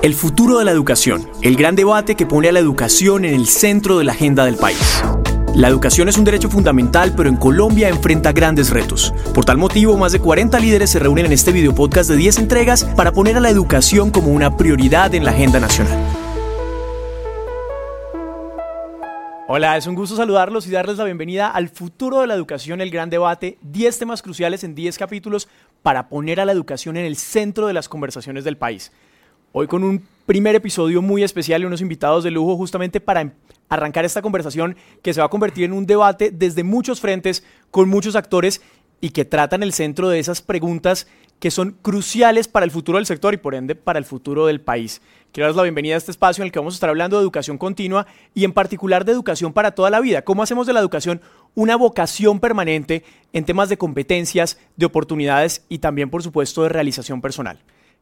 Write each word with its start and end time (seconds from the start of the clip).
El 0.00 0.14
futuro 0.14 0.60
de 0.60 0.64
la 0.64 0.70
educación, 0.70 1.28
el 1.42 1.56
gran 1.56 1.74
debate 1.74 2.14
que 2.14 2.24
pone 2.24 2.48
a 2.48 2.52
la 2.52 2.60
educación 2.60 3.24
en 3.24 3.34
el 3.34 3.48
centro 3.48 3.98
de 3.98 4.04
la 4.04 4.12
agenda 4.12 4.44
del 4.44 4.54
país. 4.54 5.02
La 5.56 5.66
educación 5.66 6.08
es 6.08 6.16
un 6.16 6.22
derecho 6.22 6.48
fundamental, 6.48 7.14
pero 7.16 7.28
en 7.28 7.34
Colombia 7.34 7.88
enfrenta 7.88 8.30
grandes 8.30 8.70
retos. 8.70 9.12
Por 9.34 9.44
tal 9.44 9.58
motivo, 9.58 9.96
más 9.98 10.12
de 10.12 10.20
40 10.20 10.56
líderes 10.60 10.90
se 10.90 11.00
reúnen 11.00 11.26
en 11.26 11.32
este 11.32 11.50
video 11.50 11.74
podcast 11.74 12.08
de 12.08 12.16
10 12.16 12.38
entregas 12.38 12.84
para 12.84 13.10
poner 13.10 13.36
a 13.38 13.40
la 13.40 13.50
educación 13.50 14.12
como 14.12 14.28
una 14.28 14.56
prioridad 14.56 15.12
en 15.16 15.24
la 15.24 15.32
agenda 15.32 15.58
nacional. 15.58 15.98
Hola, 19.48 19.76
es 19.78 19.88
un 19.88 19.96
gusto 19.96 20.14
saludarlos 20.14 20.68
y 20.68 20.70
darles 20.70 20.98
la 20.98 21.04
bienvenida 21.04 21.48
al 21.48 21.70
futuro 21.70 22.20
de 22.20 22.28
la 22.28 22.34
educación, 22.34 22.80
el 22.80 22.90
gran 22.90 23.10
debate, 23.10 23.58
10 23.62 23.98
temas 23.98 24.22
cruciales 24.22 24.62
en 24.62 24.76
10 24.76 24.96
capítulos 24.96 25.48
para 25.82 26.08
poner 26.08 26.38
a 26.38 26.44
la 26.44 26.52
educación 26.52 26.96
en 26.96 27.04
el 27.04 27.16
centro 27.16 27.66
de 27.66 27.72
las 27.72 27.88
conversaciones 27.88 28.44
del 28.44 28.56
país. 28.56 28.92
Hoy 29.60 29.66
con 29.66 29.82
un 29.82 30.04
primer 30.24 30.54
episodio 30.54 31.02
muy 31.02 31.24
especial 31.24 31.60
y 31.60 31.64
unos 31.64 31.80
invitados 31.80 32.22
de 32.22 32.30
lujo 32.30 32.56
justamente 32.56 33.00
para 33.00 33.32
arrancar 33.68 34.04
esta 34.04 34.22
conversación 34.22 34.76
que 35.02 35.12
se 35.12 35.18
va 35.18 35.26
a 35.26 35.30
convertir 35.30 35.64
en 35.64 35.72
un 35.72 35.84
debate 35.84 36.30
desde 36.30 36.62
muchos 36.62 37.00
frentes, 37.00 37.42
con 37.72 37.88
muchos 37.88 38.14
actores 38.14 38.62
y 39.00 39.10
que 39.10 39.24
tratan 39.24 39.64
el 39.64 39.72
centro 39.72 40.10
de 40.10 40.20
esas 40.20 40.42
preguntas 40.42 41.08
que 41.40 41.50
son 41.50 41.72
cruciales 41.82 42.46
para 42.46 42.62
el 42.62 42.70
futuro 42.70 42.98
del 42.98 43.06
sector 43.06 43.34
y 43.34 43.38
por 43.38 43.56
ende 43.56 43.74
para 43.74 43.98
el 43.98 44.04
futuro 44.04 44.46
del 44.46 44.60
país. 44.60 45.02
Quiero 45.32 45.46
darles 45.46 45.56
la 45.56 45.64
bienvenida 45.64 45.96
a 45.96 45.98
este 45.98 46.12
espacio 46.12 46.42
en 46.42 46.46
el 46.46 46.52
que 46.52 46.60
vamos 46.60 46.74
a 46.74 46.76
estar 46.76 46.90
hablando 46.90 47.16
de 47.16 47.24
educación 47.24 47.58
continua 47.58 48.06
y 48.34 48.44
en 48.44 48.52
particular 48.52 49.04
de 49.04 49.10
educación 49.10 49.52
para 49.52 49.72
toda 49.72 49.90
la 49.90 49.98
vida. 49.98 50.22
¿Cómo 50.22 50.44
hacemos 50.44 50.68
de 50.68 50.72
la 50.72 50.78
educación 50.78 51.20
una 51.56 51.74
vocación 51.74 52.38
permanente 52.38 53.02
en 53.32 53.44
temas 53.44 53.68
de 53.68 53.76
competencias, 53.76 54.56
de 54.76 54.86
oportunidades 54.86 55.64
y 55.68 55.78
también, 55.78 56.10
por 56.10 56.22
supuesto, 56.22 56.62
de 56.62 56.68
realización 56.68 57.20
personal? 57.20 57.58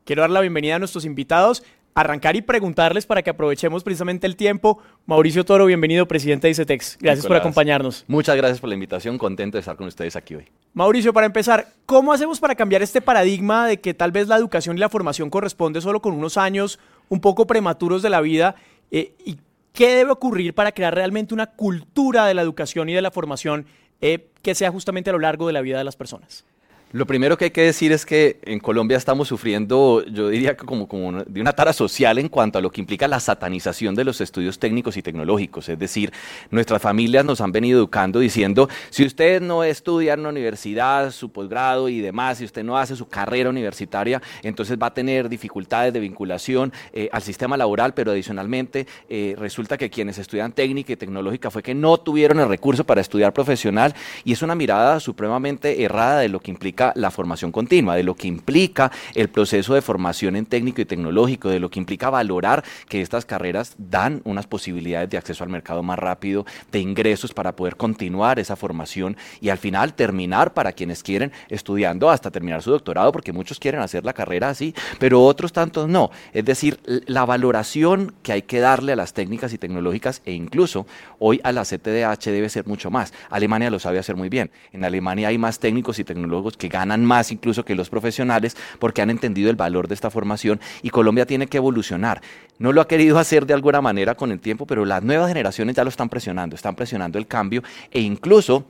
Quiero 0.06 0.23
dar 0.23 0.30
la 0.30 0.41
bienvenida 0.41 0.77
a 0.77 0.78
nuestros 0.78 1.05
invitados, 1.05 1.65
arrancar 1.96 2.37
y 2.37 2.41
preguntarles 2.41 3.06
para 3.06 3.23
que 3.23 3.30
aprovechemos 3.30 3.83
precisamente 3.83 4.28
el 4.28 4.37
tiempo. 4.37 4.80
Mauricio 5.05 5.45
Toro, 5.45 5.67
bienvenido, 5.67 6.06
presidente 6.06 6.47
de 6.47 6.53
ICETEX. 6.53 6.98
Gracias 7.00 7.27
por 7.27 7.36
acompañarnos. 7.36 8.05
Muchas 8.06 8.36
gracias 8.36 8.61
por 8.61 8.69
la 8.69 8.75
invitación, 8.75 9.19
contento 9.19 9.56
de 9.56 9.61
estar 9.61 9.75
con 9.75 9.89
ustedes 9.89 10.14
aquí 10.14 10.36
hoy. 10.36 10.45
Mauricio, 10.75 11.12
para 11.12 11.27
empezar, 11.27 11.72
¿cómo 11.86 12.12
hacemos 12.12 12.39
para 12.39 12.55
cambiar 12.55 12.83
este 12.83 13.00
paradigma 13.00 13.67
de 13.67 13.80
que 13.80 13.95
tal 13.95 14.12
vez 14.12 14.28
la 14.28 14.36
educación 14.36 14.77
y 14.77 14.80
la 14.80 14.89
formación 14.89 15.28
corresponde 15.28 15.80
solo 15.80 16.00
con 16.00 16.14
unos 16.14 16.36
años 16.36 16.78
un 17.08 17.20
poco 17.20 17.48
prematuros 17.48 18.00
de 18.00 18.11
la 18.11 18.20
vida? 18.20 18.55
Eh, 18.92 19.12
¿Y 19.25 19.39
qué 19.73 19.97
debe 19.97 20.12
ocurrir 20.12 20.55
para 20.55 20.70
crear 20.70 20.95
realmente 20.95 21.34
una 21.34 21.47
cultura 21.47 22.27
de 22.27 22.34
la 22.34 22.42
educación 22.42 22.89
y 22.89 22.95
de 22.95 23.02
la 23.02 23.11
formación 23.11 23.67
eh, 24.00 24.28
que 24.41 24.55
sea 24.55 24.70
justamente 24.70 25.11
a 25.11 25.14
lo 25.14 25.19
largo 25.19 25.48
de 25.48 25.52
la 25.52 25.62
vida 25.62 25.78
de 25.78 25.84
las 25.84 25.97
personas? 25.97 26.45
Lo 26.92 27.05
primero 27.05 27.37
que 27.37 27.47
hay 27.47 27.51
que 27.51 27.62
decir 27.62 27.91
es 27.91 28.06
que 28.06 28.39
en 28.45 28.61
Colombia 28.61 28.97
estamos 28.97 29.27
sufriendo, 29.27 30.05
yo 30.06 30.29
diría 30.29 30.56
que 30.56 30.65
como, 30.65 30.87
de 31.27 31.41
una 31.41 31.53
tara 31.53 31.73
social 31.73 32.17
en 32.19 32.29
cuanto 32.29 32.61
a 32.61 32.62
lo 32.62 32.70
que 32.70 32.81
implica 32.81 33.09
la 33.09 33.19
satanización 33.19 33.97
de 33.97 34.05
los 34.05 34.20
estudios 34.20 34.61
técnicos 34.61 34.97
y 34.97 35.03
tecnológicos. 35.03 35.69
Es 35.69 35.81
decir, 35.81 36.12
nuestras 36.53 36.81
familias 36.81 37.25
nos 37.25 37.41
han 37.41 37.51
venido 37.51 37.81
educando 37.81 38.20
diciendo, 38.20 38.69
si 38.91 39.05
usted 39.05 39.42
no 39.42 39.64
estudia 39.64 40.14
en 40.14 40.20
una 40.20 40.29
universidad, 40.29 41.11
su 41.11 41.31
posgrado 41.31 41.89
y 41.89 42.01
demás, 42.01 42.39
si 42.39 42.45
usted 42.45 42.62
no 42.62 42.79
hace 42.79 42.95
su 42.95 43.09
carrera 43.09 43.51
universitaria, 43.51 44.23
entonces 44.45 44.79
va 44.81 44.87
a 44.87 44.95
tener 44.95 45.29
dificultades 45.29 45.92
de 45.92 45.98
vinculación 45.98 46.73
eh, 46.92 47.09
al 47.11 47.23
sistema 47.23 47.57
laboral, 47.57 47.95
pero 47.95 48.12
adicionalmente 48.12 48.87
eh, 49.09 49.34
resulta 49.37 49.77
que 49.77 49.91
quienes 49.91 50.19
estudian 50.19 50.53
técnica 50.53 50.92
y 50.92 50.97
tecnológica 50.97 51.51
fue 51.51 51.64
que 51.64 51.75
no 51.75 51.98
tuvieron 51.98 52.39
el 52.39 52.48
recurso 52.48 52.84
para 52.84 53.01
estudiar 53.01 53.33
profesional 53.33 53.92
y 54.23 54.34
es 54.34 54.42
una 54.42 54.55
mirada 54.55 55.01
supremamente 55.01 55.83
errada 55.83 56.20
de 56.20 56.29
lo 56.29 56.39
que 56.39 56.53
implica 56.53 56.75
la 56.94 57.10
formación 57.10 57.52
continua, 57.52 57.96
de 57.96 58.02
lo 58.02 58.14
que 58.14 58.28
implica 58.28 58.91
el 59.14 59.28
proceso 59.28 59.74
de 59.74 59.82
formación 59.82 60.36
en 60.36 60.46
técnico 60.46 60.80
y 60.80 60.84
tecnológico, 60.84 61.48
de 61.48 61.60
lo 61.60 61.70
que 61.70 61.78
implica 61.78 62.10
valorar 62.10 62.64
que 62.88 63.00
estas 63.00 63.24
carreras 63.24 63.74
dan 63.78 64.20
unas 64.24 64.46
posibilidades 64.46 65.10
de 65.10 65.18
acceso 65.18 65.44
al 65.44 65.50
mercado 65.50 65.83
más 65.83 65.98
rápido, 65.98 66.46
de 66.72 66.80
ingresos 66.80 67.33
para 67.33 67.55
poder 67.56 67.77
continuar 67.77 68.38
esa 68.38 68.56
formación 68.56 69.16
y 69.41 69.48
al 69.48 69.58
final 69.58 69.95
terminar 69.95 70.55
para 70.55 70.73
quienes 70.73 71.02
quieren 71.02 71.33
estudiando 71.48 72.11
hasta 72.11 72.30
terminar 72.30 72.62
su 72.62 72.70
doctorado, 72.70 73.12
porque 73.12 73.33
muchos 73.33 73.58
quieren 73.58 73.80
hacer 73.80 74.05
la 74.05 74.12
carrera 74.12 74.51
así, 74.51 74.74
pero 74.98 75.22
otros 75.24 75.52
tantos 75.52 75.89
no. 75.89 76.11
Es 76.33 76.45
decir, 76.45 76.80
la 77.06 77.24
valoración 77.24 78.14
que 78.22 78.33
hay 78.33 78.42
que 78.42 78.61
darle 78.61 78.92
a 78.92 78.96
las 78.96 79.12
técnicas 79.12 79.52
y 79.52 79.58
tecnológicas 79.58 80.22
e 80.24 80.33
incluso 80.33 80.86
hoy 81.18 81.40
a 81.45 81.52
la 81.52 81.62
CTDH 81.62 82.27
debe 82.27 82.48
ser 82.48 82.67
mucho 82.67 82.90
más. 82.90 83.12
Alemania 83.30 83.70
lo 83.70 83.78
sabe 83.78 83.98
hacer 83.98 84.17
muy 84.17 84.28
bien. 84.28 84.51
En 84.72 84.84
Alemania 84.84 85.28
hay 85.28 85.39
más 85.39 85.58
técnicos 85.58 85.98
y 85.98 86.05
tecnólogos 86.05 86.56
que 86.56 86.65
ganan 86.68 87.04
más 87.04 87.32
incluso 87.32 87.64
que 87.64 87.74
los 87.74 87.90
profesionales 87.90 88.56
porque 88.78 89.02
han 89.02 89.10
entendido 89.10 89.50
el 89.50 89.56
valor 89.56 89.88
de 89.88 89.94
esta 89.94 90.10
formación 90.10 90.60
y 90.82 90.90
Colombia 90.90 91.27
tiene 91.27 91.46
que 91.46 91.56
evolucionar. 91.56 92.20
No 92.58 92.72
lo 92.72 92.80
ha 92.80 92.88
querido 92.88 93.18
hacer 93.18 93.46
de 93.46 93.54
alguna 93.54 93.80
manera 93.80 94.14
con 94.14 94.32
el 94.32 94.40
tiempo, 94.40 94.66
pero 94.66 94.84
las 94.84 95.02
nuevas 95.02 95.28
generaciones 95.28 95.77
ya 95.77 95.84
lo 95.84 95.90
están 95.90 96.08
presionando, 96.08 96.56
están 96.56 96.74
presionando 96.74 97.18
el 97.18 97.27
cambio 97.27 97.62
e 97.90 98.00
incluso 98.00 98.64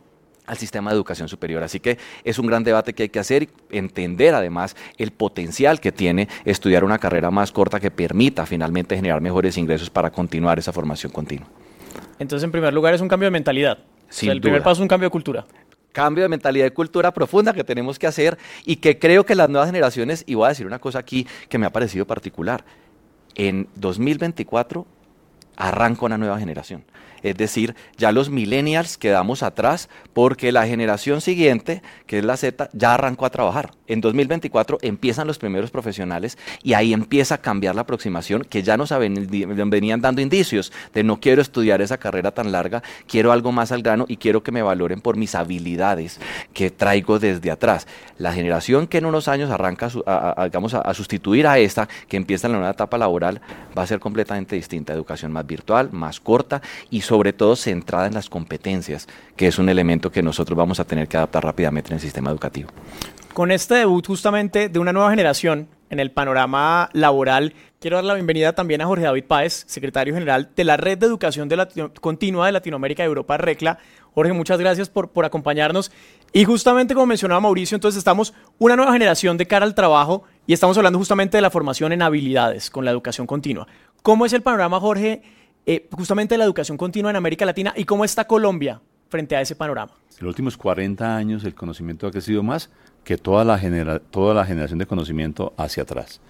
al 0.46 0.56
sistema 0.56 0.90
de 0.90 0.96
educación 0.96 1.28
superior. 1.28 1.62
Así 1.62 1.80
que 1.80 1.98
es 2.24 2.38
un 2.38 2.46
gran 2.46 2.64
debate 2.64 2.94
que 2.94 3.04
hay 3.04 3.08
que 3.08 3.18
hacer 3.18 3.44
y 3.44 3.48
entender 3.70 4.34
además 4.34 4.76
el 4.96 5.10
potencial 5.10 5.80
que 5.80 5.92
tiene 5.92 6.28
estudiar 6.44 6.84
una 6.84 6.98
carrera 6.98 7.30
más 7.30 7.52
corta 7.52 7.80
que 7.80 7.90
permita 7.90 8.46
finalmente 8.46 8.96
generar 8.96 9.20
mejores 9.20 9.56
ingresos 9.58 9.90
para 9.90 10.10
continuar 10.10 10.58
esa 10.58 10.72
formación 10.72 11.12
continua. 11.12 11.48
Entonces, 12.18 12.44
en 12.44 12.52
primer 12.52 12.72
lugar, 12.72 12.94
es 12.94 13.00
un 13.00 13.08
cambio 13.08 13.26
de 13.26 13.32
mentalidad. 13.32 13.78
el 14.22 14.40
primer 14.40 14.62
paso 14.62 14.74
es 14.74 14.80
un 14.80 14.88
cambio 14.88 15.08
de 15.08 15.10
cultura 15.10 15.44
cambio 15.96 16.24
de 16.24 16.28
mentalidad 16.28 16.66
y 16.66 16.70
cultura 16.72 17.10
profunda 17.14 17.54
que 17.54 17.64
tenemos 17.64 17.98
que 17.98 18.06
hacer 18.06 18.36
y 18.66 18.76
que 18.76 18.98
creo 18.98 19.24
que 19.24 19.34
las 19.34 19.48
nuevas 19.48 19.68
generaciones, 19.68 20.24
y 20.26 20.34
voy 20.34 20.44
a 20.44 20.48
decir 20.50 20.66
una 20.66 20.78
cosa 20.78 20.98
aquí 20.98 21.26
que 21.48 21.56
me 21.56 21.64
ha 21.64 21.70
parecido 21.72 22.06
particular, 22.06 22.66
en 23.34 23.66
2024 23.76 24.86
arranca 25.56 26.04
una 26.04 26.18
nueva 26.18 26.38
generación. 26.38 26.84
Es 27.22 27.36
decir, 27.36 27.74
ya 27.96 28.12
los 28.12 28.30
millennials 28.30 28.98
quedamos 28.98 29.42
atrás 29.42 29.88
porque 30.12 30.52
la 30.52 30.66
generación 30.66 31.20
siguiente, 31.20 31.82
que 32.06 32.18
es 32.18 32.24
la 32.24 32.36
Z, 32.36 32.70
ya 32.72 32.94
arrancó 32.94 33.26
a 33.26 33.30
trabajar. 33.30 33.72
En 33.86 34.00
2024 34.00 34.78
empiezan 34.82 35.26
los 35.26 35.38
primeros 35.38 35.70
profesionales 35.70 36.38
y 36.62 36.74
ahí 36.74 36.92
empieza 36.92 37.36
a 37.36 37.38
cambiar 37.38 37.74
la 37.74 37.82
aproximación 37.82 38.42
que 38.42 38.62
ya 38.62 38.76
nos 38.76 38.92
venían 38.96 40.00
dando 40.00 40.20
indicios 40.20 40.72
de 40.92 41.04
no 41.04 41.20
quiero 41.20 41.42
estudiar 41.42 41.80
esa 41.82 41.98
carrera 41.98 42.32
tan 42.32 42.52
larga, 42.52 42.82
quiero 43.06 43.32
algo 43.32 43.52
más 43.52 43.72
al 43.72 43.82
grano 43.82 44.06
y 44.08 44.16
quiero 44.16 44.42
que 44.42 44.52
me 44.52 44.62
valoren 44.62 45.00
por 45.00 45.16
mis 45.16 45.34
habilidades 45.34 46.20
que 46.52 46.70
traigo 46.70 47.18
desde 47.18 47.50
atrás. 47.50 47.86
La 48.18 48.32
generación 48.32 48.86
que 48.86 48.98
en 48.98 49.06
unos 49.06 49.28
años 49.28 49.50
arranca 49.50 49.88
a, 50.06 50.48
a 50.84 50.94
sustituir 50.94 51.46
a 51.46 51.58
esta, 51.58 51.88
que 52.08 52.16
empieza 52.16 52.46
en 52.46 52.52
la 52.52 52.58
nueva 52.58 52.72
etapa 52.72 52.98
laboral, 52.98 53.40
va 53.76 53.82
a 53.82 53.86
ser 53.86 54.00
completamente 54.00 54.56
distinta. 54.56 54.92
Educación 54.92 55.32
más 55.32 55.46
virtual, 55.46 55.90
más 55.92 56.20
corta 56.20 56.62
y 56.90 57.02
sobre 57.02 57.15
todo 57.32 57.56
centrada 57.56 58.06
en 58.06 58.14
las 58.14 58.28
competencias, 58.28 59.08
que 59.36 59.46
es 59.46 59.58
un 59.58 59.68
elemento 59.68 60.10
que 60.10 60.22
nosotros 60.22 60.56
vamos 60.56 60.80
a 60.80 60.84
tener 60.84 61.08
que 61.08 61.16
adaptar 61.16 61.44
rápidamente 61.44 61.90
en 61.90 61.94
el 61.94 62.00
sistema 62.00 62.30
educativo. 62.30 62.70
Con 63.34 63.50
este 63.50 63.74
debut 63.74 64.06
justamente 64.06 64.68
de 64.68 64.78
una 64.78 64.92
nueva 64.92 65.10
generación 65.10 65.68
en 65.90 66.00
el 66.00 66.10
panorama 66.10 66.88
laboral, 66.92 67.54
quiero 67.80 67.96
dar 67.96 68.04
la 68.04 68.14
bienvenida 68.14 68.54
también 68.54 68.80
a 68.80 68.86
Jorge 68.86 69.04
David 69.04 69.24
Páez, 69.24 69.64
secretario 69.66 70.14
general 70.14 70.50
de 70.56 70.64
la 70.64 70.76
Red 70.76 70.98
de 70.98 71.06
Educación 71.06 71.48
Continua 72.00 72.46
de 72.46 72.52
Latinoamérica 72.52 73.02
y 73.02 73.06
Europa, 73.06 73.36
RECLA. 73.36 73.78
Jorge, 74.14 74.32
muchas 74.32 74.58
gracias 74.58 74.88
por, 74.88 75.10
por 75.10 75.26
acompañarnos. 75.26 75.92
Y 76.32 76.44
justamente 76.44 76.94
como 76.94 77.06
mencionaba 77.06 77.40
Mauricio, 77.40 77.74
entonces 77.74 77.98
estamos 77.98 78.32
una 78.58 78.74
nueva 78.74 78.92
generación 78.92 79.36
de 79.36 79.46
cara 79.46 79.66
al 79.66 79.74
trabajo 79.74 80.24
y 80.46 80.54
estamos 80.54 80.76
hablando 80.78 80.98
justamente 80.98 81.36
de 81.36 81.42
la 81.42 81.50
formación 81.50 81.92
en 81.92 82.02
habilidades 82.02 82.70
con 82.70 82.84
la 82.84 82.90
educación 82.90 83.26
continua. 83.26 83.66
¿Cómo 84.02 84.24
es 84.24 84.32
el 84.32 84.42
panorama, 84.42 84.80
Jorge, 84.80 85.22
eh, 85.66 85.88
justamente 85.92 86.38
la 86.38 86.44
educación 86.44 86.78
continua 86.78 87.10
en 87.10 87.16
América 87.16 87.44
Latina 87.44 87.74
y 87.76 87.84
cómo 87.84 88.04
está 88.04 88.26
Colombia 88.26 88.80
frente 89.08 89.34
a 89.36 89.40
ese 89.40 89.56
panorama? 89.56 89.92
En 90.18 90.24
los 90.24 90.30
últimos 90.30 90.56
40 90.56 91.16
años 91.16 91.44
el 91.44 91.54
conocimiento 91.54 92.06
ha 92.06 92.10
crecido 92.10 92.42
más 92.42 92.70
que 93.04 93.18
toda 93.18 93.44
la, 93.44 93.98
toda 93.98 94.34
la 94.34 94.46
generación 94.46 94.78
de 94.78 94.86
conocimiento 94.86 95.52
hacia 95.56 95.82
atrás. 95.82 96.20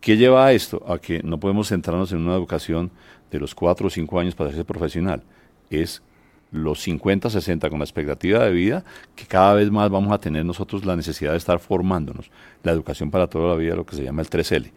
¿Qué 0.00 0.16
lleva 0.16 0.46
a 0.46 0.52
esto? 0.52 0.82
A 0.88 0.98
que 0.98 1.22
no 1.22 1.38
podemos 1.38 1.68
centrarnos 1.68 2.12
en 2.12 2.18
una 2.18 2.34
educación 2.34 2.90
de 3.30 3.38
los 3.38 3.54
4 3.54 3.86
o 3.86 3.90
5 3.90 4.20
años 4.20 4.34
para 4.34 4.52
ser 4.52 4.64
profesional. 4.64 5.22
Es 5.70 6.02
los 6.50 6.80
50, 6.80 7.28
60 7.30 7.68
con 7.68 7.78
la 7.78 7.84
expectativa 7.84 8.44
de 8.44 8.50
vida, 8.52 8.84
que 9.14 9.26
cada 9.26 9.54
vez 9.54 9.70
más 9.70 9.90
vamos 9.90 10.12
a 10.12 10.18
tener 10.18 10.44
nosotros 10.44 10.84
la 10.84 10.96
necesidad 10.96 11.32
de 11.32 11.38
estar 11.38 11.58
formándonos. 11.58 12.30
La 12.62 12.72
educación 12.72 13.10
para 13.10 13.26
toda 13.26 13.48
la 13.48 13.56
vida, 13.56 13.74
lo 13.74 13.84
que 13.84 13.96
se 13.96 14.04
llama 14.04 14.22
el 14.22 14.30
3L. 14.30 14.70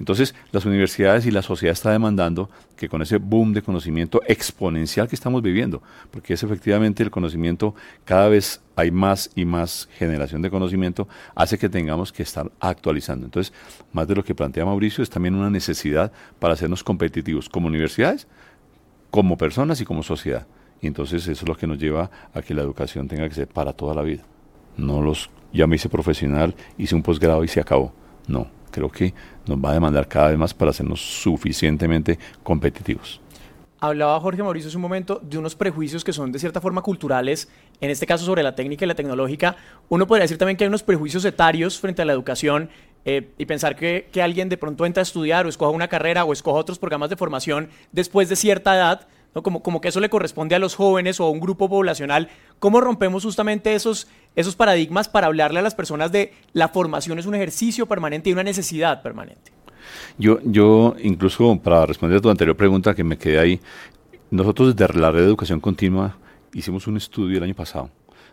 Entonces, 0.00 0.34
las 0.50 0.64
universidades 0.64 1.26
y 1.26 1.30
la 1.30 1.42
sociedad 1.42 1.74
está 1.74 1.92
demandando 1.92 2.48
que 2.74 2.88
con 2.88 3.02
ese 3.02 3.18
boom 3.18 3.52
de 3.52 3.60
conocimiento 3.60 4.22
exponencial 4.26 5.06
que 5.06 5.14
estamos 5.14 5.42
viviendo, 5.42 5.82
porque 6.10 6.32
es 6.32 6.42
efectivamente 6.42 7.02
el 7.02 7.10
conocimiento, 7.10 7.74
cada 8.06 8.28
vez 8.28 8.62
hay 8.76 8.90
más 8.90 9.30
y 9.36 9.44
más 9.44 9.90
generación 9.92 10.40
de 10.40 10.48
conocimiento, 10.48 11.06
hace 11.34 11.58
que 11.58 11.68
tengamos 11.68 12.12
que 12.12 12.22
estar 12.22 12.50
actualizando. 12.60 13.26
Entonces, 13.26 13.52
más 13.92 14.08
de 14.08 14.14
lo 14.14 14.24
que 14.24 14.34
plantea 14.34 14.64
Mauricio, 14.64 15.04
es 15.04 15.10
también 15.10 15.34
una 15.34 15.50
necesidad 15.50 16.10
para 16.38 16.54
hacernos 16.54 16.82
competitivos 16.82 17.50
como 17.50 17.68
universidades, 17.68 18.26
como 19.10 19.36
personas 19.36 19.82
y 19.82 19.84
como 19.84 20.02
sociedad. 20.02 20.46
Y 20.80 20.86
entonces 20.86 21.28
eso 21.28 21.44
es 21.44 21.48
lo 21.48 21.56
que 21.56 21.66
nos 21.66 21.78
lleva 21.78 22.10
a 22.32 22.40
que 22.40 22.54
la 22.54 22.62
educación 22.62 23.06
tenga 23.06 23.28
que 23.28 23.34
ser 23.34 23.48
para 23.48 23.74
toda 23.74 23.94
la 23.94 24.00
vida. 24.00 24.22
No 24.78 25.02
los, 25.02 25.28
ya 25.52 25.66
me 25.66 25.76
hice 25.76 25.90
profesional, 25.90 26.54
hice 26.78 26.94
un 26.94 27.02
posgrado 27.02 27.44
y 27.44 27.48
se 27.48 27.60
acabó 27.60 27.92
No, 28.26 28.46
creo 28.70 28.88
que 28.88 29.12
nos 29.50 29.58
va 29.58 29.70
a 29.70 29.74
demandar 29.74 30.08
cada 30.08 30.28
vez 30.28 30.38
más 30.38 30.54
para 30.54 30.70
hacernos 30.70 31.00
suficientemente 31.00 32.18
competitivos. 32.42 33.20
Hablaba 33.82 34.20
Jorge 34.20 34.42
Mauricio 34.42 34.68
hace 34.68 34.76
un 34.76 34.82
momento 34.82 35.20
de 35.22 35.38
unos 35.38 35.54
prejuicios 35.54 36.04
que 36.04 36.12
son 36.12 36.30
de 36.32 36.38
cierta 36.38 36.60
forma 36.60 36.82
culturales, 36.82 37.48
en 37.80 37.88
este 37.88 38.06
caso 38.06 38.26
sobre 38.26 38.42
la 38.42 38.54
técnica 38.54 38.84
y 38.84 38.88
la 38.88 38.94
tecnológica. 38.94 39.56
Uno 39.88 40.06
podría 40.06 40.24
decir 40.24 40.36
también 40.36 40.58
que 40.58 40.64
hay 40.64 40.68
unos 40.68 40.82
prejuicios 40.82 41.24
etarios 41.24 41.80
frente 41.80 42.02
a 42.02 42.04
la 42.04 42.12
educación 42.12 42.68
eh, 43.06 43.30
y 43.38 43.46
pensar 43.46 43.76
que, 43.76 44.08
que, 44.12 44.20
alguien 44.20 44.50
de 44.50 44.58
pronto 44.58 44.84
entra 44.84 45.00
a 45.00 45.04
estudiar 45.04 45.46
o 45.46 45.48
escoja 45.48 45.70
una 45.70 45.88
carrera 45.88 46.24
o 46.24 46.34
escoja 46.34 46.58
otros 46.58 46.78
programas 46.78 47.08
de 47.08 47.16
formación 47.16 47.70
después 47.90 48.28
de 48.28 48.36
cierta 48.36 48.76
edad, 48.76 49.08
¿no? 49.34 49.42
como, 49.42 49.62
como 49.62 49.80
que 49.80 49.88
eso 49.88 50.00
le 50.00 50.10
corresponde 50.10 50.54
a 50.54 50.58
los 50.58 50.74
jóvenes 50.74 51.18
o 51.18 51.24
a 51.24 51.30
un 51.30 51.40
grupo 51.40 51.70
poblacional. 51.70 52.28
¿Cómo 52.60 52.80
rompemos 52.80 53.24
justamente 53.24 53.74
esos, 53.74 54.06
esos 54.36 54.54
paradigmas 54.54 55.08
para 55.08 55.26
hablarle 55.26 55.58
a 55.58 55.62
las 55.62 55.74
personas 55.74 56.12
de 56.12 56.32
la 56.52 56.68
formación 56.68 57.18
es 57.18 57.26
un 57.26 57.34
ejercicio 57.34 57.86
permanente 57.86 58.30
y 58.30 58.34
una 58.34 58.42
necesidad 58.44 59.02
permanente? 59.02 59.50
Yo, 60.18 60.38
yo 60.44 60.94
incluso 61.02 61.58
para 61.58 61.86
responder 61.86 62.18
a 62.18 62.20
tu 62.20 62.30
anterior 62.30 62.56
pregunta 62.56 62.94
que 62.94 63.02
me 63.02 63.16
quedé 63.16 63.38
ahí, 63.38 63.60
nosotros 64.30 64.76
desde 64.76 65.00
la 65.00 65.10
red 65.10 65.20
de 65.20 65.26
educación 65.26 65.58
continua 65.58 66.18
hicimos 66.52 66.86
un 66.86 66.98
estudio 66.98 67.38
el 67.38 67.44
año 67.44 67.54
pasado 67.54 67.90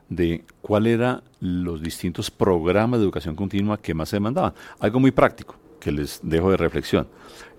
de 0.09 0.43
cuáles 0.61 0.95
eran 0.95 1.23
los 1.39 1.81
distintos 1.81 2.29
programas 2.29 2.99
de 2.99 3.05
educación 3.05 3.35
continua 3.35 3.77
que 3.77 3.93
más 3.93 4.09
se 4.09 4.17
demandaban. 4.17 4.53
Algo 4.79 4.99
muy 4.99 5.11
práctico 5.11 5.55
que 5.79 5.91
les 5.91 6.19
dejo 6.21 6.51
de 6.51 6.57
reflexión. 6.57 7.07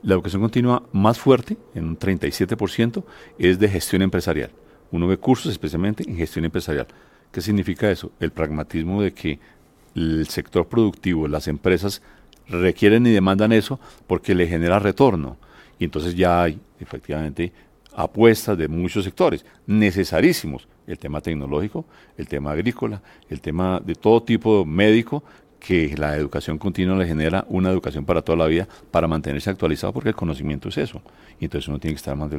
La 0.02 0.14
educación 0.14 0.42
continua 0.42 0.82
más 0.92 1.18
fuerte, 1.18 1.56
en 1.74 1.84
un 1.84 1.98
37%, 1.98 3.04
es 3.38 3.58
de 3.58 3.68
gestión 3.68 4.02
empresarial. 4.02 4.50
Uno 4.90 5.06
ve 5.06 5.18
cursos 5.18 5.52
especialmente 5.52 6.08
en 6.08 6.16
gestión 6.16 6.44
empresarial. 6.44 6.86
¿Qué 7.30 7.40
significa 7.40 7.90
eso? 7.90 8.12
El 8.20 8.30
pragmatismo 8.30 9.02
de 9.02 9.12
que 9.12 9.38
el 9.94 10.26
sector 10.28 10.66
productivo, 10.66 11.28
las 11.28 11.48
empresas 11.48 12.02
requieren 12.48 13.06
y 13.06 13.10
demandan 13.10 13.52
eso 13.52 13.78
porque 14.06 14.34
le 14.34 14.46
genera 14.46 14.78
retorno. 14.78 15.36
Y 15.78 15.84
entonces 15.84 16.14
ya 16.14 16.42
hay 16.42 16.58
efectivamente 16.80 17.52
apuestas 17.94 18.56
de 18.56 18.68
muchos 18.68 19.04
sectores, 19.04 19.44
necesarísimos, 19.66 20.68
el 20.86 20.98
tema 20.98 21.20
tecnológico, 21.20 21.84
el 22.16 22.28
tema 22.28 22.52
agrícola, 22.52 23.02
el 23.28 23.40
tema 23.40 23.80
de 23.84 23.94
todo 23.94 24.22
tipo 24.22 24.64
médico, 24.64 25.24
que 25.58 25.96
la 25.98 26.16
educación 26.16 26.58
continua 26.58 26.96
le 26.96 27.06
genera 27.06 27.44
una 27.48 27.70
educación 27.70 28.04
para 28.04 28.22
toda 28.22 28.38
la 28.38 28.46
vida, 28.46 28.68
para 28.92 29.08
mantenerse 29.08 29.50
actualizado, 29.50 29.92
porque 29.92 30.10
el 30.10 30.14
conocimiento 30.14 30.68
es 30.68 30.78
eso. 30.78 31.02
Y 31.40 31.46
entonces 31.46 31.66
uno 31.66 31.80
tiene 31.80 31.94
que 31.94 31.98
estar 31.98 32.16
más 32.16 32.30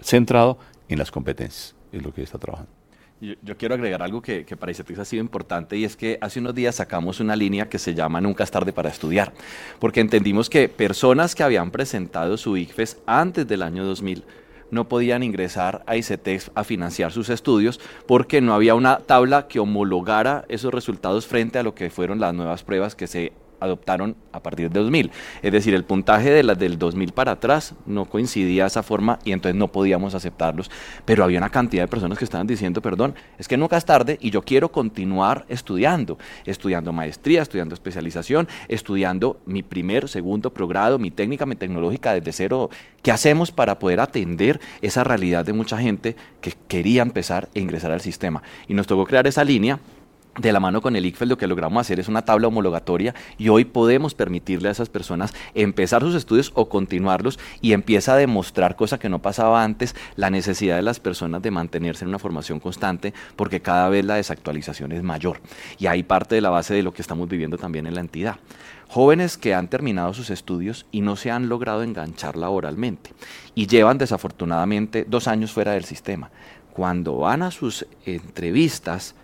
centrado 0.00 0.58
en 0.88 0.98
las 0.98 1.12
competencias, 1.12 1.75
lo 2.00 2.12
que 2.12 2.22
está 2.22 2.38
trabajando. 2.38 2.70
Yo, 3.18 3.56
quiero 3.56 3.74
agregar 3.74 4.02
algo 4.02 4.20
que, 4.20 4.44
que 4.44 4.58
para 4.58 4.72
ICETEX 4.72 4.98
ha 4.98 5.04
sido 5.06 5.22
importante 5.22 5.74
y 5.74 5.84
es 5.84 5.96
que 5.96 6.18
hace 6.20 6.38
unos 6.38 6.54
días 6.54 6.74
sacamos 6.74 7.18
una 7.18 7.34
línea 7.34 7.66
que 7.66 7.78
se 7.78 7.94
llama 7.94 8.20
Nunca 8.20 8.44
es 8.44 8.50
tarde 8.50 8.74
para 8.74 8.90
estudiar, 8.90 9.32
porque 9.78 10.00
entendimos 10.00 10.50
que 10.50 10.68
personas 10.68 11.34
que 11.34 11.42
habían 11.42 11.70
presentado 11.70 12.36
su 12.36 12.58
ICFES 12.58 12.98
antes 13.06 13.48
del 13.48 13.62
año 13.62 13.84
2000 13.84 14.22
no 14.70 14.88
podían 14.88 15.22
ingresar 15.22 15.82
a 15.86 15.96
ICETEX 15.96 16.50
a 16.54 16.64
financiar 16.64 17.10
sus 17.10 17.30
estudios 17.30 17.80
porque 18.06 18.42
no 18.42 18.52
había 18.52 18.74
una 18.74 18.98
tabla 18.98 19.48
que 19.48 19.60
homologara 19.60 20.44
esos 20.48 20.74
resultados 20.74 21.26
frente 21.26 21.58
a 21.58 21.62
lo 21.62 21.74
que 21.74 21.88
fueron 21.88 22.20
las 22.20 22.34
nuevas 22.34 22.64
pruebas 22.64 22.94
que 22.94 23.06
se 23.06 23.32
adoptaron 23.60 24.16
a 24.32 24.40
partir 24.40 24.70
de 24.70 24.80
2000. 24.80 25.10
Es 25.42 25.52
decir, 25.52 25.74
el 25.74 25.84
puntaje 25.84 26.30
de 26.30 26.42
las 26.42 26.58
del 26.58 26.78
2000 26.78 27.12
para 27.12 27.32
atrás 27.32 27.74
no 27.86 28.04
coincidía 28.04 28.66
esa 28.66 28.82
forma 28.82 29.18
y 29.24 29.32
entonces 29.32 29.58
no 29.58 29.68
podíamos 29.68 30.14
aceptarlos. 30.14 30.70
Pero 31.04 31.24
había 31.24 31.38
una 31.38 31.50
cantidad 31.50 31.84
de 31.84 31.88
personas 31.88 32.18
que 32.18 32.24
estaban 32.24 32.46
diciendo, 32.46 32.82
perdón, 32.82 33.14
es 33.38 33.48
que 33.48 33.56
nunca 33.56 33.76
es 33.76 33.84
tarde 33.84 34.18
y 34.20 34.30
yo 34.30 34.42
quiero 34.42 34.70
continuar 34.70 35.44
estudiando, 35.48 36.18
estudiando 36.44 36.92
maestría, 36.92 37.42
estudiando 37.42 37.74
especialización, 37.74 38.48
estudiando 38.68 39.40
mi 39.46 39.62
primer, 39.62 40.08
segundo 40.08 40.52
progrado, 40.52 40.98
mi 40.98 41.10
técnica, 41.10 41.46
mi 41.46 41.56
tecnológica 41.56 42.12
desde 42.14 42.32
cero. 42.32 42.70
¿Qué 43.02 43.12
hacemos 43.12 43.52
para 43.52 43.78
poder 43.78 44.00
atender 44.00 44.60
esa 44.82 45.04
realidad 45.04 45.44
de 45.44 45.52
mucha 45.52 45.78
gente 45.78 46.16
que 46.40 46.52
quería 46.68 47.02
empezar 47.02 47.48
e 47.54 47.60
ingresar 47.60 47.92
al 47.92 48.00
sistema? 48.00 48.42
Y 48.68 48.74
nos 48.74 48.86
tocó 48.86 49.04
crear 49.06 49.26
esa 49.26 49.44
línea 49.44 49.78
de 50.38 50.52
la 50.52 50.60
mano 50.60 50.82
con 50.82 50.96
el 50.96 51.06
ICFES 51.06 51.28
lo 51.28 51.38
que 51.38 51.46
logramos 51.46 51.80
hacer 51.80 52.00
es 52.00 52.08
una 52.08 52.24
tabla 52.24 52.48
homologatoria 52.48 53.14
y 53.38 53.48
hoy 53.48 53.64
podemos 53.64 54.14
permitirle 54.14 54.68
a 54.68 54.72
esas 54.72 54.88
personas 54.88 55.34
empezar 55.54 56.02
sus 56.02 56.14
estudios 56.14 56.52
o 56.54 56.68
continuarlos 56.68 57.38
y 57.60 57.72
empieza 57.72 58.14
a 58.14 58.16
demostrar, 58.16 58.76
cosa 58.76 58.98
que 58.98 59.08
no 59.08 59.20
pasaba 59.20 59.64
antes, 59.64 59.94
la 60.16 60.30
necesidad 60.30 60.76
de 60.76 60.82
las 60.82 61.00
personas 61.00 61.42
de 61.42 61.50
mantenerse 61.50 62.04
en 62.04 62.08
una 62.08 62.18
formación 62.18 62.60
constante 62.60 63.14
porque 63.36 63.60
cada 63.60 63.88
vez 63.88 64.04
la 64.04 64.16
desactualización 64.16 64.92
es 64.92 65.02
mayor. 65.02 65.40
Y 65.78 65.86
ahí 65.86 66.02
parte 66.02 66.34
de 66.34 66.40
la 66.40 66.50
base 66.50 66.74
de 66.74 66.82
lo 66.82 66.92
que 66.92 67.02
estamos 67.02 67.28
viviendo 67.28 67.58
también 67.58 67.86
en 67.86 67.94
la 67.94 68.00
entidad. 68.00 68.36
Jóvenes 68.88 69.36
que 69.36 69.54
han 69.54 69.68
terminado 69.68 70.14
sus 70.14 70.30
estudios 70.30 70.86
y 70.92 71.00
no 71.00 71.16
se 71.16 71.30
han 71.30 71.48
logrado 71.48 71.82
enganchar 71.82 72.36
laboralmente 72.36 73.10
y 73.54 73.66
llevan 73.66 73.98
desafortunadamente 73.98 75.04
dos 75.08 75.26
años 75.26 75.52
fuera 75.52 75.72
del 75.72 75.84
sistema. 75.84 76.30
Cuando 76.72 77.16
van 77.16 77.42
a 77.42 77.50
sus 77.50 77.86
entrevistas, 78.04 79.14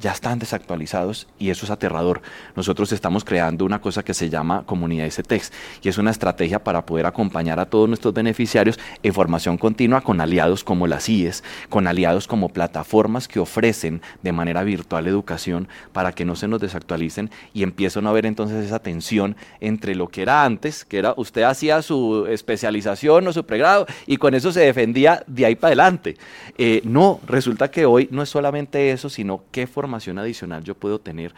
ya 0.00 0.12
están 0.12 0.38
desactualizados 0.38 1.26
y 1.38 1.50
eso 1.50 1.64
es 1.64 1.70
aterrador. 1.70 2.22
Nosotros 2.54 2.92
estamos 2.92 3.24
creando 3.24 3.64
una 3.64 3.80
cosa 3.80 4.02
que 4.02 4.14
se 4.14 4.30
llama 4.30 4.62
comunidad 4.66 5.10
STEX 5.10 5.52
y 5.82 5.88
es 5.88 5.98
una 5.98 6.10
estrategia 6.10 6.62
para 6.62 6.86
poder 6.86 7.06
acompañar 7.06 7.58
a 7.60 7.66
todos 7.66 7.88
nuestros 7.88 8.14
beneficiarios 8.14 8.78
en 9.02 9.14
formación 9.14 9.58
continua 9.58 10.00
con 10.00 10.20
aliados 10.20 10.62
como 10.64 10.86
las 10.86 11.08
IES, 11.08 11.42
con 11.68 11.86
aliados 11.86 12.26
como 12.26 12.48
plataformas 12.50 13.28
que 13.28 13.40
ofrecen 13.40 14.02
de 14.22 14.32
manera 14.32 14.62
virtual 14.62 15.06
educación 15.06 15.68
para 15.92 16.12
que 16.12 16.24
no 16.24 16.36
se 16.36 16.48
nos 16.48 16.60
desactualicen 16.60 17.30
y 17.52 17.62
empiezan 17.62 18.06
a 18.06 18.12
ver 18.12 18.26
entonces 18.26 18.64
esa 18.64 18.78
tensión 18.78 19.36
entre 19.60 19.94
lo 19.94 20.08
que 20.08 20.22
era 20.22 20.44
antes, 20.44 20.84
que 20.84 20.98
era 20.98 21.14
usted 21.16 21.42
hacía 21.42 21.82
su 21.82 22.26
especialización 22.28 23.26
o 23.26 23.32
su 23.32 23.44
pregrado 23.44 23.86
y 24.06 24.16
con 24.16 24.34
eso 24.34 24.52
se 24.52 24.60
defendía 24.60 25.24
de 25.26 25.46
ahí 25.46 25.56
para 25.56 25.68
adelante. 25.68 26.16
Eh, 26.56 26.82
no, 26.84 27.20
resulta 27.26 27.70
que 27.70 27.86
hoy 27.86 28.08
no 28.10 28.22
es 28.22 28.28
solamente 28.28 28.90
eso, 28.90 29.08
sino 29.08 29.42
qué 29.50 29.66
forma 29.66 29.87
información 29.88 30.18
adicional 30.18 30.62
yo 30.62 30.74
puedo 30.74 31.00
tener? 31.00 31.34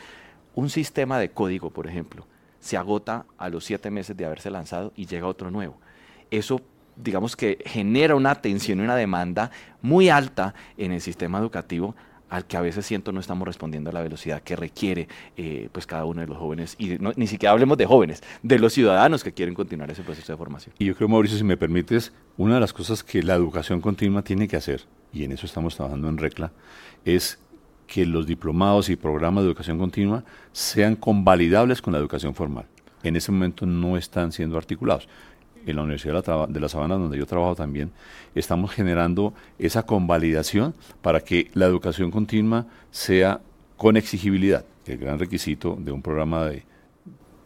Un 0.55 0.69
sistema 0.69 1.19
de 1.19 1.31
código, 1.31 1.71
por 1.71 1.87
ejemplo, 1.87 2.27
se 2.59 2.77
agota 2.77 3.25
a 3.39 3.49
los 3.49 3.65
siete 3.65 3.91
meses 3.91 4.17
de 4.17 4.27
haberse 4.27 4.51
lanzado 4.51 4.93
y 4.97 5.07
llega 5.07 5.27
otro 5.27 5.51
nuevo. 5.51 5.79
Eso 6.31 6.61
digamos 6.97 7.37
que 7.37 7.59
genera 7.65 8.15
una 8.15 8.35
tensión 8.35 8.81
y 8.81 8.83
una 8.83 8.97
demanda 8.97 9.51
muy 9.81 10.09
alta 10.09 10.55
en 10.77 10.93
el 10.93 11.01
sistema 11.01 11.39
educativo 11.39 11.95
al 12.29 12.45
que 12.45 12.57
a 12.57 12.61
veces 12.61 12.87
siento 12.87 13.11
no 13.11 13.21
estamos 13.21 13.47
respondiendo 13.47 13.91
a 13.91 13.93
la 13.93 14.03
velocidad 14.03 14.43
que 14.43 14.55
requiere 14.55 15.09
eh, 15.37 15.69
pues 15.73 15.87
cada 15.87 16.05
uno 16.05 16.21
de 16.21 16.29
los 16.29 16.39
jóvenes, 16.39 16.77
y 16.79 16.97
ni 17.17 17.27
siquiera 17.27 17.53
hablemos 17.53 17.77
de 17.77 17.87
jóvenes, 17.87 18.23
de 18.43 18.59
los 18.59 18.73
ciudadanos 18.73 19.25
que 19.25 19.33
quieren 19.33 19.55
continuar 19.55 19.91
ese 19.91 20.03
proceso 20.03 20.33
de 20.33 20.37
formación. 20.37 20.75
Y 20.79 20.85
yo 20.85 20.95
creo, 20.95 21.09
Mauricio, 21.09 21.37
si 21.37 21.45
me 21.45 21.57
permites, 21.57 22.13
una 22.37 22.55
de 22.55 22.61
las 22.61 22.73
cosas 22.73 23.03
que 23.03 23.23
la 23.23 23.35
educación 23.35 23.81
continua 23.81 24.23
tiene 24.23 24.47
que 24.47 24.57
hacer, 24.57 24.85
y 25.13 25.25
en 25.25 25.33
eso 25.33 25.45
estamos 25.45 25.75
trabajando 25.75 26.09
en 26.09 26.19
RECLA, 26.19 26.53
es 27.05 27.41
que 27.91 28.07
los 28.07 28.25
diplomados 28.25 28.89
y 28.89 28.95
programas 28.95 29.43
de 29.43 29.49
educación 29.51 29.77
continua 29.77 30.23
sean 30.53 30.95
convalidables 30.95 31.83
con 31.83 31.93
la 31.93 31.99
educación 31.99 32.37
formal. 32.37 32.65
En 33.03 33.17
ese 33.17 33.33
momento 33.33 33.67
no 33.67 33.97
están 33.97 34.31
siendo 34.31 34.57
articulados. 34.57 35.09
En 35.67 35.75
la 35.75 35.83
Universidad 35.83 36.49
de 36.49 36.61
la, 36.61 36.69
Sabana, 36.69 36.95
donde 36.95 37.19
yo 37.19 37.27
trabajo 37.27 37.57
también, 37.57 37.91
estamos 38.35 38.71
generando 38.71 39.35
esa 39.59 39.83
convalidación 39.83 40.73
para 41.03 41.21
que 41.21 41.51
la 41.53 41.67
educación 41.67 42.13
continua 42.13 42.67
sea 42.93 43.41
con 43.77 43.97
exigibilidad. 43.97 44.65
El 44.87 44.99
gran 44.99 45.19
requisito 45.19 45.77
de 45.79 45.91
un 45.91 46.01
programa 46.01 46.45
de, 46.45 46.63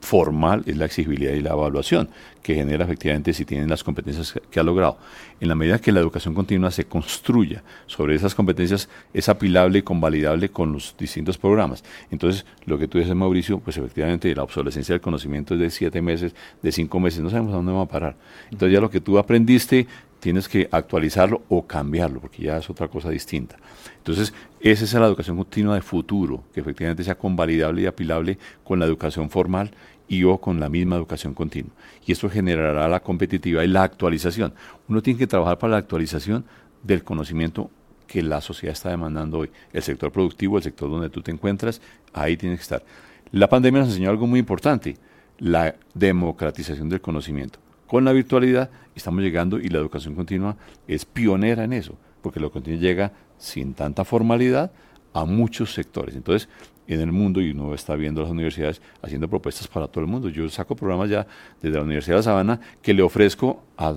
formal 0.05 0.63
es 0.67 0.77
la 0.77 0.85
exigibilidad 0.85 1.33
y 1.33 1.41
la 1.41 1.51
evaluación, 1.51 2.09
que 2.43 2.55
genera 2.55 2.85
efectivamente 2.85 3.33
si 3.33 3.45
tienen 3.45 3.69
las 3.69 3.83
competencias 3.83 4.39
que 4.51 4.61
ha 4.61 4.63
logrado. 4.63 4.99
En 5.41 5.49
la 5.49 5.55
medida 5.55 5.81
que 5.81 5.91
la 5.91 6.01
educación 6.01 6.35
continua 6.35 6.71
se 6.71 6.85
construya 6.85 7.63
sobre 7.87 8.15
esas 8.15 8.35
competencias, 8.35 8.89
es 9.13 9.29
apilable 9.29 9.79
y 9.79 9.83
convalidable 9.83 10.51
con 10.51 10.73
los 10.73 10.95
distintos 10.97 11.39
programas. 11.39 11.83
Entonces, 12.11 12.45
lo 12.67 12.79
que 12.79 12.87
tú 12.87 12.99
dices, 12.99 13.15
Mauricio, 13.15 13.59
pues 13.59 13.77
efectivamente 13.77 14.35
la 14.35 14.43
obsolescencia 14.43 14.93
del 14.93 15.01
conocimiento 15.01 15.55
es 15.55 15.61
de 15.61 15.71
siete 15.71 16.01
meses, 16.03 16.35
de 16.63 16.71
cinco 16.71 17.01
meses, 17.01 17.21
no 17.21 17.31
sabemos 17.31 17.53
a 17.53 17.57
dónde 17.57 17.73
va 17.73 17.83
a 17.83 17.89
parar. 17.89 18.17
Entonces 18.51 18.73
ya 18.73 18.81
lo 18.81 18.91
que 18.91 19.01
tú 19.01 19.19
aprendiste 19.19 19.87
tienes 20.25 20.49
que 20.49 20.69
actualizarlo 20.71 21.43
o 21.51 21.67
cambiarlo, 21.67 22.19
porque 22.19 22.45
ya 22.45 22.57
es 22.57 22.71
otra 22.71 22.89
cosa 22.89 23.11
distinta. 23.11 23.57
Entonces, 23.99 24.33
esa 24.59 24.85
es 24.85 24.95
la 24.95 25.07
educación 25.07 25.37
continua 25.37 25.75
de 25.75 25.83
futuro, 25.83 26.43
que 26.55 26.61
efectivamente 26.61 27.05
sea 27.05 27.15
convalidable 27.15 27.83
y 27.83 27.87
apilable 27.87 28.39
con 28.65 28.79
la 28.79 28.87
educación 28.87 29.29
formal 29.29 29.71
y 30.09 30.25
o 30.25 30.39
con 30.39 30.61
la 30.61 30.69
misma 30.69 30.97
educación 30.97 31.35
continua. 31.35 31.73
Y 32.07 32.13
esto 32.13 32.29
generará 32.29 32.89
la 32.89 33.01
competitividad 33.01 33.63
y 33.63 33.69
la 33.69 33.83
actualización. 33.83 34.55
Uno 34.89 35.03
tiene 35.03 35.19
que 35.19 35.27
trabajar 35.27 35.59
para 35.59 35.73
la 35.73 35.79
actualización 35.79 36.45
del 36.83 37.03
conocimiento 37.05 37.71
que 38.07 38.23
la 38.23 38.41
sociedad 38.41 38.75
está 38.75 38.91
demandando 38.91 39.39
hoy. 39.39 39.51
El 39.73 39.83
sector 39.83 40.13
productivo, 40.13 40.59
el 40.59 40.63
sector 40.63 40.91
donde 40.91 41.11
tú 41.11 41.23
te 41.23 41.31
encuentras, 41.31 41.81
ahí 42.13 42.37
tienes 42.37 42.59
que 42.59 42.63
estar. 42.63 42.85
La 43.33 43.49
pandemia 43.49 43.81
nos 43.81 43.89
enseñó 43.91 44.11
algo 44.11 44.27
muy 44.27 44.39
importante, 44.39 44.97
la 45.39 45.75
democratización 45.95 46.89
del 46.89 47.01
conocimiento. 47.01 47.59
Con 47.87 48.05
la 48.05 48.13
virtualidad 48.13 48.71
estamos 48.95 49.23
llegando 49.23 49.59
y 49.59 49.69
la 49.69 49.79
educación 49.79 50.15
continua 50.15 50.57
es 50.87 51.05
pionera 51.05 51.65
en 51.65 51.73
eso, 51.73 51.97
porque 52.23 52.41
lo 52.41 52.51
continua 52.51 52.81
llega 52.81 53.13
sin 53.39 53.75
tanta 53.75 54.05
formalidad 54.05 54.71
a 55.13 55.25
muchos 55.25 55.73
sectores. 55.75 56.15
Entonces, 56.15 56.49
en 56.87 57.00
el 57.00 57.12
mundo 57.12 57.41
y 57.41 57.50
uno 57.50 57.75
está 57.75 57.97
viendo 57.97 58.23
las 58.23 58.31
universidades 58.31 58.81
haciendo 59.03 59.29
propuestas 59.29 59.69
para 59.69 59.87
todo 59.87 60.05
el 60.05 60.11
mundo. 60.11 60.29
Yo 60.29 60.49
saco 60.49 60.76
programas 60.76 61.11
ya 61.11 61.26
desde 61.61 61.76
la 61.76 61.83
Universidad 61.83 62.14
de 62.14 62.19
La 62.19 62.23
Sabana 62.23 62.61
que 62.83 62.95
le 62.95 63.03
ofrezco 63.03 63.62
a, 63.76 63.97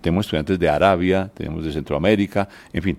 tenemos 0.00 0.26
estudiantes 0.26 0.58
de 0.58 0.68
Arabia, 0.68 1.30
tenemos 1.34 1.64
de 1.64 1.72
Centroamérica, 1.72 2.48
en 2.72 2.82
fin, 2.82 2.98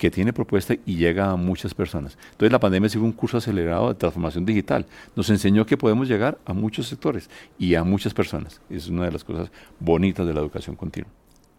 que 0.00 0.10
tiene 0.10 0.32
propuesta 0.32 0.74
y 0.86 0.96
llega 0.96 1.30
a 1.30 1.36
muchas 1.36 1.74
personas. 1.74 2.16
Entonces 2.32 2.50
la 2.50 2.58
pandemia 2.58 2.88
sido 2.88 3.04
un 3.04 3.12
curso 3.12 3.36
acelerado 3.36 3.88
de 3.88 3.94
transformación 3.94 4.46
digital. 4.46 4.86
Nos 5.14 5.28
enseñó 5.28 5.66
que 5.66 5.76
podemos 5.76 6.08
llegar 6.08 6.38
a 6.46 6.54
muchos 6.54 6.86
sectores 6.86 7.28
y 7.58 7.74
a 7.74 7.84
muchas 7.84 8.14
personas. 8.14 8.62
Es 8.70 8.88
una 8.88 9.04
de 9.04 9.12
las 9.12 9.24
cosas 9.24 9.50
bonitas 9.78 10.26
de 10.26 10.32
la 10.32 10.40
educación 10.40 10.74
continua. 10.74 11.10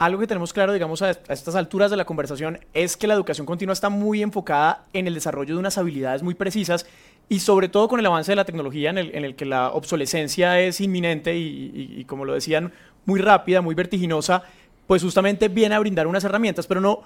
Algo 0.02 0.20
que 0.20 0.26
tenemos 0.26 0.52
claro, 0.52 0.74
digamos, 0.74 1.04
a, 1.04 1.12
estas 1.12 1.54
alturas 1.54 1.92
de 1.92 1.96
la 1.96 2.06
conversación 2.06 2.58
es 2.74 2.98
que 2.98 3.06
la 3.06 3.14
educación 3.14 3.46
continua 3.46 3.74
está 3.74 3.90
muy 3.90 4.24
enfocada 4.24 4.84
en 4.94 5.06
el 5.06 5.14
desarrollo 5.14 5.54
de 5.54 5.60
unas 5.60 5.78
habilidades 5.78 6.24
muy 6.24 6.34
precisas 6.34 6.88
y 7.30 7.38
sobre 7.38 7.70
todo 7.70 7.88
con 7.88 8.00
el 8.00 8.06
avance 8.08 8.32
de 8.32 8.36
la 8.36 8.44
tecnología 8.44 8.90
en 8.90 8.98
el, 8.98 9.36
que 9.36 9.46
la 9.46 9.70
obsolescencia 9.70 10.60
es 10.60 10.82
inminente 10.82 11.38
y, 11.38 12.04
como 12.06 12.26
lo 12.26 12.34
decían, 12.34 12.74
muy 13.06 13.20
rápida, 13.20 13.62
muy 13.62 13.76
vertiginosa, 13.76 14.42
pues 14.88 15.04
justamente 15.04 15.50
viene 15.50 15.76
a 15.76 15.80
brindar 15.80 16.08
unas 16.08 16.24
herramientas, 16.24 16.66
pero 16.66 16.82
no, 16.82 17.04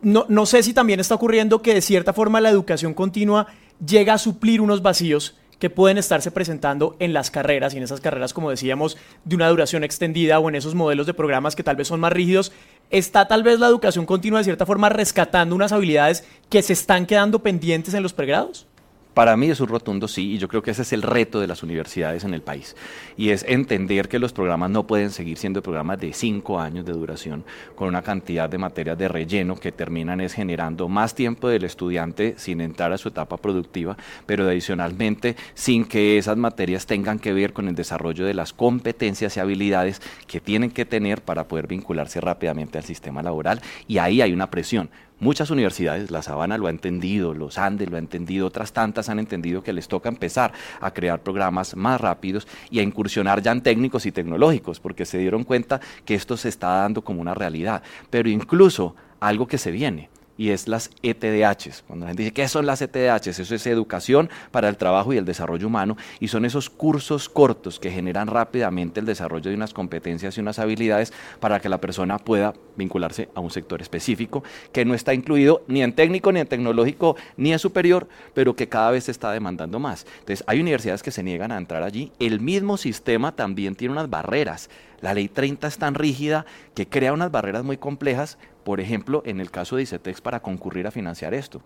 no, 0.00 0.26
no 0.28 0.46
sé 0.46 0.62
si 0.62 0.72
también 0.72 1.00
está 1.00 1.16
ocurriendo 1.16 1.60
que 1.60 1.74
de 1.74 1.80
cierta 1.80 2.12
forma 2.12 2.40
la 2.40 2.50
educación 2.50 2.94
continua 2.94 3.48
llega 3.84 4.14
a 4.14 4.18
suplir 4.18 4.60
unos 4.60 4.80
vacíos 4.80 5.36
que 5.60 5.70
pueden 5.70 5.98
estarse 5.98 6.32
presentando 6.32 6.96
en 6.98 7.12
las 7.12 7.30
carreras 7.30 7.72
y 7.72 7.76
en 7.76 7.84
esas 7.84 8.00
carreras, 8.00 8.32
como 8.32 8.50
decíamos, 8.50 8.96
de 9.24 9.36
una 9.36 9.48
duración 9.48 9.84
extendida 9.84 10.40
o 10.40 10.48
en 10.48 10.56
esos 10.56 10.74
modelos 10.74 11.06
de 11.06 11.14
programas 11.14 11.54
que 11.54 11.62
tal 11.62 11.76
vez 11.76 11.86
son 11.86 12.00
más 12.00 12.12
rígidos. 12.12 12.50
¿Está 12.90 13.28
tal 13.28 13.44
vez 13.44 13.60
la 13.60 13.68
educación 13.68 14.06
continua 14.06 14.40
de 14.40 14.44
cierta 14.44 14.66
forma 14.66 14.88
rescatando 14.88 15.54
unas 15.54 15.70
habilidades 15.70 16.24
que 16.48 16.62
se 16.62 16.72
están 16.72 17.06
quedando 17.06 17.40
pendientes 17.40 17.94
en 17.94 18.02
los 18.02 18.14
pregrados? 18.14 18.66
Para 19.14 19.36
mí 19.36 19.50
es 19.50 19.60
un 19.60 19.66
rotundo 19.66 20.06
sí, 20.06 20.32
y 20.32 20.38
yo 20.38 20.46
creo 20.46 20.62
que 20.62 20.70
ese 20.70 20.82
es 20.82 20.92
el 20.92 21.02
reto 21.02 21.40
de 21.40 21.48
las 21.48 21.64
universidades 21.64 22.22
en 22.22 22.32
el 22.32 22.42
país. 22.42 22.76
Y 23.16 23.30
es 23.30 23.44
entender 23.48 24.08
que 24.08 24.20
los 24.20 24.32
programas 24.32 24.70
no 24.70 24.86
pueden 24.86 25.10
seguir 25.10 25.36
siendo 25.36 25.62
programas 25.62 25.98
de 25.98 26.12
cinco 26.12 26.60
años 26.60 26.86
de 26.86 26.92
duración, 26.92 27.44
con 27.74 27.88
una 27.88 28.02
cantidad 28.02 28.48
de 28.48 28.58
materias 28.58 28.96
de 28.96 29.08
relleno 29.08 29.56
que 29.56 29.72
terminan 29.72 30.20
es 30.20 30.34
generando 30.34 30.88
más 30.88 31.14
tiempo 31.14 31.48
del 31.48 31.64
estudiante 31.64 32.34
sin 32.36 32.60
entrar 32.60 32.92
a 32.92 32.98
su 32.98 33.08
etapa 33.08 33.36
productiva, 33.36 33.96
pero 34.26 34.48
adicionalmente 34.48 35.34
sin 35.54 35.84
que 35.84 36.16
esas 36.16 36.36
materias 36.36 36.86
tengan 36.86 37.18
que 37.18 37.32
ver 37.32 37.52
con 37.52 37.66
el 37.66 37.74
desarrollo 37.74 38.24
de 38.24 38.34
las 38.34 38.52
competencias 38.52 39.36
y 39.36 39.40
habilidades 39.40 40.00
que 40.28 40.40
tienen 40.40 40.70
que 40.70 40.84
tener 40.84 41.22
para 41.22 41.48
poder 41.48 41.66
vincularse 41.66 42.20
rápidamente 42.20 42.78
al 42.78 42.84
sistema 42.84 43.22
laboral. 43.22 43.60
Y 43.88 43.98
ahí 43.98 44.22
hay 44.22 44.32
una 44.32 44.50
presión 44.50 44.88
Muchas 45.20 45.50
universidades, 45.50 46.10
la 46.10 46.22
Sabana 46.22 46.56
lo 46.56 46.66
ha 46.66 46.70
entendido, 46.70 47.34
los 47.34 47.58
Andes 47.58 47.90
lo 47.90 47.96
ha 47.96 47.98
entendido, 47.98 48.46
otras 48.46 48.72
tantas 48.72 49.10
han 49.10 49.18
entendido 49.18 49.62
que 49.62 49.74
les 49.74 49.86
toca 49.86 50.08
empezar 50.08 50.54
a 50.80 50.92
crear 50.92 51.20
programas 51.20 51.76
más 51.76 52.00
rápidos 52.00 52.48
y 52.70 52.78
a 52.78 52.82
incursionar 52.82 53.42
ya 53.42 53.52
en 53.52 53.60
técnicos 53.60 54.06
y 54.06 54.12
tecnológicos, 54.12 54.80
porque 54.80 55.04
se 55.04 55.18
dieron 55.18 55.44
cuenta 55.44 55.78
que 56.06 56.14
esto 56.14 56.38
se 56.38 56.48
está 56.48 56.68
dando 56.68 57.02
como 57.02 57.20
una 57.20 57.34
realidad. 57.34 57.82
Pero 58.08 58.30
incluso 58.30 58.96
algo 59.20 59.46
que 59.46 59.58
se 59.58 59.70
viene, 59.70 60.08
y 60.40 60.52
es 60.52 60.68
las 60.68 60.90
ETDHs. 61.02 61.84
Cuando 61.86 62.06
la 62.06 62.10
gente 62.12 62.22
dice, 62.22 62.32
¿qué 62.32 62.48
son 62.48 62.64
las 62.64 62.80
ETDHs? 62.80 63.40
Eso 63.40 63.54
es 63.54 63.66
educación 63.66 64.30
para 64.50 64.70
el 64.70 64.78
trabajo 64.78 65.12
y 65.12 65.18
el 65.18 65.26
desarrollo 65.26 65.66
humano 65.66 65.98
y 66.18 66.28
son 66.28 66.46
esos 66.46 66.70
cursos 66.70 67.28
cortos 67.28 67.78
que 67.78 67.90
generan 67.90 68.26
rápidamente 68.26 69.00
el 69.00 69.06
desarrollo 69.06 69.50
de 69.50 69.54
unas 69.54 69.74
competencias 69.74 70.38
y 70.38 70.40
unas 70.40 70.58
habilidades 70.58 71.12
para 71.40 71.60
que 71.60 71.68
la 71.68 71.78
persona 71.78 72.16
pueda 72.18 72.54
vincularse 72.74 73.28
a 73.34 73.40
un 73.40 73.50
sector 73.50 73.82
específico 73.82 74.42
que 74.72 74.86
no 74.86 74.94
está 74.94 75.12
incluido 75.12 75.62
ni 75.68 75.82
en 75.82 75.92
técnico, 75.92 76.32
ni 76.32 76.40
en 76.40 76.46
tecnológico, 76.46 77.16
ni 77.36 77.52
en 77.52 77.58
superior, 77.58 78.08
pero 78.32 78.56
que 78.56 78.66
cada 78.66 78.92
vez 78.92 79.04
se 79.04 79.10
está 79.10 79.32
demandando 79.32 79.78
más. 79.78 80.06
Entonces, 80.20 80.42
hay 80.46 80.58
universidades 80.58 81.02
que 81.02 81.10
se 81.10 81.22
niegan 81.22 81.52
a 81.52 81.58
entrar 81.58 81.82
allí. 81.82 82.12
El 82.18 82.40
mismo 82.40 82.78
sistema 82.78 83.36
también 83.36 83.74
tiene 83.74 83.92
unas 83.92 84.08
barreras. 84.08 84.70
La 85.00 85.14
ley 85.14 85.28
30 85.28 85.66
es 85.66 85.78
tan 85.78 85.94
rígida 85.94 86.44
que 86.74 86.88
crea 86.88 87.12
unas 87.12 87.30
barreras 87.30 87.64
muy 87.64 87.78
complejas 87.78 88.38
por 88.64 88.80
ejemplo, 88.80 89.22
en 89.26 89.40
el 89.40 89.50
caso 89.50 89.76
de 89.76 89.82
ICETEX 89.82 90.20
para 90.20 90.40
concurrir 90.40 90.86
a 90.86 90.90
financiar 90.90 91.34
esto. 91.34 91.62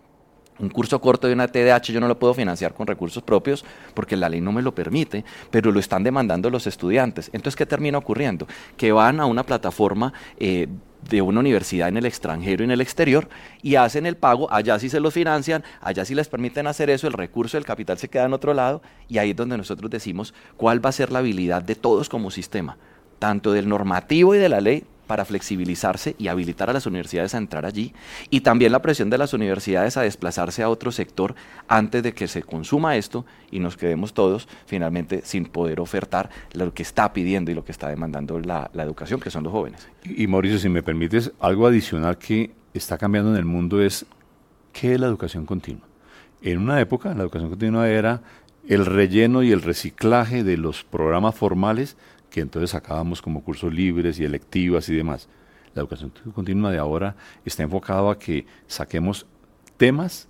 Un 0.57 0.69
curso 0.69 1.01
corto 1.01 1.27
de 1.27 1.33
una 1.33 1.49
TDH 1.49 1.91
yo 1.91 1.99
no 1.99 2.07
lo 2.07 2.17
puedo 2.17 2.33
financiar 2.33 2.73
con 2.73 2.87
recursos 2.87 3.21
propios 3.21 3.65
porque 3.93 4.15
la 4.15 4.29
ley 4.29 4.39
no 4.39 4.53
me 4.53 4.61
lo 4.61 4.73
permite, 4.73 5.25
pero 5.51 5.71
lo 5.71 5.81
están 5.81 6.03
demandando 6.03 6.49
los 6.49 6.65
estudiantes. 6.65 7.29
Entonces, 7.33 7.57
¿qué 7.57 7.65
termina 7.65 7.97
ocurriendo? 7.97 8.47
Que 8.77 8.93
van 8.93 9.19
a 9.19 9.25
una 9.25 9.43
plataforma 9.43 10.13
eh, 10.39 10.69
de 11.09 11.21
una 11.21 11.41
universidad 11.41 11.89
en 11.89 11.97
el 11.97 12.05
extranjero 12.05 12.63
y 12.63 12.65
en 12.65 12.71
el 12.71 12.79
exterior 12.79 13.27
y 13.61 13.75
hacen 13.75 14.05
el 14.05 14.15
pago, 14.15 14.51
allá 14.51 14.79
sí 14.79 14.89
se 14.89 15.01
los 15.01 15.13
financian, 15.13 15.63
allá 15.81 16.05
sí 16.05 16.15
les 16.15 16.29
permiten 16.29 16.67
hacer 16.67 16.89
eso, 16.89 17.05
el 17.07 17.13
recurso 17.13 17.57
del 17.57 17.65
capital 17.65 17.97
se 17.97 18.07
queda 18.07 18.25
en 18.25 18.33
otro 18.33 18.53
lado 18.53 18.81
y 19.09 19.17
ahí 19.17 19.31
es 19.31 19.35
donde 19.35 19.57
nosotros 19.57 19.91
decimos 19.91 20.33
cuál 20.55 20.83
va 20.83 20.89
a 20.89 20.93
ser 20.93 21.11
la 21.11 21.19
habilidad 21.19 21.61
de 21.61 21.75
todos 21.75 22.07
como 22.07 22.31
sistema, 22.31 22.77
tanto 23.19 23.53
del 23.53 23.67
normativo 23.67 24.35
y 24.35 24.37
de 24.37 24.49
la 24.49 24.61
ley, 24.61 24.83
para 25.05 25.25
flexibilizarse 25.25 26.15
y 26.17 26.27
habilitar 26.27 26.69
a 26.69 26.73
las 26.73 26.85
universidades 26.85 27.35
a 27.35 27.37
entrar 27.37 27.65
allí 27.65 27.93
y 28.29 28.41
también 28.41 28.71
la 28.71 28.81
presión 28.81 29.09
de 29.09 29.17
las 29.17 29.33
universidades 29.33 29.97
a 29.97 30.01
desplazarse 30.01 30.63
a 30.63 30.69
otro 30.69 30.91
sector 30.91 31.35
antes 31.67 32.03
de 32.03 32.13
que 32.13 32.27
se 32.27 32.43
consuma 32.43 32.95
esto 32.95 33.25
y 33.51 33.59
nos 33.59 33.77
quedemos 33.77 34.13
todos 34.13 34.47
finalmente 34.65 35.21
sin 35.23 35.45
poder 35.45 35.79
ofertar 35.79 36.29
lo 36.53 36.73
que 36.73 36.83
está 36.83 37.13
pidiendo 37.13 37.51
y 37.51 37.53
lo 37.53 37.63
que 37.63 37.71
está 37.71 37.89
demandando 37.89 38.39
la, 38.39 38.69
educación, 38.75 39.19
que 39.19 39.31
son 39.31 39.43
los 39.43 39.51
jóvenes. 39.51 39.87
Y, 40.03 40.27
Mauricio, 40.27 40.59
si 40.59 40.69
me 40.69 40.83
permites, 40.83 41.31
algo 41.39 41.65
adicional 41.65 42.17
que 42.17 42.51
está 42.73 42.97
cambiando 42.97 43.31
en 43.31 43.37
el 43.37 43.45
mundo 43.45 43.81
es 43.81 44.05
qué 44.73 44.93
es 44.93 44.99
la 44.99 45.07
educación 45.07 45.45
continua. 45.45 45.87
En 46.41 46.59
una 46.59 46.79
época 46.79 47.13
la 47.13 47.23
educación 47.23 47.49
continua 47.49 47.89
era 47.89 48.21
el 48.67 48.85
relleno 48.85 49.43
y 49.43 49.51
el 49.51 49.61
reciclaje 49.61 50.43
de 50.43 50.57
los 50.57 50.83
programas 50.83 51.35
formales 51.35 51.97
que 52.35 52.41
entonces 52.41 52.71
sacábamos 52.71 53.21
como 53.21 53.41
cursos 53.41 53.73
libres 53.73 54.19
y 54.19 54.25
electivas 54.25 54.89
y 54.89 54.93
demás. 54.93 55.29
La 55.73 55.81
educación 55.81 56.11
continua 56.33 56.69
de 56.69 56.77
ahora 56.77 57.15
está 57.45 57.63
enfocada 57.63 58.11
a 58.11 58.19
que 58.19 58.45
saquemos 58.67 59.25
temas 59.77 60.27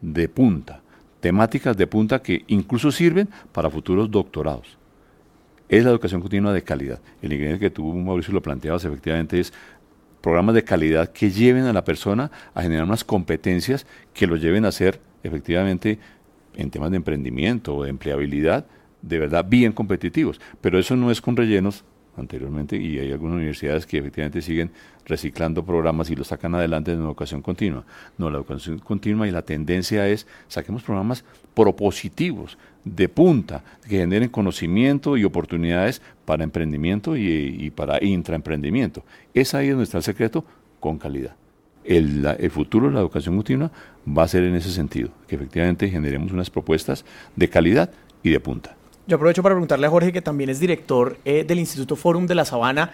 de 0.00 0.28
punta, 0.28 0.82
temáticas 1.20 1.76
de 1.76 1.86
punta 1.86 2.20
que 2.20 2.42
incluso 2.48 2.90
sirven 2.90 3.28
para 3.52 3.70
futuros 3.70 4.10
doctorados. 4.10 4.76
Es 5.68 5.84
la 5.84 5.90
educación 5.90 6.20
continua 6.20 6.52
de 6.52 6.64
calidad. 6.64 6.98
El 7.22 7.32
ingrediente 7.32 7.66
que 7.66 7.70
tú, 7.70 7.84
Mauricio, 7.94 8.34
lo 8.34 8.42
planteabas 8.42 8.84
efectivamente 8.84 9.38
es 9.38 9.52
programas 10.22 10.56
de 10.56 10.64
calidad 10.64 11.12
que 11.12 11.30
lleven 11.30 11.66
a 11.66 11.72
la 11.72 11.84
persona 11.84 12.32
a 12.52 12.62
generar 12.62 12.84
unas 12.84 13.04
competencias 13.04 13.86
que 14.12 14.26
lo 14.26 14.34
lleven 14.34 14.64
a 14.64 14.72
ser 14.72 15.00
efectivamente 15.22 16.00
en 16.56 16.72
temas 16.72 16.90
de 16.90 16.96
emprendimiento 16.96 17.76
o 17.76 17.84
de 17.84 17.90
empleabilidad, 17.90 18.66
de 19.02 19.18
verdad 19.18 19.44
bien 19.48 19.72
competitivos. 19.72 20.40
Pero 20.60 20.78
eso 20.78 20.96
no 20.96 21.10
es 21.10 21.20
con 21.20 21.36
rellenos 21.36 21.84
anteriormente 22.16 22.76
y 22.76 22.98
hay 22.98 23.12
algunas 23.12 23.36
universidades 23.36 23.86
que 23.86 23.98
efectivamente 23.98 24.42
siguen 24.42 24.70
reciclando 25.06 25.64
programas 25.64 26.10
y 26.10 26.16
los 26.16 26.28
sacan 26.28 26.54
adelante 26.54 26.92
en 26.92 27.00
educación 27.00 27.42
continua. 27.42 27.84
No, 28.18 28.30
la 28.30 28.38
educación 28.38 28.78
continua 28.78 29.26
y 29.26 29.30
la 29.30 29.42
tendencia 29.42 30.06
es 30.08 30.26
saquemos 30.48 30.82
programas 30.82 31.24
propositivos, 31.54 32.58
de 32.84 33.08
punta, 33.08 33.62
que 33.88 33.98
generen 33.98 34.28
conocimiento 34.28 35.16
y 35.16 35.24
oportunidades 35.24 36.02
para 36.24 36.44
emprendimiento 36.44 37.16
y, 37.16 37.70
para 37.70 38.02
intraemprendimiento. 38.02 39.04
Es 39.34 39.54
ahí 39.54 39.68
donde 39.68 39.84
está 39.84 39.98
el 39.98 40.04
secreto, 40.04 40.44
con 40.80 40.98
calidad. 40.98 41.36
El, 41.84 42.26
el, 42.38 42.50
futuro 42.50 42.88
de 42.88 42.94
la 42.94 43.00
educación 43.00 43.36
continua 43.36 43.70
va 44.06 44.24
a 44.24 44.28
ser 44.28 44.42
en 44.44 44.56
ese 44.56 44.70
sentido, 44.70 45.10
que 45.28 45.36
efectivamente 45.36 45.88
generemos 45.88 46.32
unas 46.32 46.50
propuestas 46.50 47.04
de 47.36 47.48
calidad 47.48 47.90
y 48.22 48.30
de 48.30 48.40
punta. 48.40 48.76
Yo 49.06 49.16
aprovecho 49.16 49.42
para 49.42 49.54
preguntarle 49.54 49.86
a 49.86 49.90
Jorge, 49.90 50.12
que 50.12 50.22
también 50.22 50.48
es 50.48 50.60
director 50.60 51.18
eh, 51.24 51.44
del 51.44 51.58
Instituto 51.58 51.96
Forum 51.96 52.26
de 52.26 52.36
la 52.36 52.44
Sabana, 52.44 52.92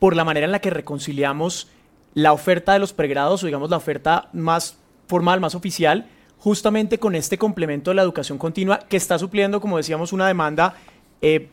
por 0.00 0.16
la 0.16 0.24
manera 0.24 0.46
en 0.46 0.52
la 0.52 0.60
que 0.60 0.70
reconciliamos 0.70 1.68
la 2.14 2.32
oferta 2.32 2.72
de 2.72 2.80
los 2.80 2.92
pregrados, 2.92 3.42
o 3.42 3.46
digamos 3.46 3.70
la 3.70 3.76
oferta 3.76 4.28
más 4.32 4.78
formal, 5.06 5.40
más 5.40 5.54
oficial, 5.54 6.08
justamente 6.38 6.98
con 6.98 7.14
este 7.14 7.38
complemento 7.38 7.90
de 7.90 7.96
la 7.96 8.02
educación 8.02 8.38
continua 8.38 8.80
que 8.80 8.96
está 8.96 9.18
supliendo, 9.18 9.60
como 9.60 9.76
decíamos, 9.76 10.12
una 10.12 10.26
demanda 10.26 10.74
eh, 11.22 11.48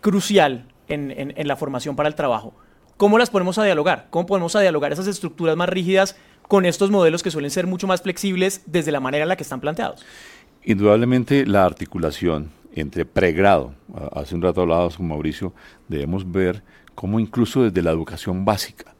crucial 0.00 0.66
en, 0.88 1.34
la 1.46 1.56
formación 1.56 1.94
para 1.94 2.08
el 2.08 2.14
trabajo. 2.14 2.54
¿Cómo 2.96 3.18
las 3.18 3.30
ponemos 3.30 3.58
a 3.58 3.64
dialogar? 3.64 4.08
¿Cómo 4.10 4.26
podemos 4.26 4.52
dialogar 4.54 4.92
esas 4.92 5.06
estructuras 5.06 5.56
más 5.56 5.68
rígidas 5.68 6.16
con 6.48 6.66
estos 6.66 6.90
modelos 6.90 7.22
que 7.22 7.30
suelen 7.30 7.50
ser 7.50 7.66
mucho 7.66 7.86
más 7.86 8.02
flexibles 8.02 8.62
desde 8.66 8.90
la 8.90 9.00
manera 9.00 9.22
en 9.22 9.28
la 9.28 9.36
que 9.36 9.44
están 9.44 9.60
planteados? 9.60 10.04
Indudablemente 10.64 11.46
la 11.46 11.64
articulación 11.64 12.57
entre 12.72 13.04
pregrado, 13.04 13.74
hace 14.12 14.34
un 14.34 14.42
rato 14.42 14.62
hablábamos 14.62 14.96
con 14.96 15.08
Mauricio, 15.08 15.52
debemos 15.88 16.30
ver 16.30 16.62
cómo 16.94 17.20
incluso 17.20 17.62
desde 17.62 17.82
la 17.82 17.90
educación 17.90 18.44
básica, 18.44 18.94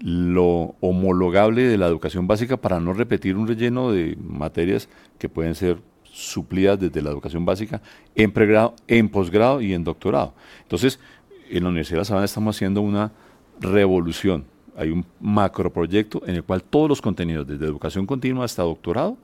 lo 0.00 0.74
homologable 0.80 1.62
de 1.62 1.78
la 1.78 1.86
educación 1.86 2.26
básica 2.26 2.56
para 2.56 2.80
no 2.80 2.92
repetir 2.92 3.36
un 3.36 3.48
relleno 3.48 3.90
de 3.90 4.16
materias 4.20 4.88
que 5.18 5.28
pueden 5.28 5.54
ser 5.54 5.78
suplidas 6.04 6.78
desde 6.78 7.02
la 7.02 7.10
educación 7.10 7.44
básica 7.44 7.80
en 8.14 8.32
pregrado, 8.32 8.74
en 8.88 9.08
posgrado 9.08 9.60
y 9.60 9.72
en 9.72 9.84
doctorado. 9.84 10.34
Entonces, 10.62 11.00
en 11.48 11.62
la 11.62 11.68
Universidad 11.68 11.96
de 11.96 12.00
La 12.00 12.04
Sabana 12.04 12.24
estamos 12.24 12.56
haciendo 12.56 12.80
una 12.80 13.12
revolución 13.60 14.44
hay 14.76 14.90
un 14.90 15.04
macroproyecto 15.20 16.22
en 16.26 16.36
el 16.36 16.44
cual 16.44 16.62
todos 16.62 16.88
los 16.88 17.00
contenidos, 17.00 17.46
desde 17.46 17.64
educación 17.64 18.06
continua 18.06 18.44
hasta 18.44 18.62
doctorado, 18.62 19.16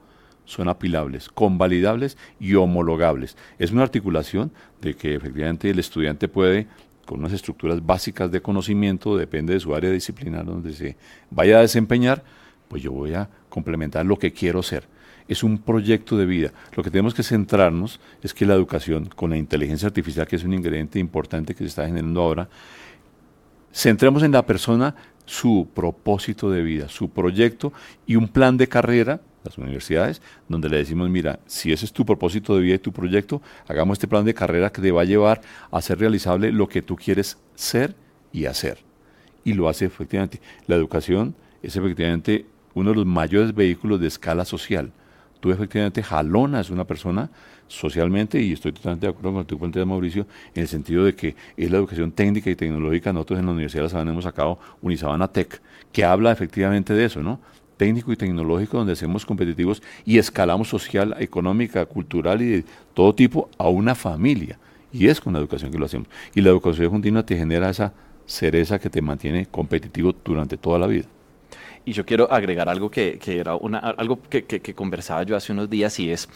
son 0.45 0.69
apilables, 0.69 1.29
convalidables 1.29 2.19
y 2.41 2.55
homologables. 2.55 3.37
Es 3.59 3.73
una 3.73 3.83
articulación 3.83 4.53
de 4.81 4.95
que 4.95 5.15
efectivamente 5.15 5.71
el 5.71 5.79
estudiante 5.79 6.29
puede, 6.29 6.67
con 7.07 7.21
unas 7.21 7.33
estructuras 7.33 7.85
básicas 7.85 8.31
de 8.31 8.43
conocimiento, 8.43 9.17
depende 9.17 9.55
de 9.55 9.61
su 9.61 9.75
área 9.75 9.91
disciplinar 9.91 10.45
donde 10.45 10.73
se 10.73 10.97
vaya 11.31 11.59
a 11.59 11.63
desempeñar, 11.63 12.23
pues 12.69 12.83
yo 12.83 12.93
voy 12.93 13.15
a 13.15 13.29
complementar 13.49 14.07
lo 14.07 14.19
que 14.19 14.33
quiero 14.33 14.63
ser. 14.63 14.85
Es 15.29 15.43
un 15.43 15.59
proyecto 15.59 16.17
de 16.17 16.27
vida. 16.27 16.53
Lo 16.75 16.83
que 16.83 16.91
tenemos 16.91 17.15
que 17.15 17.23
centrarnos 17.23 18.01
es 18.23 18.35
que 18.35 18.45
la 18.45 18.55
educación, 18.55 19.07
con 19.15 19.31
la 19.31 19.37
inteligencia 19.37 19.87
artificial, 19.87 20.27
que 20.27 20.37
es 20.37 20.45
un 20.45 20.53
ingrediente 20.53 20.99
importante 20.99 21.55
que 21.55 21.65
se 21.65 21.69
está 21.69 21.87
generando 21.87 22.21
ahora, 22.21 22.49
centremos 23.73 24.23
en 24.23 24.33
la 24.33 24.45
persona 24.45 24.95
su 25.25 25.69
propósito 25.73 26.51
de 26.51 26.63
vida, 26.63 26.89
su 26.89 27.11
proyecto 27.11 27.73
y 28.07 28.17
un 28.17 28.29
plan 28.29 28.57
de 28.57 28.69
carrera 28.69 29.21
las 29.45 29.59
universidades, 29.59 30.23
donde 30.49 30.69
le 30.69 30.79
decimos, 30.79 31.09
mira, 31.11 31.41
si 31.47 31.73
ese 31.73 31.85
es 31.85 31.93
tu 31.93 32.05
propósito 32.05 32.55
de 32.55 32.63
vida 32.63 32.75
y 32.77 32.79
tu 32.79 32.93
proyecto, 32.93 33.43
hagamos 33.67 33.97
este 33.97 34.09
plan 34.09 34.25
de 34.25 34.35
carrera 34.35 34.71
que 34.71 34.83
te 34.83 34.93
va 34.93 35.03
a 35.03 35.05
llevar 35.05 35.41
a 35.71 35.81
ser 35.83 35.99
realizable 35.99 36.53
lo 36.53 36.69
que 36.69 36.83
tú 36.83 36.97
quieres 36.97 37.39
ser 37.55 37.95
y 38.33 38.47
hacer. 38.47 38.79
Y 39.45 39.55
lo 39.55 39.69
hace 39.69 39.87
efectivamente. 39.87 40.41
La 40.67 40.77
educación 40.77 41.35
es 41.63 41.77
efectivamente 41.77 42.47
uno 42.75 42.91
de 42.91 42.97
los 42.97 43.07
mayores 43.07 43.55
vehículos 43.55 44.01
de 44.01 44.07
escala 44.07 44.45
social. 44.45 44.93
Tú 45.41 45.51
efectivamente 45.51 46.03
jalonas 46.03 46.71
una 46.71 46.87
persona 46.87 47.31
socialmente, 47.67 48.41
y 48.41 48.53
estoy 48.53 48.73
totalmente 48.73 49.07
de 49.07 49.11
acuerdo 49.11 49.33
con 49.33 49.47
tú 49.47 49.59
planteas, 49.59 49.87
Mauricio, 49.87 50.27
en 50.55 50.63
el 50.63 50.69
sentido 50.69 51.05
de 51.05 51.15
que 51.15 51.35
es 51.57 51.71
la 51.71 51.79
educación 51.79 52.13
técnica 52.13 52.51
y 52.51 52.55
tecnológica. 52.55 53.13
Nosotros 53.13 53.41
en 53.41 53.47
la 53.47 53.53
Universidad 53.53 53.81
de 53.81 53.85
La 53.85 53.91
Sabana 53.91 54.11
hemos 54.13 54.25
sacado 54.25 54.59
Unisabana 54.83 55.29
Tech, 55.29 55.61
que 55.91 56.05
habla 56.05 56.31
efectivamente 56.33 56.95
de 56.95 57.07
eso, 57.07 57.23
¿no? 57.23 57.41
Técnico 57.77 58.13
y 58.13 58.17
tecnológico 58.17 58.79
donde 58.79 58.93
hacemos 58.93 59.27
competitivos 59.27 59.83
y 60.05 60.19
escalamos 60.19 60.69
social, 60.69 61.15
económica, 61.19 61.85
cultural 61.87 62.43
y 62.43 62.47
de 62.47 62.65
todo 62.95 63.15
tipo 63.15 63.49
a 63.59 63.69
una 63.69 63.95
familia. 63.95 64.59
Y 64.93 65.09
es 65.09 65.21
con 65.21 65.33
la 65.33 65.39
educación 65.39 65.71
que 65.71 65.79
lo 65.79 65.87
hacemos. 65.87 66.09
Y 66.35 66.41
la 66.41 66.51
educación 66.51 66.91
continua 66.91 67.25
te 67.25 67.37
genera 67.37 67.71
esa 67.71 67.93
cereza 68.27 68.79
que 68.79 68.91
te 68.91 69.01
mantiene 69.01 69.47
competitivo 69.47 70.15
durante 70.25 70.57
toda 70.57 70.79
la 70.79 70.87
vida. 70.87 71.07
Y 71.85 71.93
yo 71.93 72.07
quiero 72.07 72.31
agregar 72.33 72.69
algo 72.69 72.91
que, 72.91 73.19
era 73.27 73.57
una, 73.57 73.79
algo 73.79 74.21
que, 74.23 74.45
que 74.45 74.75
conversaba 74.75 75.25
yo 75.25 75.35
hace 75.35 75.53
unos 75.53 75.69
días 75.69 75.99
y 75.99 76.11
es, 76.11 76.29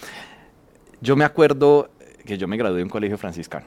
yo 1.01 1.15
me 1.15 1.25
acuerdo 1.25 1.91
que 2.25 2.37
yo 2.37 2.49
me 2.49 2.57
gradué 2.57 2.81
en 2.81 2.85
un 2.85 2.91
colegio 2.91 3.17
franciscano. 3.17 3.67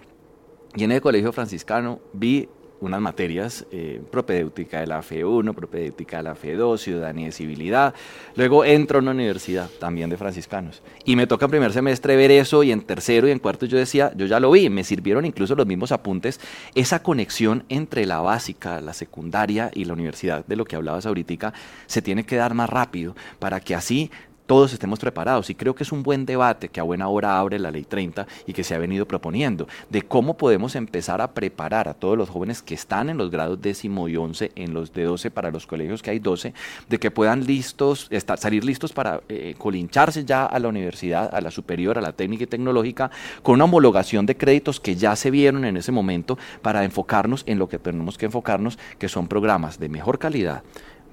Y 0.76 0.84
en 0.84 0.92
el 0.92 1.02
colegio 1.02 1.32
franciscano 1.32 2.00
vi 2.14 2.48
unas 2.82 3.00
materias, 3.00 3.66
eh, 3.72 4.02
propedéutica 4.12 4.80
de 4.82 4.88
la 4.88 5.02
FE1, 5.02 5.54
propedéutica 5.54 6.18
de 6.18 6.24
la 6.24 6.36
FE2, 6.36 6.78
ciudadanía 6.78 7.30
y 7.30 7.32
civilidad. 7.32 7.94
Luego 8.36 8.66
entro 8.66 9.00
a 9.00 9.02
una 9.02 9.12
universidad 9.12 9.70
también 9.80 10.10
de 10.10 10.18
franciscanos. 10.18 10.82
Y 11.06 11.16
me 11.16 11.28
toca 11.28 11.46
en 11.46 11.52
primer 11.52 11.72
semestre 11.72 12.16
ver 12.16 12.32
eso 12.32 12.64
y 12.64 12.72
en 12.72 12.82
tercero 12.82 13.28
y 13.28 13.32
en 13.32 13.40
cuarto 13.40 13.66
yo 13.66 13.78
decía, 13.78 14.12
yo 14.16 14.26
ya 14.26 14.40
lo 14.40 14.52
vi, 14.52 14.70
me 14.70 14.84
sirvieron 14.84 15.26
incluso 15.26 15.56
los 15.56 15.68
mismos 15.68 15.92
apuntes, 15.92 16.40
esa 16.76 17.02
conexión 17.02 17.64
entre 17.70 18.06
la 18.06 18.20
básica, 18.20 18.82
la 18.82 18.94
secundaria 18.94 19.72
y 19.74 19.86
la 19.86 19.94
universidad, 19.94 20.46
de 20.46 20.56
lo 20.56 20.66
que 20.66 20.76
hablabas 20.76 21.06
ahorita, 21.06 21.54
se 21.86 22.02
tiene 22.02 22.26
que 22.26 22.36
dar 22.36 22.54
más 22.54 22.70
rápido 22.70 23.16
para 23.40 23.60
que 23.60 23.76
así 23.76 24.10
todos 24.50 24.74
estemos 24.74 24.98
preparados. 24.98 25.52
Y 25.52 25.54
creo 25.54 25.76
que 25.76 25.84
es 25.84 25.92
un 25.92 26.02
buen 26.02 26.26
debate 26.26 26.70
que 26.70 26.80
a 26.80 26.84
buena 26.84 27.08
hora 27.08 27.40
abre 27.40 27.60
la 27.60 27.70
ley 27.70 27.84
30 27.84 28.26
y 28.48 28.54
que 28.54 28.64
se 28.64 28.74
ha 28.74 28.80
venido 28.80 29.08
proponiendo, 29.08 29.68
de 29.92 30.02
cómo 30.02 30.38
podemos 30.38 30.76
empezar 30.76 31.22
a 31.22 31.36
preparar 31.36 31.88
a 31.88 31.94
todos 31.94 32.18
los 32.18 32.30
jóvenes 32.30 32.64
que 32.64 32.74
están 32.74 33.12
en 33.12 33.18
los 33.20 33.30
grados 33.30 33.62
décimo 33.62 34.08
y 34.08 34.18
once, 34.18 34.52
en 34.56 34.74
los 34.74 34.92
de 34.92 35.04
12 35.04 35.30
para 35.30 35.52
los 35.52 35.68
colegios 35.68 36.02
que 36.02 36.10
hay 36.10 36.18
12, 36.18 36.56
de 36.90 37.00
que 37.00 37.12
puedan 37.12 37.46
listos, 37.46 38.08
estar, 38.10 38.40
salir 38.40 38.66
listos 38.66 38.92
para 38.92 39.22
eh, 39.30 39.54
colincharse 39.56 40.26
ya 40.26 40.48
a 40.48 40.58
la 40.58 40.68
universidad, 40.68 41.30
a 41.32 41.42
la 41.42 41.52
superior, 41.52 42.00
a 42.00 42.02
la 42.02 42.14
técnica 42.14 42.46
y 42.46 42.48
tecnológica, 42.48 43.12
con 43.44 43.54
una 43.54 43.66
homologación 43.66 44.26
de 44.26 44.36
créditos 44.36 44.80
que 44.80 44.96
ya 44.96 45.16
se 45.16 45.30
vieron 45.30 45.64
en 45.64 45.78
ese 45.78 45.92
momento 45.92 46.40
para 46.64 46.84
enfocarnos 46.84 47.44
en 47.46 47.60
lo 47.60 47.70
que 47.70 47.78
tenemos 47.78 48.18
que 48.18 48.26
enfocarnos, 48.26 48.80
que 48.98 49.10
son 49.10 49.28
programas 49.28 49.78
de 49.78 49.90
mejor 49.90 50.18
calidad 50.18 50.64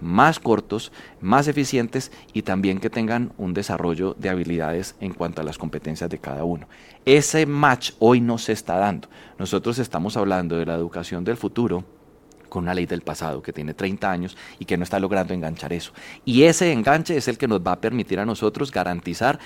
más 0.00 0.38
cortos, 0.38 0.92
más 1.20 1.48
eficientes 1.48 2.12
y 2.32 2.42
también 2.42 2.78
que 2.78 2.90
tengan 2.90 3.32
un 3.38 3.54
desarrollo 3.54 4.14
de 4.18 4.28
habilidades 4.28 4.96
en 5.00 5.12
cuanto 5.12 5.40
a 5.40 5.44
las 5.44 5.58
competencias 5.58 6.10
de 6.10 6.18
cada 6.18 6.44
uno. 6.44 6.68
Ese 7.04 7.46
match 7.46 7.92
hoy 7.98 8.20
no 8.20 8.38
se 8.38 8.52
está 8.52 8.76
dando. 8.76 9.08
Nosotros 9.38 9.78
estamos 9.78 10.16
hablando 10.16 10.56
de 10.56 10.66
la 10.66 10.74
educación 10.74 11.24
del 11.24 11.36
futuro 11.36 11.84
con 12.48 12.64
una 12.64 12.74
ley 12.74 12.86
del 12.86 13.02
pasado 13.02 13.42
que 13.42 13.52
tiene 13.52 13.74
30 13.74 14.10
años 14.10 14.36
y 14.58 14.64
que 14.64 14.76
no 14.76 14.84
está 14.84 14.98
logrando 14.98 15.34
enganchar 15.34 15.72
eso. 15.72 15.92
Y 16.24 16.44
ese 16.44 16.72
enganche 16.72 17.16
es 17.16 17.28
el 17.28 17.38
que 17.38 17.48
nos 17.48 17.60
va 17.60 17.72
a 17.72 17.80
permitir 17.80 18.18
a 18.18 18.24
nosotros 18.24 18.70
garantizar 18.70 19.38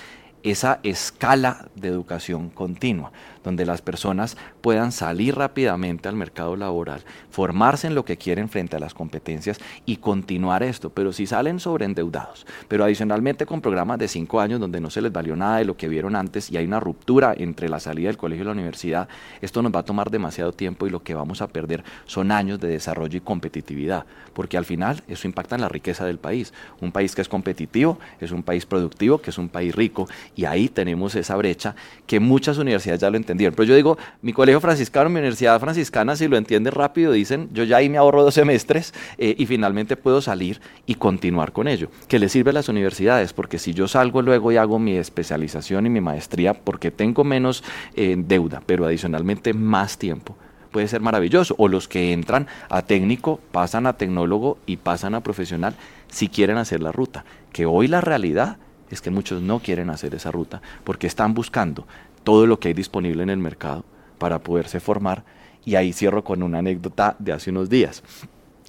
esa 0.43 0.79
escala 0.83 1.69
de 1.75 1.87
educación 1.87 2.49
continua, 2.49 3.11
donde 3.43 3.65
las 3.65 3.81
personas 3.81 4.37
puedan 4.61 4.91
salir 4.91 5.35
rápidamente 5.35 6.07
al 6.07 6.15
mercado 6.15 6.55
laboral, 6.55 7.01
formarse 7.29 7.87
en 7.87 7.95
lo 7.95 8.05
que 8.05 8.17
quieren 8.17 8.49
frente 8.49 8.75
a 8.75 8.79
las 8.79 8.93
competencias 8.93 9.59
y 9.85 9.97
continuar 9.97 10.63
esto. 10.63 10.89
Pero 10.89 11.13
si 11.13 11.25
salen 11.27 11.59
sobreendeudados, 11.59 12.45
pero 12.67 12.83
adicionalmente 12.83 13.45
con 13.45 13.61
programas 13.61 13.99
de 13.99 14.07
cinco 14.07 14.39
años 14.39 14.59
donde 14.59 14.79
no 14.79 14.89
se 14.89 15.01
les 15.01 15.11
valió 15.11 15.35
nada 15.35 15.57
de 15.57 15.65
lo 15.65 15.77
que 15.77 15.89
vieron 15.89 16.15
antes 16.15 16.51
y 16.51 16.57
hay 16.57 16.65
una 16.65 16.79
ruptura 16.79 17.33
entre 17.37 17.69
la 17.69 17.79
salida 17.79 18.07
del 18.07 18.17
colegio 18.17 18.43
y 18.43 18.45
la 18.45 18.51
universidad, 18.51 19.07
esto 19.41 19.61
nos 19.61 19.73
va 19.73 19.79
a 19.79 19.85
tomar 19.85 20.11
demasiado 20.11 20.51
tiempo 20.51 20.87
y 20.87 20.89
lo 20.89 21.03
que 21.03 21.13
vamos 21.13 21.41
a 21.41 21.47
perder 21.47 21.83
son 22.05 22.31
años 22.31 22.59
de 22.59 22.67
desarrollo 22.67 23.17
y 23.17 23.21
competitividad, 23.21 24.05
porque 24.33 24.57
al 24.57 24.65
final 24.65 25.03
eso 25.07 25.27
impacta 25.27 25.55
en 25.55 25.61
la 25.61 25.69
riqueza 25.69 26.05
del 26.05 26.19
país. 26.19 26.53
Un 26.79 26.91
país 26.91 27.15
que 27.15 27.21
es 27.21 27.29
competitivo 27.29 27.99
es 28.19 28.31
un 28.31 28.43
país 28.43 28.65
productivo, 28.65 29.19
que 29.19 29.31
es 29.31 29.37
un 29.37 29.49
país 29.49 29.75
rico 29.75 30.07
y 30.35 30.45
ahí 30.45 30.69
tenemos 30.69 31.15
esa 31.15 31.35
brecha 31.35 31.75
que 32.07 32.19
muchas 32.19 32.57
universidades 32.57 33.01
ya 33.01 33.09
lo 33.09 33.17
entendieron. 33.17 33.55
Pero 33.55 33.65
yo 33.65 33.75
digo, 33.75 33.97
mi 34.21 34.33
colegio 34.33 34.59
franciscano, 34.61 35.09
mi 35.09 35.19
universidad 35.19 35.59
franciscana, 35.59 36.15
si 36.15 36.27
lo 36.27 36.37
entiende 36.37 36.71
rápido, 36.71 37.11
dicen, 37.11 37.49
yo 37.53 37.63
ya 37.63 37.77
ahí 37.77 37.89
me 37.89 37.97
ahorro 37.97 38.23
dos 38.23 38.33
semestres 38.33 38.93
eh, 39.17 39.35
y 39.37 39.45
finalmente 39.45 39.95
puedo 39.95 40.21
salir 40.21 40.61
y 40.85 40.95
continuar 40.95 41.51
con 41.51 41.67
ello. 41.67 41.89
Que 42.07 42.19
le 42.19 42.29
sirve 42.29 42.51
a 42.51 42.53
las 42.53 42.69
universidades, 42.69 43.33
porque 43.33 43.59
si 43.59 43.73
yo 43.73 43.87
salgo 43.87 44.21
luego 44.21 44.51
y 44.51 44.57
hago 44.57 44.79
mi 44.79 44.95
especialización 44.95 45.85
y 45.85 45.89
mi 45.89 46.01
maestría, 46.01 46.53
porque 46.53 46.91
tengo 46.91 47.23
menos 47.23 47.63
eh, 47.95 48.15
deuda, 48.17 48.61
pero 48.65 48.85
adicionalmente 48.85 49.53
más 49.53 49.97
tiempo 49.97 50.35
puede 50.71 50.87
ser 50.87 51.01
maravilloso. 51.01 51.53
O 51.57 51.67
los 51.67 51.87
que 51.87 52.13
entran 52.13 52.47
a 52.69 52.81
técnico, 52.81 53.39
pasan 53.51 53.85
a 53.85 53.93
tecnólogo 53.93 54.57
y 54.65 54.77
pasan 54.77 55.15
a 55.15 55.21
profesional 55.21 55.75
si 56.07 56.29
quieren 56.29 56.57
hacer 56.57 56.81
la 56.81 56.91
ruta. 56.91 57.25
Que 57.51 57.65
hoy 57.65 57.87
la 57.87 58.01
realidad 58.01 58.57
es 58.95 59.01
que 59.01 59.11
muchos 59.11 59.41
no 59.41 59.59
quieren 59.59 59.89
hacer 59.89 60.13
esa 60.15 60.31
ruta 60.31 60.61
porque 60.83 61.07
están 61.07 61.33
buscando 61.33 61.85
todo 62.23 62.45
lo 62.45 62.59
que 62.59 62.69
hay 62.69 62.73
disponible 62.73 63.23
en 63.23 63.29
el 63.29 63.39
mercado 63.39 63.83
para 64.17 64.39
poderse 64.39 64.79
formar. 64.79 65.23
Y 65.65 65.75
ahí 65.75 65.93
cierro 65.93 66.23
con 66.23 66.43
una 66.43 66.59
anécdota 66.59 67.15
de 67.19 67.33
hace 67.33 67.51
unos 67.51 67.69
días. 67.69 68.03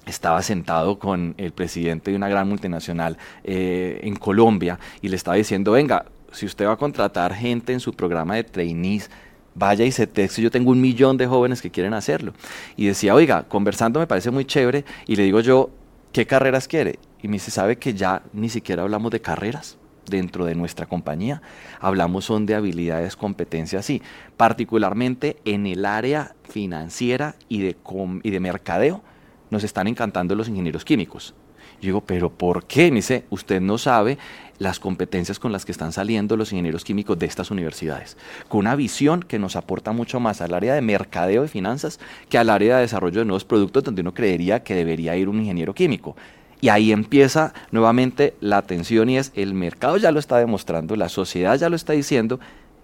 Estaba 0.05 0.41
sentado 0.41 0.99
con 0.99 1.33
el 1.37 1.51
presidente 1.51 2.11
de 2.11 2.17
una 2.17 2.27
gran 2.27 2.47
multinacional 2.47 3.17
eh, 3.43 3.99
en 4.03 4.15
Colombia 4.15 4.79
y 5.01 5.09
le 5.09 5.15
estaba 5.15 5.37
diciendo, 5.37 5.71
venga, 5.71 6.05
si 6.31 6.45
usted 6.45 6.65
va 6.65 6.73
a 6.73 6.77
contratar 6.77 7.33
gente 7.33 7.73
en 7.73 7.79
su 7.79 7.93
programa 7.93 8.35
de 8.35 8.43
trainees, 8.43 9.09
vaya 9.55 9.85
y 9.85 9.91
se 9.91 10.07
texte, 10.07 10.41
yo 10.41 10.51
tengo 10.51 10.71
un 10.71 10.81
millón 10.81 11.17
de 11.17 11.27
jóvenes 11.27 11.61
que 11.61 11.71
quieren 11.71 11.93
hacerlo. 11.93 12.33
Y 12.75 12.87
decía, 12.87 13.15
oiga, 13.15 13.43
conversando 13.43 13.99
me 13.99 14.07
parece 14.07 14.31
muy 14.31 14.45
chévere 14.45 14.83
y 15.07 15.15
le 15.15 15.23
digo 15.23 15.39
yo, 15.39 15.69
¿qué 16.11 16.25
carreras 16.25 16.67
quiere? 16.67 16.99
Y 17.21 17.27
me 17.27 17.33
dice, 17.33 17.51
¿sabe 17.51 17.77
que 17.77 17.93
ya 17.93 18.23
ni 18.33 18.49
siquiera 18.49 18.83
hablamos 18.83 19.11
de 19.11 19.21
carreras? 19.21 19.77
Dentro 20.07 20.45
de 20.45 20.55
nuestra 20.55 20.85
compañía. 20.85 21.41
Hablamos 21.79 22.25
son 22.25 22.45
de 22.45 22.55
habilidades, 22.55 23.15
competencias, 23.15 23.85
sí, 23.85 24.01
particularmente 24.37 25.37
en 25.45 25.65
el 25.65 25.85
área 25.85 26.35
financiera 26.43 27.35
y 27.49 27.61
de, 27.61 27.77
y 28.23 28.29
de 28.29 28.39
mercadeo, 28.39 29.01
nos 29.49 29.63
están 29.63 29.87
encantando 29.87 30.35
los 30.35 30.47
ingenieros 30.49 30.83
químicos. 30.85 31.33
Yo 31.81 31.87
digo, 31.87 32.01
pero 32.01 32.29
¿por 32.29 32.65
qué? 32.65 32.91
Me 32.91 32.97
dice, 32.97 33.25
usted 33.29 33.59
no 33.59 33.77
sabe 33.77 34.17
las 34.57 34.79
competencias 34.79 35.39
con 35.39 35.51
las 35.51 35.65
que 35.65 35.71
están 35.71 35.91
saliendo 35.91 36.37
los 36.37 36.53
ingenieros 36.53 36.83
químicos 36.83 37.19
de 37.19 37.25
estas 37.25 37.51
universidades, 37.51 38.17
con 38.47 38.61
una 38.61 38.75
visión 38.75 39.21
que 39.21 39.39
nos 39.39 39.55
aporta 39.55 39.91
mucho 39.91 40.19
más 40.19 40.41
al 40.41 40.53
área 40.53 40.75
de 40.75 40.81
mercadeo 40.81 41.43
y 41.43 41.47
finanzas 41.47 41.99
que 42.29 42.37
al 42.37 42.49
área 42.49 42.77
de 42.77 42.83
desarrollo 42.83 43.19
de 43.19 43.25
nuevos 43.25 43.45
productos 43.45 43.83
donde 43.83 44.01
uno 44.01 44.13
creería 44.13 44.63
que 44.63 44.75
debería 44.75 45.17
ir 45.17 45.27
un 45.27 45.39
ingeniero 45.39 45.73
químico. 45.73 46.15
Y 46.63 46.69
ahí 46.69 46.93
empieza 46.93 47.53
nuevamente 47.71 48.35
la 48.39 48.57
atención 48.57 49.09
y 49.09 49.17
es 49.17 49.33
el 49.35 49.53
mercado 49.53 49.97
ya 49.97 50.13
lo 50.13 50.19
está 50.19 50.37
demostrando, 50.37 50.95
la 50.95 51.09
sociedad 51.09 51.59
ya 51.59 51.67
lo 51.67 51.75
está 51.75 51.91
diciendo 51.91 52.39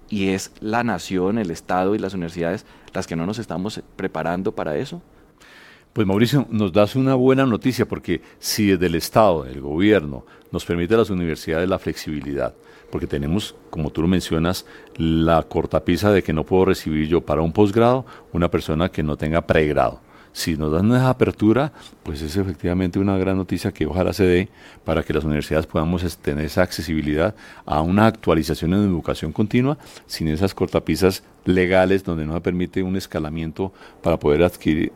y 0.10 0.32
es 0.32 0.52
la 0.60 0.84
nación, 0.84 1.38
el 1.38 1.50
Estado 1.50 1.96
y 1.96 1.98
las 1.98 2.14
universidades 2.14 2.66
las 2.94 3.08
que 3.08 3.16
no 3.16 3.26
nos 3.26 3.40
estamos 3.40 3.82
preparando 3.96 4.52
para 4.54 4.76
eso. 4.76 5.02
Pues 5.94 6.06
Mauricio, 6.06 6.46
nos 6.50 6.74
das 6.74 6.98
una 6.98 7.16
buena 7.16 7.46
noticia 7.46 7.88
porque 7.88 8.22
si 8.38 8.66
desde 8.66 8.88
el 8.88 8.96
Estado, 8.96 9.46
el 9.46 9.62
gobierno, 9.62 10.26
nos 10.52 10.66
permite 10.66 10.96
a 10.96 10.98
las 10.98 11.10
universidades 11.10 11.70
la 11.70 11.80
flexibilidad, 11.80 12.54
porque 12.92 13.08
tenemos, 13.08 13.56
como 13.70 13.92
tú 13.92 14.02
lo 14.02 14.10
mencionas, 14.10 14.66
la 14.98 15.42
cortapisa 15.44 16.12
de 16.12 16.22
que 16.22 16.34
no 16.34 16.44
puedo 16.44 16.66
recibir 16.66 17.08
yo 17.08 17.22
para 17.22 17.42
un 17.42 17.54
posgrado 17.54 18.06
una 18.34 18.52
persona 18.52 18.90
que 18.90 19.04
no 19.04 19.16
tenga 19.16 19.48
pregrado 19.48 20.02
si 20.32 20.56
nos 20.56 20.72
dan 20.72 20.92
esa 20.92 21.10
apertura, 21.10 21.72
pues 22.10 22.24
es 22.24 22.36
efectivamente 22.38 22.98
una 22.98 23.20
gran 23.20 23.38
noticia 23.38 23.72
que 23.72 23.86
ojalá 23.86 24.14
se 24.14 24.24
dé 24.24 24.50
para 24.84 25.04
que 25.04 25.14
las 25.14 25.24
universidades 25.26 25.68
podamos 25.68 26.18
tener 26.18 26.44
esa 26.44 26.64
accesibilidad 26.64 27.36
a 27.68 27.84
una 27.84 28.08
actualización 28.08 28.74
en 28.74 28.80
educación 28.80 29.32
continua 29.32 29.78
sin 30.08 30.28
esas 30.28 30.56
cortapisas 30.56 31.22
legales 31.46 32.04
donde 32.04 32.26
no 32.26 32.42
permite 32.42 32.82
un 32.82 32.96
escalamiento 32.96 33.72
para 34.02 34.18
poder 34.18 34.42
adquirir, 34.42 34.92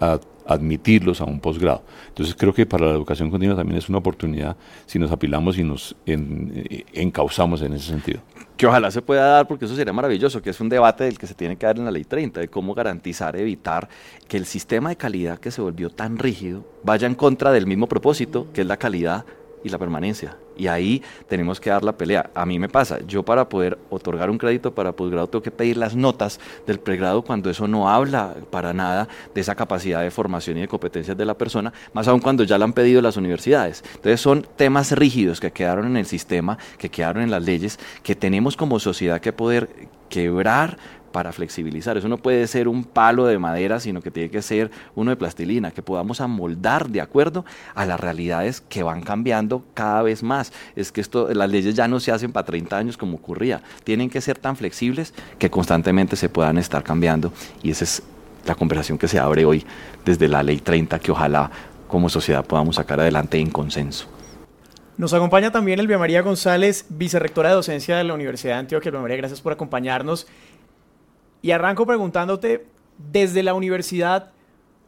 admitirlos 0.47 1.21
a 1.21 1.26
un 1.26 1.39
posgrado. 1.39 1.84
Entonces 2.08 2.36
creo 2.36 2.52
que 2.52 2.65
para 2.65 2.88
la 2.88 2.93
educación 2.93 3.30
continua 3.30 3.56
también 3.56 3.78
es 3.78 3.89
una 3.89 3.99
oportunidad 3.99 4.58
si 4.88 4.97
nos 4.97 5.12
apilamos 5.12 5.60
y 5.60 5.63
nos 5.63 5.95
encauzamos 6.08 7.62
en 7.62 7.73
ese 7.73 7.86
sentido. 7.86 8.21
Que 8.58 8.67
ojalá 8.67 8.91
se 8.91 9.02
pueda 9.02 9.26
dar, 9.26 9.47
porque 9.47 9.65
eso 9.65 9.76
sería 9.76 9.93
maravilloso, 9.93 10.41
que 10.41 10.52
es 10.52 10.62
un 10.62 10.69
debate 10.69 11.06
del 11.06 11.17
que 11.17 11.26
se 11.26 11.34
tiene 11.34 11.58
que 11.58 11.65
dar 11.65 11.78
en 11.78 11.86
la 11.86 11.91
ley 11.91 12.04
30, 12.04 12.39
de 12.39 12.47
cómo 12.49 12.76
garantizar, 12.76 13.36
evitar 13.36 13.89
que 14.28 14.38
el 14.38 14.45
sistema 14.45 14.89
de 14.89 14.95
calidad 14.95 15.39
que 15.39 15.49
se 15.49 15.60
volvió 15.60 15.89
tan 15.89 16.19
rígido 16.19 16.63
vaya 16.84 17.03
en 17.08 17.16
contra 17.16 17.52
del 17.52 17.68
mismo 17.68 17.88
propósito, 17.88 18.48
que 18.54 18.62
es 18.62 18.68
la 18.68 18.78
calidad 18.78 19.26
y 19.63 19.70
la 19.70 19.78
permanencia. 19.78 20.38
Y 20.56 20.68
ahí 20.68 21.02
tenemos 21.28 21.60
que 21.60 21.70
dar 21.70 21.84
la 21.84 21.98
pelea. 21.98 22.30
A 22.36 22.46
mí 22.46 22.60
me 22.60 22.70
pasa, 22.70 23.00
yo 23.08 23.24
para 23.24 23.50
poder 23.50 23.78
otorgar 23.89 24.30
un 24.30 24.38
crédito 24.38 24.74
para 24.76 24.92
posgrado 24.92 25.28
tengo 25.28 25.42
que 25.42 25.52
pedir 25.52 25.78
las 25.78 25.96
notas 25.96 26.39
del 26.68 26.80
pregrado 26.80 27.24
cuando 27.24 27.50
eso 27.50 27.68
no 27.68 27.89
habla 27.89 28.36
para 28.52 28.74
nada 28.74 29.08
de 29.34 29.42
esa 29.42 29.56
capacidad 29.56 30.02
de 30.04 30.12
formación 30.12 30.58
y 30.58 30.62
de 30.62 30.68
competencias 30.68 31.18
de 31.18 31.26
la 31.26 31.34
persona, 31.36 31.74
más 31.94 32.08
aún 32.08 32.20
cuando 32.20 32.44
ya 32.44 32.58
la 32.58 32.66
han 32.66 32.74
pedido 32.74 33.02
las 33.02 33.18
universidades. 33.18 33.84
Entonces 33.96 34.22
son 34.22 34.46
temas 34.56 34.92
rígidos 34.92 35.39
que 35.39 35.52
quedaron 35.52 35.88
en 35.88 35.98
el 35.98 36.06
sistema, 36.06 36.58
que 36.78 36.89
quedaron 36.89 37.24
en 37.24 37.32
las 37.32 37.44
leyes, 37.44 37.80
que 38.04 38.16
tenemos 38.16 38.56
como 38.56 38.80
sociedad 38.80 39.22
que 39.22 39.34
poder 39.34 39.70
quebrar 40.10 40.78
para 41.13 41.32
flexibilizar. 41.32 41.95
Eso 41.95 42.10
no 42.10 42.17
puede 42.17 42.45
ser 42.47 42.67
un 42.67 42.84
palo 42.84 43.26
de 43.26 43.39
madera, 43.39 43.80
sino 43.80 44.02
que 44.02 44.12
tiene 44.12 44.30
que 44.30 44.41
ser 44.41 44.69
uno 44.95 45.12
de 45.12 45.15
plastilina, 45.15 45.71
que 45.71 45.82
podamos 45.82 46.19
amoldar 46.19 46.89
de 46.89 46.99
acuerdo 46.99 47.45
a 47.73 47.86
las 47.86 47.97
realidades 47.97 48.60
que 48.60 48.84
van 48.84 49.02
cambiando 49.02 49.63
cada 49.73 50.02
vez 50.02 50.23
más. 50.23 50.52
Es 50.76 50.91
que 50.91 50.99
esto, 50.99 51.34
las 51.34 51.49
leyes 51.49 51.76
ya 51.76 51.88
no 51.88 52.02
se 52.02 52.12
hacen 52.12 52.34
para 52.34 52.45
30 52.45 52.78
años 52.78 52.97
como 52.97 53.15
ocurría. 53.15 53.62
Tienen 53.86 54.10
que 54.10 54.19
ser 54.19 54.38
tan 54.38 54.58
flexibles 54.58 55.13
que 55.39 55.49
constantemente 55.49 56.17
se 56.17 56.28
puedan 56.28 56.58
estar 56.58 56.84
cambiando. 56.84 57.32
Y 57.62 57.71
esa 57.71 57.86
es 57.86 58.04
la 58.45 58.56
conversación 58.56 58.97
que 58.97 59.08
se 59.08 59.19
abre 59.19 59.45
hoy 59.45 59.65
desde 60.04 60.28
la 60.28 60.43
ley 60.43 60.58
30, 60.58 60.99
que 60.99 61.12
ojalá 61.12 61.49
como 61.88 62.10
sociedad 62.10 62.43
podamos 62.43 62.76
sacar 62.76 62.99
adelante 62.99 63.38
en 63.38 63.49
consenso. 63.49 64.08
Nos 64.95 65.12
acompaña 65.12 65.52
también 65.52 65.80
Elvia 65.80 65.97
María 65.97 66.21
González, 66.21 66.86
vicerrectora 66.89 67.49
de 67.49 67.56
docencia 67.56 67.97
de 67.97 68.04
la 68.04 68.13
Universidad 68.13 68.54
de 68.54 68.60
Antioquia. 68.60 68.89
Elvia 68.89 69.02
María, 69.02 69.17
gracias 69.17 69.41
por 69.41 69.52
acompañarnos. 69.52 70.28
Y 71.43 71.51
arranco 71.51 71.86
preguntándote, 71.86 72.65
desde 73.12 73.43
la 73.43 73.53
universidad, 73.53 74.32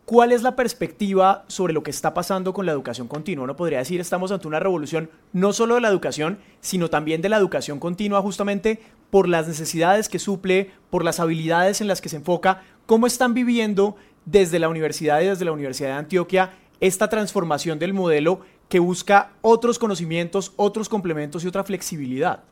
¿cuál 0.06 0.32
es 0.32 0.42
la 0.42 0.56
perspectiva 0.56 1.44
sobre 1.48 1.74
lo 1.74 1.84
que 1.84 1.92
está 1.92 2.14
pasando 2.14 2.54
con 2.54 2.66
la 2.66 2.72
educación 2.72 3.10
continua? 3.10 3.44
Uno 3.44 3.58
podría 3.58 3.80
decir, 3.80 4.00
estamos 4.00 4.32
ante 4.32 4.48
una 4.48 4.62
revolución 4.62 5.10
no 5.34 5.52
solo 5.52 5.76
de 5.76 5.82
la 5.82 5.90
educación, 5.90 6.40
sino 6.62 6.90
también 6.90 7.22
de 7.22 7.28
la 7.28 7.36
educación 7.36 7.78
continua, 7.78 8.22
justamente 8.22 8.80
por 9.10 9.28
las 9.28 9.50
necesidades 9.50 10.08
que 10.08 10.18
suple, 10.18 10.72
por 10.90 11.04
las 11.04 11.20
habilidades 11.20 11.82
en 11.82 11.90
las 11.90 12.00
que 12.00 12.08
se 12.08 12.16
enfoca. 12.16 12.64
¿Cómo 12.86 13.06
están 13.06 13.34
viviendo 13.34 13.98
desde 14.24 14.58
la 14.58 14.70
universidad 14.70 15.20
y 15.20 15.26
desde 15.26 15.44
la 15.44 15.52
Universidad 15.52 15.90
de 15.90 15.96
Antioquia 15.96 16.54
esta 16.80 17.10
transformación 17.10 17.80
del 17.80 17.94
modelo 17.94 18.40
que 18.70 18.80
busca 18.80 19.34
otros 19.42 19.78
conocimientos, 19.78 20.54
otros 20.56 20.88
complementos 20.88 21.44
y 21.44 21.48
otra 21.48 21.66
flexibilidad? 21.66 22.46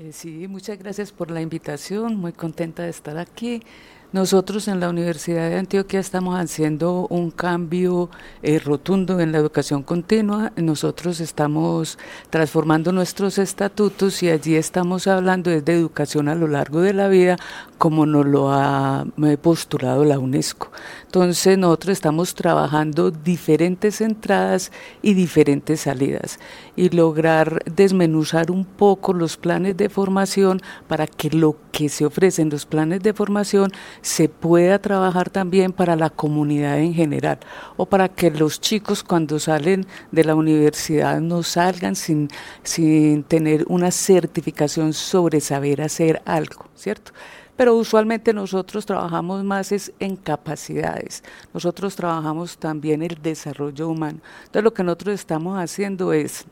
Eh, 0.00 0.12
sí, 0.14 0.48
muchas 0.48 0.78
gracias 0.78 1.12
por 1.12 1.30
la 1.30 1.42
invitación, 1.42 2.16
muy 2.16 2.32
contenta 2.32 2.84
de 2.84 2.88
estar 2.88 3.18
aquí. 3.18 3.62
Nosotros 4.12 4.66
en 4.66 4.80
la 4.80 4.88
Universidad 4.88 5.48
de 5.50 5.56
Antioquia 5.56 6.00
estamos 6.00 6.36
haciendo 6.36 7.06
un 7.10 7.30
cambio 7.30 8.10
eh, 8.42 8.58
rotundo 8.58 9.20
en 9.20 9.30
la 9.30 9.38
educación 9.38 9.84
continua. 9.84 10.50
Nosotros 10.56 11.20
estamos 11.20 11.96
transformando 12.28 12.90
nuestros 12.90 13.38
estatutos 13.38 14.20
y 14.24 14.30
allí 14.30 14.56
estamos 14.56 15.06
hablando 15.06 15.50
de 15.50 15.72
educación 15.72 16.28
a 16.28 16.34
lo 16.34 16.48
largo 16.48 16.80
de 16.80 16.92
la 16.92 17.06
vida, 17.06 17.36
como 17.78 18.04
nos 18.04 18.26
lo 18.26 18.50
ha 18.50 19.06
postulado 19.42 20.04
la 20.04 20.18
UNESCO. 20.18 20.72
Entonces 21.06 21.56
nosotros 21.56 21.92
estamos 21.92 22.34
trabajando 22.34 23.12
diferentes 23.12 24.00
entradas 24.00 24.72
y 25.02 25.14
diferentes 25.14 25.82
salidas 25.82 26.40
y 26.74 26.88
lograr 26.88 27.62
desmenuzar 27.64 28.50
un 28.50 28.64
poco 28.64 29.12
los 29.12 29.36
planes 29.36 29.76
de 29.76 29.88
formación 29.88 30.60
para 30.88 31.06
que 31.06 31.30
lo 31.30 31.56
que 31.70 31.88
se 31.88 32.04
ofrece 32.04 32.42
en 32.42 32.50
los 32.50 32.66
planes 32.66 33.02
de 33.02 33.12
formación 33.12 33.70
se 34.02 34.28
pueda 34.28 34.78
trabajar 34.78 35.30
también 35.30 35.72
para 35.72 35.96
la 35.96 36.10
comunidad 36.10 36.78
en 36.78 36.94
general 36.94 37.38
o 37.76 37.86
para 37.86 38.08
que 38.08 38.30
los 38.30 38.60
chicos 38.60 39.02
cuando 39.02 39.38
salen 39.38 39.86
de 40.10 40.24
la 40.24 40.34
universidad 40.34 41.20
no 41.20 41.42
salgan 41.42 41.96
sin, 41.96 42.28
sin 42.62 43.22
tener 43.24 43.64
una 43.68 43.90
certificación 43.90 44.92
sobre 44.92 45.40
saber 45.40 45.82
hacer 45.82 46.22
algo, 46.24 46.66
¿cierto? 46.74 47.12
pero 47.60 47.76
usualmente 47.76 48.32
nosotros 48.32 48.86
trabajamos 48.86 49.44
más 49.44 49.70
es 49.70 49.92
en 49.98 50.16
capacidades. 50.16 51.22
Nosotros 51.52 51.94
trabajamos 51.94 52.56
también 52.56 53.02
el 53.02 53.20
desarrollo 53.20 53.90
humano. 53.90 54.20
Entonces 54.46 54.64
lo 54.64 54.72
que 54.72 54.82
nosotros 54.82 55.16
estamos 55.16 55.58
haciendo 55.58 56.14
es 56.14 56.46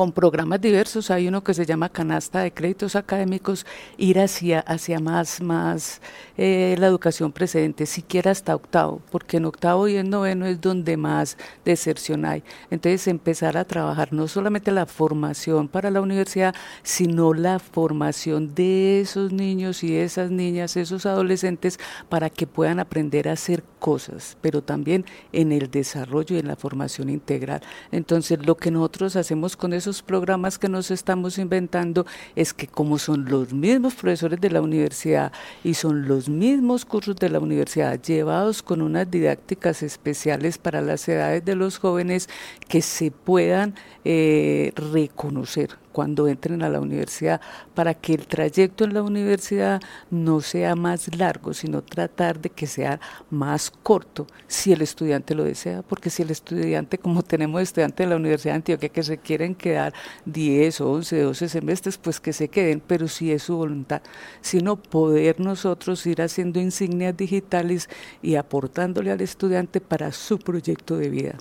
con 0.00 0.12
programas 0.12 0.62
diversos, 0.62 1.10
hay 1.10 1.28
uno 1.28 1.44
que 1.44 1.52
se 1.52 1.66
llama 1.66 1.90
canasta 1.90 2.40
de 2.40 2.54
créditos 2.54 2.96
académicos, 2.96 3.66
ir 3.98 4.18
hacia, 4.18 4.60
hacia 4.60 4.98
más, 4.98 5.42
más 5.42 6.00
eh, 6.38 6.74
la 6.78 6.86
educación 6.86 7.32
precedente, 7.32 7.84
siquiera 7.84 8.30
hasta 8.30 8.54
octavo, 8.54 9.02
porque 9.10 9.36
en 9.36 9.44
octavo 9.44 9.88
y 9.88 9.96
en 9.96 10.08
noveno 10.08 10.46
es 10.46 10.58
donde 10.58 10.96
más 10.96 11.36
deserción 11.66 12.24
hay. 12.24 12.42
Entonces 12.70 13.08
empezar 13.08 13.58
a 13.58 13.66
trabajar 13.66 14.10
no 14.14 14.26
solamente 14.26 14.72
la 14.72 14.86
formación 14.86 15.68
para 15.68 15.90
la 15.90 16.00
universidad, 16.00 16.54
sino 16.82 17.34
la 17.34 17.58
formación 17.58 18.54
de 18.54 19.02
esos 19.02 19.32
niños 19.32 19.84
y 19.84 19.98
esas 19.98 20.30
niñas, 20.30 20.78
esos 20.78 21.04
adolescentes, 21.04 21.78
para 22.08 22.30
que 22.30 22.46
puedan 22.46 22.80
aprender 22.80 23.28
a 23.28 23.32
hacer 23.32 23.62
cosas, 23.78 24.38
pero 24.40 24.62
también 24.62 25.04
en 25.32 25.52
el 25.52 25.70
desarrollo 25.70 26.36
y 26.36 26.38
en 26.38 26.48
la 26.48 26.56
formación 26.56 27.10
integral. 27.10 27.60
Entonces 27.92 28.46
lo 28.46 28.56
que 28.56 28.70
nosotros 28.70 29.14
hacemos 29.16 29.58
con 29.58 29.74
esos 29.90 30.02
programas 30.02 30.56
que 30.56 30.68
nos 30.68 30.92
estamos 30.92 31.36
inventando 31.36 32.06
es 32.36 32.54
que 32.54 32.68
como 32.68 32.96
son 32.96 33.24
los 33.24 33.52
mismos 33.52 33.94
profesores 33.94 34.40
de 34.40 34.50
la 34.50 34.62
universidad 34.62 35.32
y 35.64 35.74
son 35.74 36.06
los 36.06 36.28
mismos 36.28 36.84
cursos 36.84 37.16
de 37.16 37.28
la 37.28 37.40
universidad 37.40 38.00
llevados 38.00 38.62
con 38.62 38.82
unas 38.82 39.10
didácticas 39.10 39.82
especiales 39.82 40.58
para 40.58 40.80
las 40.80 41.08
edades 41.08 41.44
de 41.44 41.56
los 41.56 41.78
jóvenes 41.78 42.28
que 42.68 42.82
se 42.82 43.10
puedan 43.10 43.74
eh, 44.04 44.72
reconocer 44.76 45.70
cuando 45.92 46.28
entren 46.28 46.62
a 46.62 46.68
la 46.68 46.80
universidad, 46.80 47.40
para 47.74 47.94
que 47.94 48.14
el 48.14 48.26
trayecto 48.26 48.84
en 48.84 48.94
la 48.94 49.02
universidad 49.02 49.80
no 50.10 50.40
sea 50.40 50.74
más 50.76 51.14
largo, 51.16 51.52
sino 51.54 51.82
tratar 51.82 52.40
de 52.40 52.50
que 52.50 52.66
sea 52.66 53.00
más 53.30 53.70
corto, 53.70 54.26
si 54.46 54.72
el 54.72 54.82
estudiante 54.82 55.34
lo 55.34 55.44
desea, 55.44 55.82
porque 55.82 56.10
si 56.10 56.22
el 56.22 56.30
estudiante, 56.30 56.98
como 56.98 57.22
tenemos 57.22 57.62
estudiantes 57.62 58.06
de 58.06 58.10
la 58.10 58.16
Universidad 58.16 58.54
de 58.54 58.56
Antioquia 58.56 58.88
que 58.88 59.02
se 59.02 59.18
quieren 59.18 59.54
quedar 59.54 59.92
10, 60.26 60.80
11, 60.80 61.22
12 61.22 61.48
semestres, 61.48 61.98
pues 61.98 62.20
que 62.20 62.32
se 62.32 62.48
queden, 62.48 62.80
pero 62.80 63.08
si 63.08 63.32
es 63.32 63.44
su 63.44 63.56
voluntad, 63.56 64.02
sino 64.40 64.76
poder 64.76 65.40
nosotros 65.40 66.06
ir 66.06 66.22
haciendo 66.22 66.60
insignias 66.60 67.16
digitales 67.16 67.88
y 68.22 68.36
aportándole 68.36 69.10
al 69.10 69.20
estudiante 69.20 69.80
para 69.80 70.12
su 70.12 70.38
proyecto 70.38 70.96
de 70.96 71.10
vida. 71.10 71.34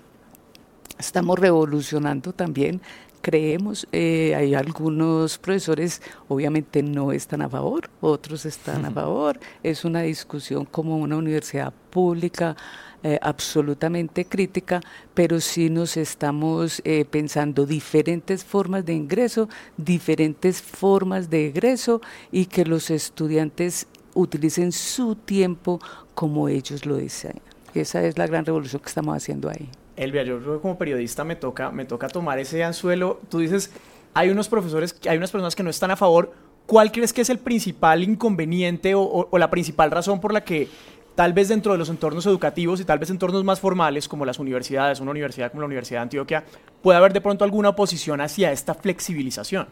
Estamos 0.97 1.39
revolucionando 1.39 2.33
también 2.33 2.81
creemos, 3.21 3.87
eh, 3.91 4.33
hay 4.35 4.55
algunos 4.55 5.37
profesores 5.37 6.01
obviamente 6.27 6.83
no 6.83 7.11
están 7.11 7.41
a 7.41 7.49
favor, 7.49 7.89
otros 8.01 8.45
están 8.45 8.85
a 8.85 8.91
favor, 8.91 9.39
es 9.63 9.85
una 9.85 10.01
discusión 10.01 10.65
como 10.65 10.97
una 10.97 11.17
universidad 11.17 11.73
pública 11.89 12.55
eh, 13.01 13.17
absolutamente 13.21 14.25
crítica, 14.25 14.81
pero 15.13 15.39
sí 15.39 15.69
nos 15.69 15.95
estamos 15.95 16.81
eh, 16.83 17.05
pensando 17.05 17.65
diferentes 17.65 18.43
formas 18.43 18.85
de 18.85 18.93
ingreso, 18.93 19.47
diferentes 19.77 20.61
formas 20.61 21.29
de 21.29 21.47
egreso 21.47 22.01
y 22.29 22.47
que 22.47 22.65
los 22.65 22.89
estudiantes 22.89 23.87
utilicen 24.15 24.73
su 24.73 25.15
tiempo 25.15 25.79
como 26.13 26.49
ellos 26.49 26.85
lo 26.85 26.97
desean. 26.97 27.39
Esa 27.73 28.03
es 28.03 28.17
la 28.17 28.27
gran 28.27 28.45
revolución 28.45 28.81
que 28.81 28.89
estamos 28.89 29.15
haciendo 29.15 29.49
ahí. 29.49 29.69
Elvia, 29.99 30.23
yo 30.23 30.61
como 30.61 30.77
periodista 30.77 31.25
me 31.25 31.35
toca, 31.35 31.71
me 31.71 31.83
toca 31.83 32.07
tomar 32.07 32.39
ese 32.39 32.63
anzuelo. 32.63 33.19
Tú 33.29 33.39
dices, 33.39 33.69
hay 34.13 34.29
unos 34.29 34.47
profesores, 34.47 34.95
hay 35.07 35.17
unas 35.17 35.29
personas 35.29 35.55
que 35.55 35.63
no 35.63 35.69
están 35.69 35.91
a 35.91 35.97
favor. 35.97 36.31
¿Cuál 36.65 36.91
crees 36.91 37.11
que 37.11 37.21
es 37.21 37.29
el 37.29 37.39
principal 37.39 38.01
inconveniente 38.03 38.93
o, 38.95 39.27
la 39.37 39.49
principal 39.49 39.91
razón 39.91 40.21
por 40.21 40.31
la 40.31 40.41
que 40.41 40.69
tal 41.15 41.33
vez 41.33 41.49
dentro 41.49 41.73
de 41.73 41.77
los 41.77 41.89
entornos 41.89 42.25
educativos 42.25 42.79
y 42.79 42.85
tal 42.85 42.97
vez 42.97 43.09
entornos 43.09 43.43
más 43.43 43.59
formales 43.59 44.07
como 44.07 44.23
las 44.23 44.39
universidades, 44.39 45.01
una 45.01 45.11
universidad 45.11 45.51
como 45.51 45.61
la 45.61 45.67
Universidad 45.67 45.99
de 45.99 46.03
Antioquia, 46.03 46.45
puede 46.81 46.97
haber 46.97 47.11
de 47.11 47.19
pronto 47.19 47.43
alguna 47.43 47.69
oposición 47.69 48.21
hacia 48.21 48.53
esta 48.53 48.75
flexibilización? 48.75 49.67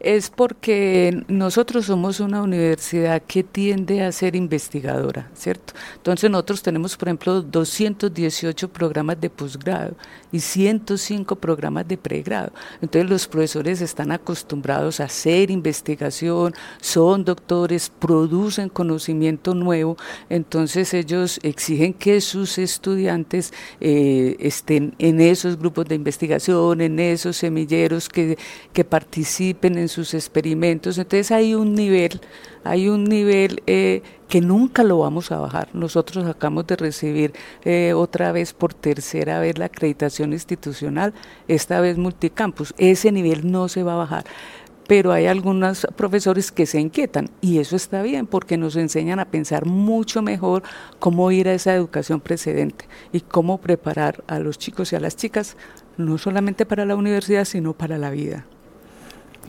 Es 0.00 0.30
porque 0.30 1.24
nosotros 1.28 1.86
somos 1.86 2.20
una 2.20 2.40
universidad 2.42 3.22
que 3.22 3.44
tiende 3.44 4.02
a 4.02 4.12
ser 4.12 4.34
investigadora, 4.34 5.30
¿cierto? 5.34 5.74
Entonces 5.96 6.30
nosotros 6.30 6.62
tenemos, 6.62 6.96
por 6.96 7.08
ejemplo, 7.08 7.42
218 7.42 8.68
programas 8.70 9.20
de 9.20 9.28
posgrado 9.28 9.94
y 10.32 10.40
105 10.40 11.36
programas 11.36 11.86
de 11.86 11.98
pregrado. 11.98 12.52
Entonces 12.80 13.10
los 13.10 13.28
profesores 13.28 13.82
están 13.82 14.10
acostumbrados 14.10 15.00
a 15.00 15.04
hacer 15.04 15.50
investigación, 15.50 16.54
son 16.80 17.24
doctores, 17.24 17.90
producen 17.90 18.70
conocimiento 18.70 19.54
nuevo, 19.54 19.98
entonces 20.30 20.94
ellos 20.94 21.38
exigen 21.42 21.92
que 21.92 22.22
sus 22.22 22.56
estudiantes 22.56 23.52
eh, 23.80 24.36
estén 24.40 24.94
en 24.98 25.20
esos 25.20 25.58
grupos 25.58 25.86
de 25.86 25.96
investigación, 25.96 26.80
en 26.80 26.98
esos 26.98 27.36
semilleros, 27.36 28.08
que, 28.08 28.38
que 28.72 28.84
participen 28.84 29.76
en 29.76 29.89
sus 29.90 30.14
experimentos. 30.14 30.96
Entonces 30.96 31.30
hay 31.30 31.54
un 31.54 31.74
nivel, 31.74 32.20
hay 32.64 32.88
un 32.88 33.04
nivel 33.04 33.62
eh, 33.66 34.02
que 34.28 34.40
nunca 34.40 34.82
lo 34.82 34.98
vamos 34.98 35.30
a 35.32 35.38
bajar. 35.38 35.68
Nosotros 35.74 36.26
acabamos 36.26 36.66
de 36.66 36.76
recibir 36.76 37.32
eh, 37.64 37.92
otra 37.94 38.32
vez 38.32 38.54
por 38.54 38.72
tercera 38.72 39.40
vez 39.40 39.58
la 39.58 39.66
acreditación 39.66 40.32
institucional, 40.32 41.12
esta 41.48 41.80
vez 41.80 41.98
multicampus. 41.98 42.72
Ese 42.78 43.12
nivel 43.12 43.50
no 43.50 43.68
se 43.68 43.82
va 43.82 43.92
a 43.94 43.96
bajar 43.96 44.24
pero 44.90 45.12
hay 45.12 45.26
algunos 45.28 45.86
profesores 45.94 46.50
que 46.50 46.66
se 46.66 46.80
inquietan 46.80 47.30
y 47.40 47.58
eso 47.60 47.76
está 47.76 48.02
bien 48.02 48.26
porque 48.26 48.56
nos 48.56 48.74
enseñan 48.74 49.20
a 49.20 49.24
pensar 49.24 49.64
mucho 49.64 50.20
mejor 50.20 50.64
cómo 50.98 51.30
ir 51.30 51.48
a 51.48 51.54
esa 51.54 51.72
educación 51.76 52.20
precedente 52.20 52.88
y 53.12 53.20
cómo 53.20 53.58
preparar 53.58 54.24
a 54.26 54.40
los 54.40 54.58
chicos 54.58 54.92
y 54.92 54.96
a 54.96 55.00
las 55.00 55.14
chicas 55.14 55.56
no 55.96 56.18
solamente 56.18 56.66
para 56.66 56.86
la 56.86 56.96
universidad 56.96 57.44
sino 57.44 57.72
para 57.72 57.98
la 57.98 58.10
vida 58.10 58.46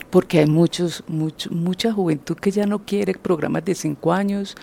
porque 0.10 0.40
hay 0.40 0.48
muchos, 0.48 1.04
mucha 1.08 1.92
juventud 1.94 2.36
que 2.36 2.52
ya 2.52 2.66
no 2.66 2.80
quiere 2.80 3.14
programas 3.14 3.66
de 3.66 3.76
cinco 3.76 4.14
años, 4.14 4.56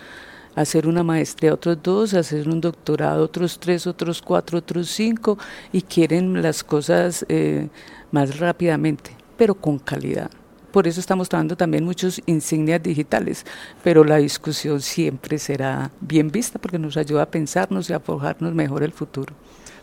hacer 0.54 0.86
una 0.86 1.02
maestría 1.02 1.54
otros 1.54 1.78
dos, 1.82 2.14
hacer 2.14 2.48
un 2.48 2.60
doctorado 2.60 3.24
otros 3.24 3.58
tres, 3.58 3.86
otros 3.86 4.20
cuatro, 4.22 4.58
otros 4.58 4.88
cinco, 4.88 5.38
y 5.72 5.82
quieren 5.82 6.42
las 6.42 6.64
cosas 6.64 7.24
eh, 7.28 7.68
más 8.10 8.38
rápidamente, 8.38 9.12
pero 9.36 9.54
con 9.54 9.78
calidad. 9.78 10.30
Por 10.72 10.86
eso 10.86 11.00
estamos 11.00 11.28
trabajando 11.28 11.56
también 11.56 11.84
muchos 11.84 12.20
insignias 12.26 12.82
digitales, 12.82 13.46
pero 13.82 14.04
la 14.04 14.16
discusión 14.18 14.82
siempre 14.82 15.38
será 15.38 15.90
bien 16.00 16.30
vista 16.30 16.58
porque 16.58 16.78
nos 16.78 16.96
ayuda 16.96 17.22
a 17.22 17.30
pensarnos 17.30 17.88
y 17.88 17.94
a 17.94 18.00
forjarnos 18.00 18.54
mejor 18.54 18.82
el 18.82 18.92
futuro. 18.92 19.34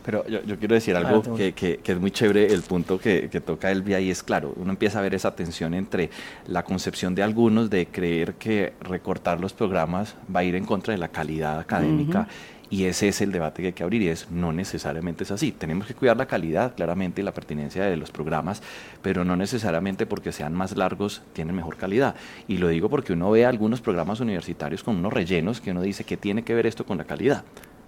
Pero 0.06 0.26
yo, 0.28 0.60
quiero 0.60 0.76
decir 0.76 0.96
algo 0.96 1.36
que, 1.36 1.54
que, 1.54 1.80
es 1.84 2.00
muy 2.00 2.12
chévere, 2.12 2.54
el 2.54 2.62
punto 2.62 3.00
que, 3.00 3.28
que 3.28 3.41
toca 3.41 3.72
Elvia, 3.72 4.00
y 4.00 4.12
es 4.12 4.22
claro, 4.22 4.54
uno 4.56 4.70
empieza 4.70 5.00
a 5.00 5.02
ver 5.02 5.15
esa 5.15 5.36
tensión 5.36 5.74
entre 5.74 6.12
la 6.46 6.63
concepción 6.63 7.15
de 7.15 7.24
algunos 7.24 7.72
de 7.72 7.88
creer 7.88 8.36
que 8.36 8.74
recortar 8.82 9.39
los 9.39 9.54
programas 9.54 10.15
va 10.34 10.41
a 10.41 10.44
ir 10.44 10.54
en 10.54 10.65
contra 10.65 10.91
de 10.91 11.00
la 11.00 11.08
calidad 11.08 11.60
académica. 11.60 12.28
Y 12.70 12.86
ese 12.86 13.08
es 13.08 13.22
el 13.22 13.32
debate 13.32 13.62
que 13.62 13.68
hay 13.68 13.74
que 13.74 13.84
abrir 13.84 14.02
y 14.02 14.10
es 14.10 14.30
no 14.32 14.52
necesariamente 14.52 15.24
es 15.24 15.32
así. 15.32 15.52
Tenemos 15.52 15.88
que 15.88 15.94
cuidar 15.94 16.18
la 16.18 16.26
calidad, 16.26 16.76
claramente, 16.76 17.22
y 17.22 17.24
la 17.24 17.34
pertinencia 17.34 17.84
de 17.84 17.96
los 17.96 18.12
programas, 18.12 18.62
pero 19.02 19.24
no 19.24 19.36
necesariamente 19.36 20.06
porque 20.06 20.32
sean 20.32 20.54
más 20.54 20.76
largos 20.76 21.22
tienen 21.34 21.56
mejor 21.56 21.78
calidad. 21.78 22.15
Y 22.48 22.58
lo 22.58 22.68
digo 22.68 22.89
porque 22.89 23.13
uno 23.13 23.32
ve 23.32 23.46
algunos 23.46 23.82
programas 23.82 24.20
universitarios 24.20 24.84
con 24.84 24.98
unos 24.98 25.13
rellenos 25.13 25.62
que 25.62 25.72
uno 25.72 25.82
dice 25.82 26.04
que 26.04 26.18
tiene 26.18 26.44
que 26.44 26.56
ver 26.56 26.65
esto 26.65 26.86
con 26.86 26.98
la 26.98 27.06
calidad. 27.06 27.44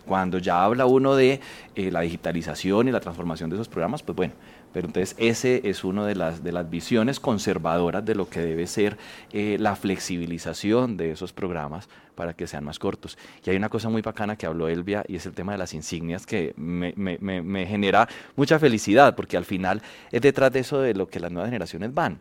Cuando 0.08 0.39
ya 0.39 0.63
habla 0.63 0.86
uno 0.86 1.15
de 1.15 1.39
eh, 1.76 1.91
la 1.91 2.02
digitalización 2.02 2.88
y 2.88 2.91
la 2.91 3.00
transformación 3.00 3.50
de 3.50 3.58
esos 3.58 3.67
programas, 3.67 4.02
pues 4.02 4.15
bueno, 4.15 4.34
pero 4.74 4.88
entonces 4.88 5.15
ese 5.17 5.62
es 5.70 5.84
una 5.84 6.06
de 6.06 6.15
las, 6.15 6.43
de 6.43 6.52
las 6.52 6.70
visiones 6.70 7.20
conservadoras 7.20 8.06
de 8.06 8.15
lo 8.15 8.30
que 8.30 8.39
debe 8.39 8.67
ser 8.67 8.98
eh, 9.32 9.58
la 9.60 9.76
flexibilización 9.76 10.98
de 10.98 11.12
esos 11.12 11.34
programas 11.34 11.89
para 12.15 12.34
que 12.34 12.48
sean 12.48 12.63
más 12.63 12.80
cortos. 12.80 13.17
Y 13.46 13.50
hay 13.50 13.58
una 13.58 13.70
cosa 13.70 13.89
muy 13.89 14.02
bacana 14.02 14.36
que 14.36 14.46
habló 14.46 14.67
Elvia 14.67 15.04
y 15.08 15.15
es 15.15 15.26
el 15.26 15.34
tema 15.34 15.52
de 15.52 15.58
las 15.58 15.74
insignias 15.74 16.26
que 16.26 16.54
me, 16.58 17.65
genera 17.67 18.08
mucha 18.36 18.60
felicidad 18.60 19.15
porque 19.15 19.38
al 19.38 19.46
final 19.46 19.82
es 20.12 20.22
detrás 20.22 20.52
de 20.52 20.60
eso 20.60 20.80
de 20.82 20.93
lo 20.93 21.08
que 21.08 21.20
las 21.20 21.32
nuevas 21.32 21.50
generaciones 21.50 21.93
van 21.93 22.20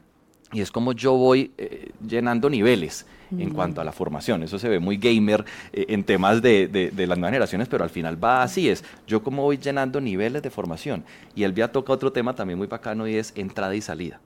y 0.52 0.60
es 0.60 0.70
como 0.70 0.92
yo 0.92 1.14
voy 1.14 1.52
eh, 1.58 1.90
llenando 2.06 2.48
niveles 2.48 3.06
en 3.36 3.50
cuanto 3.50 3.80
a 3.80 3.84
la 3.84 3.90
formación. 3.90 4.44
Eso 4.44 4.58
se 4.58 4.68
ve 4.68 4.78
muy 4.78 4.96
gamer 4.98 5.44
eh, 5.72 5.86
en 5.88 6.04
temas 6.04 6.40
de, 6.40 6.68
de, 6.68 7.06
las 7.06 7.18
nuevas 7.18 7.32
generaciones, 7.32 7.68
pero 7.68 7.82
al 7.82 7.90
final 7.90 8.22
va 8.22 8.42
así, 8.42 8.68
es 8.68 8.84
yo 9.06 9.22
como 9.22 9.42
voy 9.42 9.58
llenando 9.58 10.00
niveles 10.00 10.42
de 10.42 10.50
formación. 10.50 11.04
Y 11.34 11.42
él 11.42 11.54
ya 11.54 11.72
toca 11.72 11.92
otro 11.92 12.12
tema 12.12 12.34
también 12.34 12.58
muy 12.58 12.68
bacano 12.68 13.08
y 13.08 13.16
es 13.16 13.32
entrada 13.36 13.74
y 13.74 13.80
salida. 13.80 14.20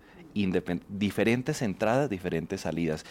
diferentes 0.89 1.63
entradas, 1.63 2.11
diferentes 2.11 2.61
salidas. 2.61 3.05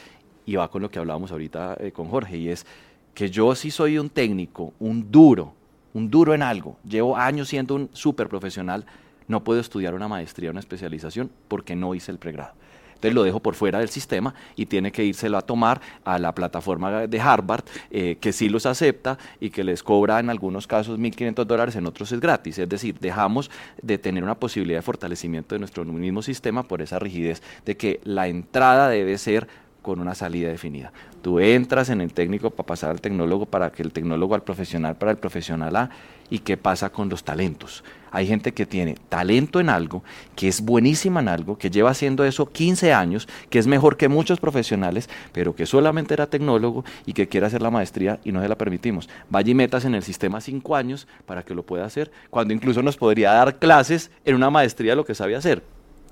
Y 0.45 0.55
va 0.55 0.69
con 0.69 0.81
lo 0.81 0.91
que 0.91 0.99
hablábamos 0.99 1.31
ahorita 1.31 1.77
eh, 1.79 1.91
con 1.91 2.07
Jorge, 2.07 2.37
y 2.37 2.49
es 2.49 2.65
que 3.13 3.29
yo 3.29 3.53
sí 3.55 3.71
soy 3.71 3.97
un 3.97 4.09
técnico, 4.09 4.73
un 4.79 5.11
duro, 5.11 5.53
un 5.93 6.09
duro 6.09 6.33
en 6.33 6.41
algo. 6.41 6.77
Llevo 6.87 7.17
años 7.17 7.49
siendo 7.49 7.75
un 7.75 7.89
súper 7.93 8.29
profesional, 8.29 8.85
no 9.27 9.43
puedo 9.43 9.59
estudiar 9.59 9.93
una 9.93 10.07
maestría, 10.07 10.49
una 10.51 10.59
especialización, 10.59 11.29
porque 11.47 11.75
no 11.75 11.93
hice 11.93 12.11
el 12.11 12.17
pregrado. 12.17 12.53
Entonces 12.99 13.15
lo 13.15 13.23
dejo 13.23 13.39
por 13.39 13.55
fuera 13.55 13.79
del 13.79 13.87
sistema 13.87 14.35
y 14.57 14.65
tiene 14.65 14.91
que 14.91 15.05
írselo 15.05 15.37
a 15.37 15.41
tomar 15.41 15.79
a 16.03 16.19
la 16.19 16.35
plataforma 16.35 17.07
de 17.07 17.19
Harvard, 17.21 17.63
eh, 17.91 18.17
que 18.19 18.33
sí 18.33 18.49
los 18.49 18.65
acepta 18.65 19.17
y 19.39 19.51
que 19.51 19.63
les 19.63 19.83
cobra 19.83 20.19
en 20.19 20.29
algunos 20.29 20.67
casos 20.67 20.99
1.500 20.99 21.45
dólares, 21.45 21.75
en 21.77 21.85
otros 21.85 22.11
es 22.11 22.19
gratis. 22.19 22.59
Es 22.59 22.67
decir, 22.67 22.97
dejamos 22.99 23.49
de 23.81 23.97
tener 23.97 24.21
una 24.21 24.35
posibilidad 24.35 24.79
de 24.79 24.83
fortalecimiento 24.83 25.55
de 25.55 25.59
nuestro 25.59 25.85
mismo 25.85 26.21
sistema 26.21 26.63
por 26.63 26.81
esa 26.81 26.99
rigidez 26.99 27.41
de 27.65 27.77
que 27.77 28.01
la 28.03 28.27
entrada 28.27 28.89
debe 28.89 29.17
ser 29.17 29.47
con 29.81 30.01
una 30.01 30.13
salida 30.13 30.49
definida. 30.49 30.91
Tú 31.21 31.39
entras 31.39 31.89
en 31.89 32.01
el 32.01 32.13
técnico 32.13 32.49
para 32.49 32.67
pasar 32.67 32.91
al 32.91 32.99
tecnólogo, 32.99 33.45
para 33.45 33.71
que 33.71 33.81
el 33.81 33.93
tecnólogo 33.93 34.35
al 34.35 34.43
profesional, 34.43 34.97
para 34.97 35.11
el 35.11 35.17
profesional 35.17 35.75
A, 35.75 35.89
y 36.29 36.39
qué 36.39 36.57
pasa 36.57 36.89
con 36.89 37.09
los 37.09 37.23
talentos. 37.23 37.83
Hay 38.11 38.25
gente 38.27 38.53
que 38.53 38.65
tiene 38.65 38.95
talento 39.09 39.59
en 39.59 39.69
algo, 39.69 40.03
que 40.35 40.47
es 40.47 40.61
buenísima 40.61 41.19
en 41.19 41.27
algo, 41.27 41.57
que 41.57 41.69
lleva 41.69 41.91
haciendo 41.91 42.25
eso 42.25 42.47
15 42.51 42.93
años, 42.93 43.27
que 43.49 43.59
es 43.59 43.67
mejor 43.67 43.97
que 43.97 44.07
muchos 44.07 44.39
profesionales, 44.39 45.09
pero 45.31 45.55
que 45.55 45.65
solamente 45.65 46.13
era 46.13 46.27
tecnólogo 46.27 46.83
y 47.05 47.13
que 47.13 47.27
quiere 47.27 47.45
hacer 47.45 47.61
la 47.61 47.69
maestría 47.69 48.19
y 48.23 48.31
no 48.31 48.41
se 48.41 48.49
la 48.49 48.57
permitimos. 48.57 49.09
Vaya 49.29 49.51
y 49.51 49.55
metas 49.55 49.85
en 49.85 49.95
el 49.95 50.03
sistema 50.03 50.41
5 50.41 50.75
años 50.75 51.07
para 51.25 51.43
que 51.43 51.53
lo 51.53 51.63
pueda 51.63 51.85
hacer, 51.85 52.11
cuando 52.29 52.53
incluso 52.53 52.81
nos 52.81 52.97
podría 52.97 53.31
dar 53.31 53.59
clases 53.59 54.11
en 54.25 54.35
una 54.35 54.49
maestría 54.49 54.95
lo 54.95 55.05
que 55.05 55.15
sabe 55.15 55.35
hacer. 55.35 55.63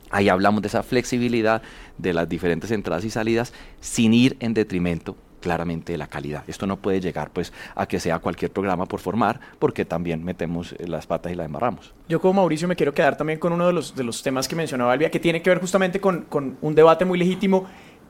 Ahí 0.10 0.30
hablamos 0.30 0.62
de 0.62 0.70
esa 0.70 0.84
flexibilidad 0.84 1.62
de 1.98 2.14
las 2.14 2.30
diferentes 2.30 2.72
entradas 2.72 3.04
y 3.04 3.10
salidas 3.10 3.54
sin 3.82 4.14
ir 4.14 4.38
en 4.40 4.54
detrimento 4.54 5.18
claramente 5.40 5.92
de 5.92 5.98
la 5.98 6.08
calidad. 6.08 6.44
Esto 6.48 6.68
no 6.68 6.78
puede 6.78 7.00
llegar 7.00 7.32
pues 7.32 7.54
a 7.76 7.86
que 7.86 8.00
sea 8.00 8.20
cualquier 8.20 8.52
programa 8.52 8.86
por 8.86 9.00
formar, 9.00 9.40
porque 9.60 9.86
también 9.86 10.24
metemos 10.24 10.74
eh, 10.74 10.88
las 10.88 11.08
patas 11.08 11.32
y 11.32 11.36
la 11.36 11.46
embarramos. 11.46 11.94
Yo 12.10 12.20
como 12.20 12.42
Mauricio 12.42 12.68
me 12.68 12.76
quiero 12.76 12.94
quedar 12.94 13.18
también 13.18 13.40
con 13.40 13.54
uno 13.54 13.68
de 13.68 13.74
los, 13.74 13.96
de 13.96 14.04
los 14.04 14.24
temas 14.24 14.48
que 14.48 14.56
mencionaba 14.56 14.94
Albia, 14.94 15.12
que 15.12 15.20
tiene 15.20 15.42
que 15.42 15.50
ver 15.50 15.60
justamente 15.60 16.00
con, 16.00 16.24
con 16.24 16.58
un 16.62 16.76
debate 16.76 17.06
muy 17.06 17.18
legítimo, 17.18 17.66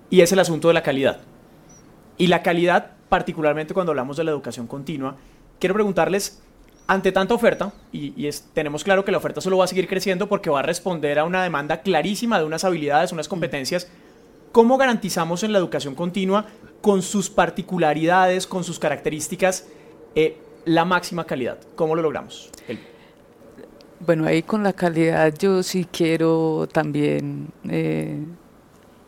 y 0.09 0.21
es 0.21 0.31
el 0.31 0.39
asunto 0.39 0.69
de 0.69 0.73
la 0.73 0.83
calidad. 0.83 1.19
Y 2.17 2.27
la 2.27 2.41
calidad, 2.41 2.91
particularmente 3.09 3.73
cuando 3.73 3.91
hablamos 3.91 4.17
de 4.17 4.23
la 4.23 4.31
educación 4.31 4.65
continua, 4.67 5.17
quiero 5.59 5.75
preguntarles, 5.75 6.41
ante 6.87 7.11
tanta 7.11 7.33
oferta, 7.33 7.73
y, 7.91 8.13
y 8.15 8.27
es, 8.27 8.47
tenemos 8.53 8.85
claro 8.85 9.03
que 9.03 9.11
la 9.11 9.17
oferta 9.17 9.41
solo 9.41 9.57
va 9.57 9.65
a 9.65 9.67
seguir 9.67 9.89
creciendo 9.89 10.29
porque 10.29 10.49
va 10.49 10.59
a 10.59 10.63
responder 10.63 11.19
a 11.19 11.25
una 11.25 11.43
demanda 11.43 11.81
clarísima 11.81 12.39
de 12.39 12.45
unas 12.45 12.63
habilidades, 12.63 13.11
unas 13.11 13.27
competencias, 13.27 13.91
¿cómo 14.53 14.77
garantizamos 14.77 15.43
en 15.43 15.51
la 15.51 15.59
educación 15.59 15.93
continua 15.93 16.45
con 16.81 17.01
sus 17.01 17.29
particularidades, 17.29 18.47
con 18.47 18.63
sus 18.63 18.79
características, 18.79 19.65
eh, 20.15 20.37
la 20.65 20.85
máxima 20.85 21.25
calidad. 21.25 21.57
¿Cómo 21.75 21.95
lo 21.95 22.01
logramos? 22.01 22.49
Bueno, 23.99 24.25
ahí 24.25 24.43
con 24.43 24.63
la 24.63 24.73
calidad 24.73 25.33
yo 25.37 25.63
sí 25.63 25.87
quiero 25.91 26.67
también 26.71 27.47
eh, 27.67 28.19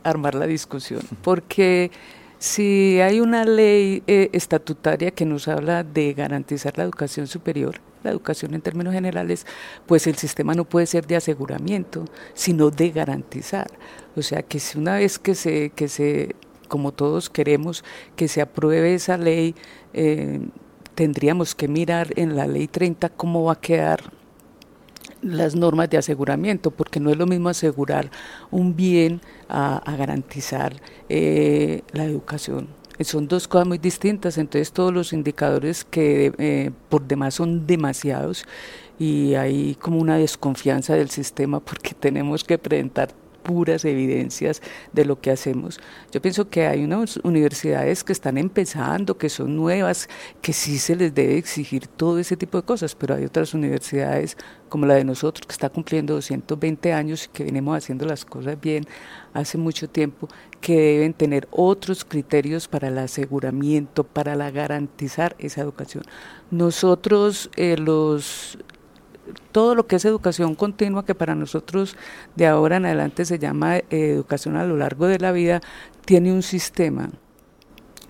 armar 0.04 0.36
la 0.36 0.48
discusión, 0.48 1.02
porque 1.22 1.92
si 2.40 3.00
hay 3.02 3.20
una 3.20 3.44
ley 3.44 4.02
eh, 4.08 4.30
estatutaria 4.34 5.12
que 5.12 5.26
nos 5.26 5.48
habla 5.48 5.84
de 5.84 6.14
garantizar 6.14 6.78
la 6.78 6.86
educación 6.86 7.28
superior, 7.28 7.76
la 8.04 8.12
educación 8.12 8.54
en 8.54 8.62
términos 8.62 8.94
generales, 8.94 9.46
pues 9.86 10.08
el 10.08 10.16
sistema 10.16 10.54
no 10.54 10.64
puede 10.64 10.86
ser 10.86 11.06
de 11.06 11.18
aseguramiento, 11.18 12.06
sino 12.34 12.72
de 12.72 12.92
garantizar. 12.92 13.70
O 14.16 14.22
sea 14.22 14.42
que 14.42 14.60
si 14.60 14.78
una 14.78 14.96
vez 14.96 15.20
que 15.20 15.36
se, 15.36 15.72
que 15.72 15.88
se 15.88 16.36
como 16.70 16.94
todos 16.94 17.30
queremos 17.30 17.84
que 18.16 18.30
se 18.30 18.42
apruebe 18.42 18.94
esa 18.94 19.18
ley, 19.18 19.56
eh, 19.94 20.40
tendríamos 20.96 21.56
que 21.56 21.68
mirar 21.68 22.14
en 22.16 22.38
la 22.38 22.48
ley 22.48 22.68
30 22.68 23.10
cómo 23.10 23.44
va 23.44 23.54
a 23.54 23.60
quedar 23.60 24.14
las 25.22 25.56
normas 25.56 25.90
de 25.90 25.98
aseguramiento, 25.98 26.72
porque 26.72 27.02
no 27.02 27.10
es 27.10 27.18
lo 27.18 27.26
mismo 27.26 27.50
asegurar 27.50 28.10
un 28.52 28.76
bien 28.76 29.20
a, 29.50 29.82
garantizar 29.98 30.82
eh, 31.10 31.82
la 31.92 32.06
educación. 32.06 32.70
Son 33.02 33.28
dos 33.28 33.48
cosas 33.48 33.68
muy 33.68 33.78
distintas, 33.78 34.38
entonces 34.38 34.74
todos 34.74 34.94
los 34.94 35.14
indicadores 35.14 35.86
que 35.86 36.34
eh, 36.38 36.72
por 36.90 37.08
demás 37.08 37.36
son 37.36 37.66
demasiados 37.66 38.46
y 38.98 39.36
hay 39.36 39.76
como 39.76 40.00
una 40.00 40.18
desconfianza 40.18 40.96
del 40.96 41.10
sistema 41.10 41.62
porque 41.62 41.94
tenemos 42.00 42.44
que 42.44 42.58
presentar 42.58 43.10
puras 43.50 43.84
evidencias 43.84 44.62
de 44.94 45.06
lo 45.06 45.20
que 45.20 45.32
hacemos. 45.32 45.80
Yo 46.12 46.22
pienso 46.22 46.52
que 46.52 46.68
hay 46.68 46.84
unas 46.84 47.18
universidades 47.24 48.04
que 48.04 48.14
están 48.14 48.38
empezando, 48.38 49.18
que 49.18 49.28
son 49.28 49.56
nuevas, 49.56 50.08
que 50.40 50.54
sí 50.54 50.78
se 50.78 50.96
les 50.96 51.16
debe 51.16 51.36
exigir 51.36 51.88
todo 51.88 52.20
ese 52.20 52.38
tipo 52.38 52.60
de 52.60 52.64
cosas, 52.64 52.94
pero 52.94 53.16
hay 53.16 53.26
otras 53.26 53.56
universidades 53.56 54.38
como 54.70 54.86
la 54.86 54.94
de 54.94 55.04
nosotros, 55.04 55.48
que 55.48 55.54
está 55.54 55.68
cumpliendo 55.68 56.14
220 56.14 56.94
años 56.94 57.26
y 57.26 57.30
que 57.30 57.44
venimos 57.44 57.76
haciendo 57.76 58.06
las 58.06 58.24
cosas 58.24 58.62
bien 58.62 58.86
hace 59.34 59.58
mucho 59.58 59.90
tiempo, 59.90 60.28
que 60.62 60.80
deben 60.80 61.14
tener 61.16 61.48
otros 61.50 62.06
criterios 62.06 62.68
para 62.68 62.90
el 62.90 63.00
aseguramiento, 63.00 64.04
para 64.04 64.36
la 64.36 64.52
garantizar 64.52 65.36
esa 65.40 65.62
educación. 65.62 66.04
Nosotros, 66.52 67.50
eh, 67.56 67.78
los 67.78 68.60
todo 69.52 69.76
lo 69.76 69.88
que 69.88 69.98
es 69.98 70.06
educación 70.06 70.56
continua, 70.56 71.06
que 71.06 71.15
para 71.15 71.36
nosotros 71.36 71.96
de 72.36 72.48
ahora 72.48 72.78
en 72.78 72.86
adelante 72.86 73.26
se 73.26 73.39
llama 73.39 73.78
eh, 73.78 73.86
educación 73.89 74.56
a 74.56 74.65
lo 74.65 74.78
largo 74.78 75.08
de 75.08 75.20
la 75.20 75.32
vida, 75.32 75.62
tiene 76.06 76.32
un 76.34 76.44
sistema 76.44 77.10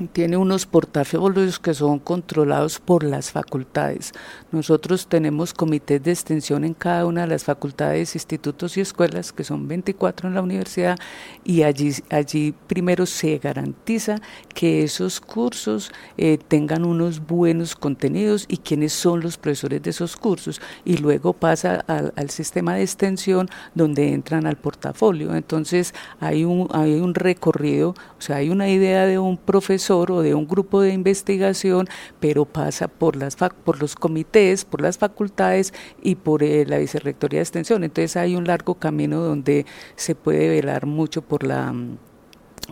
tiene 0.08 0.38
unos 0.38 0.66
portafolios 0.66 1.60
que 1.60 1.74
son 1.74 2.00
controlados 2.00 2.80
por 2.80 3.04
las 3.04 3.32
facultades. 3.32 4.14
Nosotros 4.52 5.08
tenemos 5.08 5.54
comités 5.54 6.02
de 6.02 6.12
extensión 6.12 6.64
en 6.64 6.74
cada 6.74 7.06
una 7.06 7.22
de 7.22 7.28
las 7.28 7.44
facultades, 7.44 8.16
institutos 8.16 8.78
y 8.78 8.82
escuelas, 8.82 9.34
que 9.34 9.44
son 9.44 9.68
24 9.68 10.30
en 10.30 10.36
la 10.36 10.42
universidad, 10.42 10.98
y 11.44 11.64
allí, 11.64 11.94
allí 12.10 12.54
primero 12.68 13.06
se 13.06 13.38
garantiza 13.38 14.16
que 14.54 14.84
esos 14.84 15.20
cursos 15.20 15.92
eh, 16.18 16.38
tengan 16.48 16.86
unos 16.86 17.26
buenos 17.26 17.76
contenidos 17.76 18.46
y 18.48 18.58
quiénes 18.58 18.94
son 18.94 19.22
los 19.22 19.38
profesores 19.38 19.82
de 19.82 19.90
esos 19.90 20.16
cursos, 20.16 20.62
y 20.86 20.98
luego 20.98 21.34
pasa 21.34 21.84
al, 21.88 22.14
al 22.16 22.30
sistema 22.30 22.76
de 22.76 22.84
extensión 22.84 23.50
donde 23.76 24.14
entran 24.14 24.46
al 24.46 24.56
portafolio. 24.56 25.36
Entonces 25.36 25.94
hay 26.20 26.46
un, 26.46 26.68
hay 26.72 27.00
un 27.00 27.16
recorrido, 27.16 27.90
o 27.90 28.22
sea, 28.22 28.38
hay 28.38 28.50
una 28.50 28.70
idea 28.70 29.06
de 29.06 29.20
un 29.20 29.38
profesor, 29.38 29.89
o 29.98 30.22
de 30.22 30.36
un 30.36 30.48
grupo 30.48 30.82
de 30.82 30.94
investigación, 30.94 31.88
pero 32.20 32.46
pasa 32.46 32.88
por, 32.88 33.16
los 33.18 33.96
comités, 33.96 34.66
por 34.66 34.82
las 34.82 34.98
facultades 34.98 35.74
y 36.02 36.16
por 36.16 36.44
eh, 36.44 36.66
la 36.66 36.78
Vicerrectoría 36.78 37.40
de 37.40 37.44
Extensión. 37.44 37.84
Entonces 37.84 38.18
hay 38.18 38.36
un 38.36 38.46
largo 38.46 38.76
camino 38.76 39.20
donde 39.20 39.66
se 39.96 40.16
puede 40.16 40.50
velar 40.50 40.86
mucho 40.86 41.22
por 41.22 41.44
la, 41.44 41.74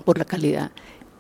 por 0.06 0.18
la 0.18 0.26
calidad. 0.26 0.72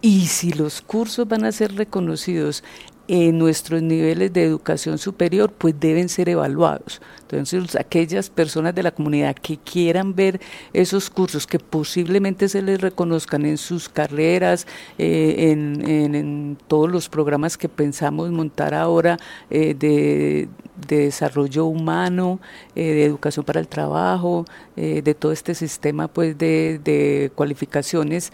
Y 0.01 0.27
si 0.27 0.51
los 0.51 0.81
cursos 0.81 1.27
van 1.27 1.43
a 1.43 1.51
ser 1.51 1.75
reconocidos 1.75 2.63
en 3.07 3.37
nuestros 3.37 3.81
niveles 3.81 4.33
de 4.33 4.43
educación 4.43 4.97
superior, 4.97 5.51
pues 5.51 5.79
deben 5.79 6.09
ser 6.09 6.29
evaluados. 6.29 7.01
Entonces, 7.21 7.75
aquellas 7.75 8.29
personas 8.29 8.73
de 8.75 8.83
la 8.83 8.91
comunidad 8.91 9.35
que 9.35 9.57
quieran 9.57 10.15
ver 10.15 10.39
esos 10.73 11.09
cursos, 11.09 11.47
que 11.47 11.59
posiblemente 11.59 12.47
se 12.49 12.61
les 12.61 12.79
reconozcan 12.79 13.45
en 13.45 13.57
sus 13.57 13.89
carreras, 13.89 14.67
eh, 14.97 15.51
en, 15.51 16.57
todos 16.67 16.89
los 16.89 17.09
programas 17.09 17.57
que 17.57 17.69
pensamos 17.69 18.31
montar 18.31 18.73
ahora 18.73 19.17
eh, 19.49 19.73
de, 19.73 20.47
desarrollo 20.87 21.65
humano, 21.65 22.39
eh, 22.75 22.93
de 22.93 23.05
educación 23.05 23.43
para 23.45 23.59
el 23.59 23.67
trabajo, 23.67 24.45
de 24.75 25.15
todo 25.15 25.31
este 25.31 25.55
sistema 25.55 26.07
pues 26.07 26.37
de 26.37 27.31
cualificaciones, 27.35 28.31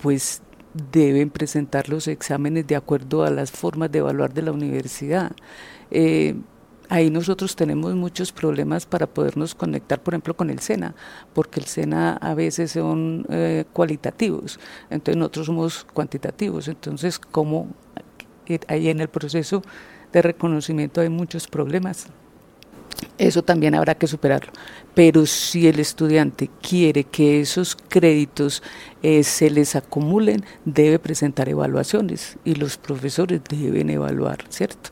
pues 0.00 0.42
deben 0.74 1.30
presentar 1.30 1.88
los 1.88 2.08
exámenes 2.08 2.66
de 2.66 2.76
acuerdo 2.76 3.24
a 3.24 3.30
las 3.30 3.50
formas 3.50 3.90
de 3.90 4.00
evaluar 4.00 4.34
de 4.34 4.42
la 4.42 4.52
universidad. 4.52 5.32
Eh, 5.90 6.34
ahí 6.88 7.10
nosotros 7.10 7.56
tenemos 7.56 7.94
muchos 7.94 8.32
problemas 8.32 8.84
para 8.84 9.06
podernos 9.06 9.54
conectar, 9.54 10.02
por 10.02 10.14
ejemplo, 10.14 10.36
con 10.36 10.50
el 10.50 10.58
SENA, 10.58 10.94
porque 11.32 11.60
el 11.60 11.66
SENA 11.66 12.16
a 12.16 12.34
veces 12.34 12.72
son 12.72 13.24
eh, 13.30 13.64
cualitativos, 13.72 14.58
entonces 14.90 15.16
nosotros 15.16 15.46
somos 15.46 15.84
cuantitativos, 15.94 16.68
entonces 16.68 17.18
como 17.18 17.68
ahí 18.68 18.88
en 18.88 19.00
el 19.00 19.08
proceso 19.08 19.62
de 20.12 20.22
reconocimiento 20.22 21.00
hay 21.00 21.08
muchos 21.08 21.46
problemas. 21.48 22.08
Eso 23.18 23.42
también 23.42 23.74
habrá 23.74 23.94
que 23.94 24.06
superarlo. 24.06 24.52
Pero 24.94 25.26
si 25.26 25.68
el 25.68 25.78
estudiante 25.78 26.50
quiere 26.62 27.04
que 27.04 27.40
esos 27.40 27.76
créditos 27.76 28.62
eh, 29.02 29.22
se 29.22 29.50
les 29.50 29.76
acumulen, 29.76 30.44
debe 30.64 30.98
presentar 30.98 31.48
evaluaciones 31.48 32.36
y 32.44 32.54
los 32.54 32.76
profesores 32.76 33.40
deben 33.48 33.90
evaluar, 33.90 34.38
¿cierto? 34.48 34.90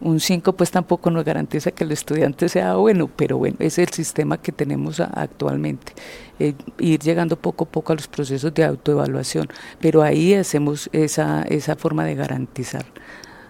Un 0.00 0.18
5 0.18 0.54
pues 0.54 0.72
tampoco 0.72 1.12
nos 1.12 1.24
garantiza 1.24 1.70
que 1.70 1.84
el 1.84 1.92
estudiante 1.92 2.48
sea 2.48 2.74
bueno, 2.74 3.08
pero 3.14 3.38
bueno, 3.38 3.56
es 3.60 3.78
el 3.78 3.88
sistema 3.90 4.36
que 4.42 4.50
tenemos 4.50 4.98
actualmente. 4.98 5.92
Eh, 6.40 6.54
ir 6.80 6.98
llegando 6.98 7.36
poco 7.36 7.64
a 7.64 7.68
poco 7.68 7.92
a 7.92 7.96
los 7.96 8.08
procesos 8.08 8.52
de 8.52 8.64
autoevaluación, 8.64 9.46
pero 9.80 10.02
ahí 10.02 10.34
hacemos 10.34 10.90
esa, 10.92 11.42
esa 11.42 11.76
forma 11.76 12.04
de 12.04 12.16
garantizar. 12.16 12.84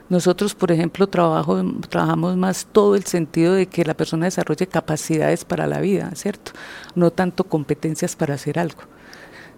Nosotros, 0.09 0.55
por 0.55 0.73
ejemplo, 0.73 1.07
trabajo, 1.07 1.63
trabajamos 1.89 2.37
más 2.37 2.67
todo 2.71 2.97
el 2.97 3.05
sentido 3.05 3.55
de 3.55 3.67
que 3.67 3.85
la 3.85 3.95
persona 3.95 4.27
desarrolle 4.27 4.67
capacidades 4.67 5.45
para 5.45 5.67
la 5.67 5.81
vida, 5.81 6.11
¿cierto? 6.15 6.53
No 6.95 7.11
tanto 7.11 7.45
competencias 7.45 8.17
para 8.17 8.35
hacer 8.35 8.59
algo, 8.59 8.83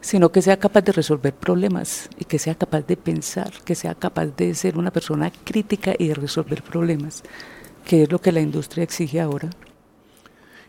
sino 0.00 0.30
que 0.30 0.42
sea 0.42 0.59
capaz 0.59 0.83
de 0.83 0.92
resolver 0.92 1.35
problemas 1.35 2.09
y 2.18 2.24
que 2.24 2.38
sea 2.38 2.54
capaz 2.54 2.83
de 2.83 2.96
pensar, 2.96 3.50
que 3.64 3.74
sea 3.74 3.94
capaz 3.94 4.26
de 4.26 4.54
ser 4.54 4.78
una 4.78 4.92
persona 4.92 5.33
crítica 5.44 5.94
y 5.98 6.09
de 6.09 6.14
resolver 6.14 6.62
problemas, 6.62 7.22
que 7.85 8.04
es 8.04 8.12
lo 8.12 8.20
que 8.20 8.33
la 8.33 8.40
industria 8.40 8.85
exige 8.85 9.20
ahora. 9.20 9.50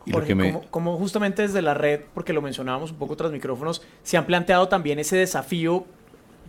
Y 0.06 0.12
como, 0.12 0.62
como, 0.70 0.98
justamente 0.98 1.42
desde 1.42 1.62
la 1.62 1.74
red, 1.74 2.02
porque 2.14 2.32
lo 2.32 2.42
mencionábamos 2.42 2.92
un 2.92 2.98
poco 2.98 3.16
tras 3.16 3.32
micrófonos, 3.32 3.82
se 4.04 4.18
han 4.18 4.26
planteado 4.26 4.68
también 4.68 5.00
ese 5.00 5.18
desafío 5.18 5.86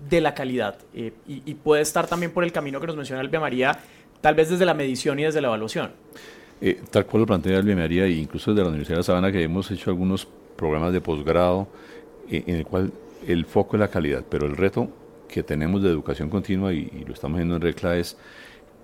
de 0.08 0.20
la 0.20 0.34
calidad 0.34 0.78
eh, 0.94 1.12
y, 1.26 1.54
puede 1.54 1.82
estar 1.82 2.06
también 2.06 2.32
por 2.32 2.44
el 2.44 2.52
camino 2.52 2.80
que 2.80 2.86
nos 2.86 2.96
menciona 2.96 3.20
Elvia 3.22 3.40
María, 3.40 3.78
tal 4.20 4.34
vez 4.34 4.50
desde 4.50 4.64
la 4.64 4.74
medición 4.74 5.18
y 5.18 5.24
desde 5.24 5.40
la 5.40 5.48
evaluación. 5.48 5.90
Eh, 6.60 6.80
tal 6.90 7.06
cual 7.06 7.22
lo 7.22 7.26
plantea 7.26 7.58
Elvia 7.58 7.76
María 7.76 8.04
e 8.04 8.12
incluso 8.12 8.52
desde 8.52 8.62
la 8.62 8.68
Universidad 8.68 8.98
de 8.98 9.02
Sabana 9.02 9.32
que 9.32 9.42
hemos 9.42 9.70
hecho 9.70 9.90
algunos 9.90 10.26
programas 10.56 10.92
de 10.92 11.00
posgrado 11.00 11.68
eh, 12.30 12.44
en 12.46 12.56
el 12.56 12.64
cual 12.64 12.92
el 13.26 13.44
foco 13.46 13.76
es 13.76 13.80
la 13.80 13.88
calidad, 13.88 14.24
pero 14.28 14.46
el 14.46 14.56
reto 14.56 14.88
que 15.28 15.42
tenemos 15.42 15.82
de 15.82 15.90
educación 15.90 16.28
continua 16.28 16.72
y, 16.72 17.04
lo 17.06 17.12
estamos 17.12 17.38
viendo 17.38 17.56
en 17.56 17.62
RECLA 17.62 17.96
es 17.96 18.16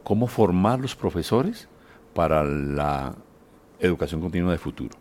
cómo 0.03 0.27
formar 0.27 0.81
los 0.81 0.97
profesores 0.97 1.69
para 2.15 2.43
la 2.43 3.15
educación 3.79 4.21
continua 4.21 4.53
de 4.53 4.59
futuro. 4.59 4.97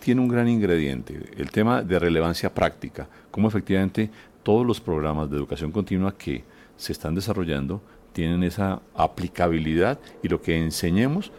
tiene 0.00 0.20
un 0.20 0.28
gran 0.28 0.48
ingrediente, 0.48 1.20
el 1.36 1.50
tema 1.50 1.82
de 1.82 1.98
relevancia 1.98 2.52
práctica, 2.52 3.06
cómo 3.30 3.48
efectivamente 3.48 4.10
todos 4.44 4.64
los 4.64 4.80
programas 4.80 5.28
de 5.28 5.36
educación 5.36 5.72
continua 5.72 6.16
que 6.16 6.44
se 6.76 6.92
están 6.92 7.16
desarrollando 7.16 7.80
tienen 8.12 8.44
esa 8.44 8.80
aplicabilidad 8.94 9.98
y 10.22 10.28
lo 10.28 10.40
que 10.40 10.56
enseñemos, 10.56 11.32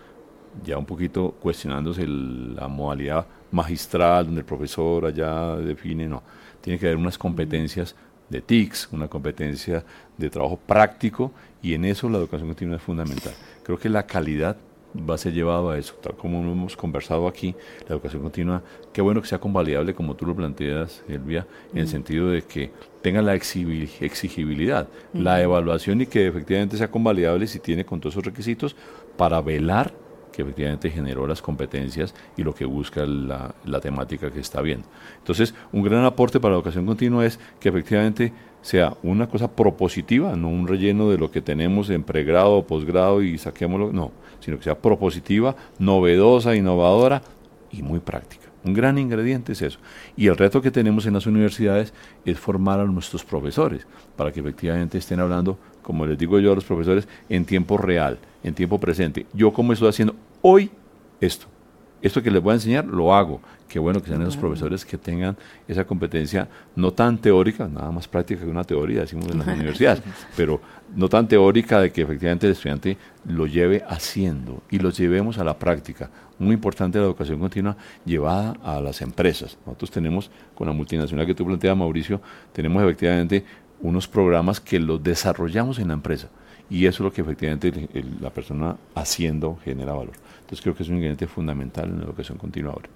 ya 0.64 0.78
un 0.78 0.86
poquito 0.86 1.32
cuestionándose 1.40 2.06
la 2.06 2.68
modalidad 2.68 3.26
magistral, 3.52 4.26
donde 4.26 4.42
el 4.42 4.46
profesor 4.46 5.06
allá 5.06 5.56
define, 5.56 6.08
no, 6.08 6.22
tiene 6.60 6.78
que 6.78 6.88
haber 6.88 6.98
unas 6.98 7.18
competencias 7.18 7.96
de 8.30 8.42
TICS, 8.42 8.90
una 8.92 9.08
competencia 9.08 9.86
de 10.18 10.30
trabajo 10.30 10.58
práctico 10.58 11.32
y 11.62 11.74
en 11.74 11.86
eso 11.86 12.10
la 12.10 12.18
educación 12.18 12.50
continua 12.50 12.76
es 12.76 12.82
fundamental. 12.82 13.34
Creo 13.64 13.78
que 13.78 13.88
la 13.88 14.06
calidad 14.06 14.58
va 15.10 15.16
a 15.16 15.18
ser 15.18 15.34
llevado 15.34 15.70
a 15.70 15.78
eso, 15.78 15.94
tal 16.02 16.16
como 16.16 16.40
hemos 16.40 16.76
conversado 16.76 17.28
aquí, 17.28 17.56
la 17.88 17.96
educación 17.96 18.22
continua, 18.22 18.64
qué 18.94 19.02
bueno 19.02 19.22
que 19.22 19.28
sea 19.28 19.40
convalidable 19.40 19.94
como 19.94 20.16
tú 20.16 20.26
lo 20.26 20.36
planteas, 20.36 21.04
Elvia, 21.08 21.46
en 21.74 21.80
el 21.80 21.88
sentido 21.88 22.30
de 22.30 22.42
que 22.42 22.72
tenga 23.02 23.22
la 23.22 23.36
exigibilidad, 23.36 24.88
la 25.14 25.42
evaluación 25.42 26.02
y 26.02 26.06
que 26.06 26.28
efectivamente 26.28 26.78
sea 26.78 26.90
convalidable 26.90 27.48
si 27.48 27.60
tiene 27.60 27.86
con 27.86 28.00
todos 28.00 28.16
esos 28.16 28.26
requisitos 28.26 28.76
para 29.18 29.42
velar 29.42 29.94
que 30.32 30.42
efectivamente 30.42 30.90
generó 30.90 31.26
las 31.26 31.42
competencias 31.42 32.14
y 32.36 32.44
lo 32.44 32.54
que 32.54 32.66
busca 32.66 33.06
la, 33.06 33.56
la, 33.64 33.80
temática 33.80 34.30
que 34.32 34.42
está 34.42 34.62
viendo. 34.62 34.86
Entonces, 35.18 35.56
un 35.72 35.82
gran 35.82 36.04
aporte 36.04 36.42
para 36.42 36.52
la 36.52 36.58
educación 36.58 36.86
continua 36.86 37.26
es 37.26 37.40
que 37.58 37.70
efectivamente 37.70 38.34
sea 38.66 38.98
una 39.04 39.30
cosa 39.30 39.52
propositiva, 39.52 40.36
no 40.36 40.50
un 40.50 40.68
relleno 40.68 41.12
de 41.12 41.20
lo 41.20 41.30
que 41.30 41.40
tenemos 41.40 41.92
en 41.92 42.02
pregrado 42.02 42.54
o 42.54 42.66
posgrado 42.66 43.22
y 43.22 43.38
saquémoslo, 43.38 43.94
no, 43.94 44.12
sino 44.40 44.58
que 44.58 44.64
sea 44.64 44.74
propositiva, 44.74 45.56
novedosa, 45.78 46.56
innovadora 46.56 47.22
y 47.72 47.84
muy 47.84 48.00
práctica. 48.00 48.46
Un 48.64 48.74
gran 48.74 48.98
ingrediente 48.98 49.52
es 49.52 49.62
eso. 49.62 49.78
Y 50.18 50.26
el 50.26 50.36
reto 50.36 50.64
que 50.64 50.72
tenemos 50.72 51.06
en 51.06 51.14
las 51.14 51.28
universidades 51.28 51.94
es 52.26 52.40
formar 52.40 52.80
a 52.80 52.86
nuestros 52.86 53.24
profesores 53.24 53.86
para 54.16 54.32
que 54.32 54.40
efectivamente 54.40 54.98
estén 54.98 55.20
hablando, 55.20 55.60
como 55.84 56.08
les 56.08 56.18
digo 56.18 56.40
yo 56.40 56.52
a 56.52 56.56
los 56.56 56.66
profesores, 56.66 57.08
en 57.30 57.46
tiempo 57.46 57.78
real, 57.78 58.18
en 58.44 58.56
tiempo 58.56 58.80
presente. 58.80 59.28
Yo 59.32 59.54
como 59.54 59.74
estoy 59.74 59.90
haciendo 59.90 60.16
hoy 60.42 60.72
esto, 61.22 61.46
esto 62.06 62.22
que 62.22 62.30
les 62.30 62.42
voy 62.42 62.52
a 62.52 62.56
enseñar 62.56 62.86
lo 62.86 63.16
hago. 63.16 63.42
Qué 63.68 63.80
bueno 63.80 64.00
que 64.00 64.10
sean 64.10 64.22
esos 64.22 64.38
profesores 64.38 64.86
que 64.86 64.96
tengan 64.96 65.36
esa 65.68 65.86
competencia 65.86 66.48
no 66.76 66.94
tan 66.94 67.18
teórica, 67.18 67.68
nada 67.68 67.90
más 67.90 68.08
práctica 68.08 68.44
que 68.44 68.48
una 68.48 68.64
teoría, 68.64 69.02
decimos 69.02 69.28
en 69.28 69.40
las 69.40 69.48
universidades, 69.56 70.04
pero 70.38 70.62
no 70.96 71.10
tan 71.10 71.28
teórica 71.28 71.82
de 71.82 71.92
que 71.92 72.04
efectivamente 72.04 72.46
el 72.46 72.54
estudiante 72.54 72.96
lo 73.28 73.48
lleve 73.48 73.84
haciendo 73.90 74.62
y 74.70 74.78
lo 74.78 74.92
llevemos 74.92 75.40
a 75.40 75.44
la 75.44 75.58
práctica. 75.58 76.12
Muy 76.38 76.54
importante 76.54 77.00
la 77.00 77.06
educación 77.06 77.40
continua 77.40 77.76
llevada 78.06 78.56
a 78.64 78.80
las 78.82 79.02
empresas. 79.02 79.58
Nosotros 79.66 79.90
tenemos, 79.90 80.30
con 80.54 80.68
la 80.68 80.74
multinacional 80.74 81.26
que 81.26 81.34
tú 81.34 81.44
planteas, 81.44 81.76
Mauricio, 81.76 82.22
tenemos 82.54 82.84
efectivamente 82.84 83.44
unos 83.82 84.08
programas 84.08 84.60
que 84.60 84.80
los 84.80 85.02
desarrollamos 85.02 85.80
en 85.80 85.88
la 85.88 85.96
empresa 85.96 86.30
y 86.70 86.86
eso 86.86 87.04
es 87.04 87.06
lo 87.06 87.14
que 87.14 87.22
efectivamente 87.22 87.90
la 88.20 88.30
persona 88.30 88.78
haciendo 88.96 89.58
genera 89.64 89.94
valor. 89.94 90.14
Entonces 90.46 90.62
creo 90.62 90.76
que 90.76 90.84
es 90.84 90.90
un 90.90 90.96
ingrediente 90.96 91.26
fundamental 91.26 91.86
en 91.86 92.00
la 92.00 92.06
educación 92.06 92.38
continua 92.38 92.74
ahora. 92.74 92.88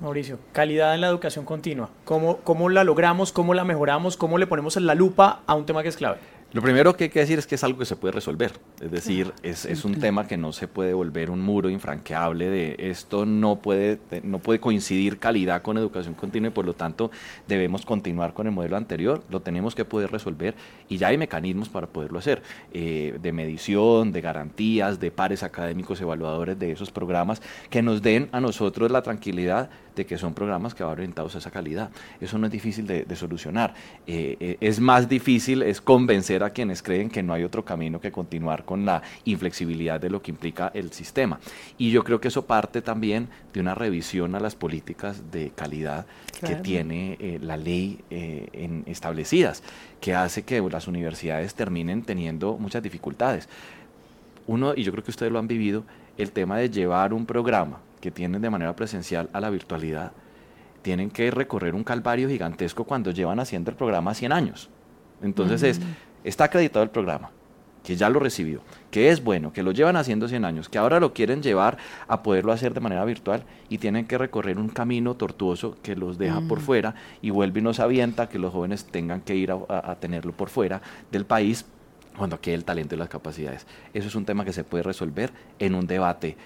Mauricio, 0.00 0.38
calidad 0.52 0.94
en 0.94 1.02
la 1.02 1.08
educación 1.08 1.44
continua. 1.44 1.90
¿Cómo, 2.06 2.38
¿Cómo 2.38 2.70
la 2.70 2.84
logramos? 2.84 3.32
¿Cómo 3.32 3.52
la 3.52 3.64
mejoramos? 3.64 4.16
¿Cómo 4.16 4.38
le 4.38 4.46
ponemos 4.46 4.78
en 4.78 4.86
la 4.86 4.94
lupa 4.94 5.42
a 5.46 5.54
un 5.54 5.66
tema 5.66 5.82
que 5.82 5.90
es 5.90 5.96
clave? 5.98 6.16
Lo 6.52 6.62
primero 6.62 6.96
que 6.96 7.04
hay 7.04 7.10
que 7.10 7.20
decir 7.20 7.38
es 7.38 7.46
que 7.46 7.54
es 7.54 7.62
algo 7.62 7.78
que 7.78 7.84
se 7.84 7.94
puede 7.94 8.10
resolver, 8.10 8.50
es 8.80 8.90
decir, 8.90 9.32
es, 9.44 9.64
es, 9.64 9.84
un 9.84 10.00
tema 10.00 10.26
que 10.26 10.36
no 10.36 10.52
se 10.52 10.66
puede 10.66 10.92
volver 10.92 11.30
un 11.30 11.40
muro 11.40 11.70
infranqueable 11.70 12.50
de 12.50 12.76
esto 12.90 13.24
no 13.24 13.56
puede, 13.56 14.00
no 14.24 14.40
puede 14.40 14.58
coincidir 14.58 15.18
calidad 15.18 15.62
con 15.62 15.78
educación 15.78 16.14
continua 16.14 16.48
y 16.48 16.50
por 16.50 16.64
lo 16.64 16.74
tanto 16.74 17.12
debemos 17.46 17.86
continuar 17.86 18.34
con 18.34 18.48
el 18.48 18.52
modelo 18.52 18.76
anterior, 18.76 19.22
lo 19.30 19.40
tenemos 19.40 19.76
que 19.76 19.84
poder 19.84 20.10
resolver 20.10 20.56
y 20.88 20.96
ya 20.96 21.08
hay 21.08 21.18
mecanismos 21.18 21.68
para 21.68 21.86
poderlo 21.86 22.18
hacer, 22.18 22.42
eh, 22.72 23.16
de 23.22 23.32
medición, 23.32 24.10
de 24.10 24.20
garantías, 24.20 24.98
de 24.98 25.12
pares 25.12 25.44
académicos 25.44 26.00
evaluadores 26.00 26.58
de 26.58 26.72
esos 26.72 26.90
programas 26.90 27.40
que 27.70 27.80
nos 27.80 28.02
den 28.02 28.28
a 28.32 28.40
nosotros 28.40 28.90
la 28.90 29.02
tranquilidad 29.02 29.70
de 29.94 30.06
que 30.06 30.18
son 30.18 30.34
programas 30.34 30.74
que 30.74 30.82
van 30.82 30.92
orientados 30.92 31.34
a 31.34 31.38
esa 31.38 31.50
calidad. 31.50 31.90
Eso 32.20 32.38
no 32.38 32.46
es 32.46 32.52
difícil 32.52 32.86
de, 32.86 33.16
solucionar. 33.16 33.74
Eh, 34.06 34.36
eh, 34.40 34.56
es 34.60 34.80
más 34.80 35.08
difícil, 35.08 35.62
es 35.62 35.80
convencer 35.80 36.39
a 36.44 36.50
quienes 36.50 36.82
creen 36.82 37.10
que 37.10 37.22
no 37.22 37.32
hay 37.32 37.44
otro 37.44 37.64
camino 37.64 38.00
que 38.00 38.12
continuar 38.12 38.64
con 38.64 38.84
la 38.84 39.02
inflexibilidad 39.24 40.00
de 40.00 40.10
lo 40.10 40.22
que 40.22 40.30
implica 40.30 40.70
el 40.74 40.92
sistema. 40.92 41.40
Y 41.78 41.90
yo 41.90 42.04
creo 42.04 42.20
que 42.20 42.28
eso 42.28 42.46
parte 42.46 42.82
también 42.82 43.28
de 43.52 43.60
una 43.60 43.74
revisión 43.74 44.34
a 44.34 44.40
las 44.40 44.54
políticas 44.54 45.30
de 45.30 45.50
calidad 45.50 46.06
que 46.44 46.56
tiene 46.56 47.16
eh, 47.20 47.38
la 47.42 47.56
ley 47.56 48.00
en, 48.10 48.84
establecidas, 48.86 49.62
que 50.00 50.14
hace 50.14 50.42
que 50.42 50.60
las 50.60 50.88
universidades 50.88 51.54
terminen 51.54 52.02
teniendo 52.02 52.56
muchas 52.56 52.82
dificultades. 52.82 53.48
Uno, 54.46 54.72
y 54.74 54.82
yo 54.82 54.92
creo 54.92 55.04
que 55.04 55.10
ustedes 55.10 55.30
lo 55.30 55.38
han 55.38 55.48
vivido, 55.48 55.84
el 56.16 56.32
tema 56.32 56.58
de 56.58 56.70
llevar 56.70 57.12
un 57.12 57.26
programa 57.26 57.80
que 58.00 58.10
tienen 58.10 58.42
de 58.42 58.50
manera 58.50 58.74
presencial 58.74 59.28
a 59.32 59.40
la 59.40 59.50
virtualidad, 59.50 60.12
tienen 60.82 61.10
que 61.10 61.30
recorrer 61.30 61.74
un 61.74 61.84
calvario 61.84 62.28
gigantesco 62.28 62.84
cuando 62.84 63.10
llevan 63.10 63.38
haciendo 63.40 63.70
el 63.70 63.76
programa 63.76 64.14
100 64.14 64.32
años. 64.32 64.70
Entonces 65.22 65.62
es, 65.62 65.80
está 66.24 66.44
acreditado 66.44 66.82
el 66.82 66.90
programa, 66.90 67.30
que 67.84 67.96
ya 67.96 68.10
lo 68.10 68.20
recibió, 68.20 68.60
que 68.90 69.10
es 69.10 69.22
bueno, 69.22 69.52
que 69.52 69.62
lo 69.62 69.72
llevan 69.72 69.96
haciendo 69.96 70.28
100 70.28 70.44
años, 70.44 70.68
que 70.68 70.78
ahora 70.78 71.00
lo 71.00 71.12
quieren 71.12 71.42
llevar 71.42 71.78
a 72.08 72.22
poderlo 72.22 72.52
hacer 72.52 72.74
de 72.74 72.80
manera 72.80 73.04
virtual 73.04 73.42
y 73.68 73.78
tienen 73.78 74.06
que 74.06 74.18
recorrer 74.18 74.58
un 74.58 74.68
camino 74.68 75.14
tortuoso 75.14 75.76
que 75.82 75.96
los 75.96 76.18
deja 76.18 76.40
por 76.42 76.60
fuera 76.60 76.94
y 77.22 77.30
vuelve 77.30 77.60
y 77.60 77.62
nos 77.62 77.80
avienta 77.80 78.28
que 78.28 78.38
los 78.38 78.52
jóvenes 78.52 78.84
tengan 78.84 79.20
que 79.22 79.34
ir 79.34 79.50
a, 79.52 79.58
a 79.68 79.96
tenerlo 79.96 80.32
por 80.32 80.50
fuera 80.50 80.82
del 81.10 81.24
país 81.24 81.64
cuando 82.16 82.36
aquí 82.36 82.50
hay 82.50 82.56
el 82.56 82.64
talento 82.64 82.94
y 82.94 82.98
las 82.98 83.08
capacidades. 83.08 83.66
Eso 83.94 84.08
es 84.08 84.14
un 84.14 84.24
tema 84.24 84.44
que 84.44 84.52
se 84.52 84.64
puede 84.64 84.82
resolver 84.82 85.32
en 85.58 85.74
un 85.74 85.86
debate 85.86 86.36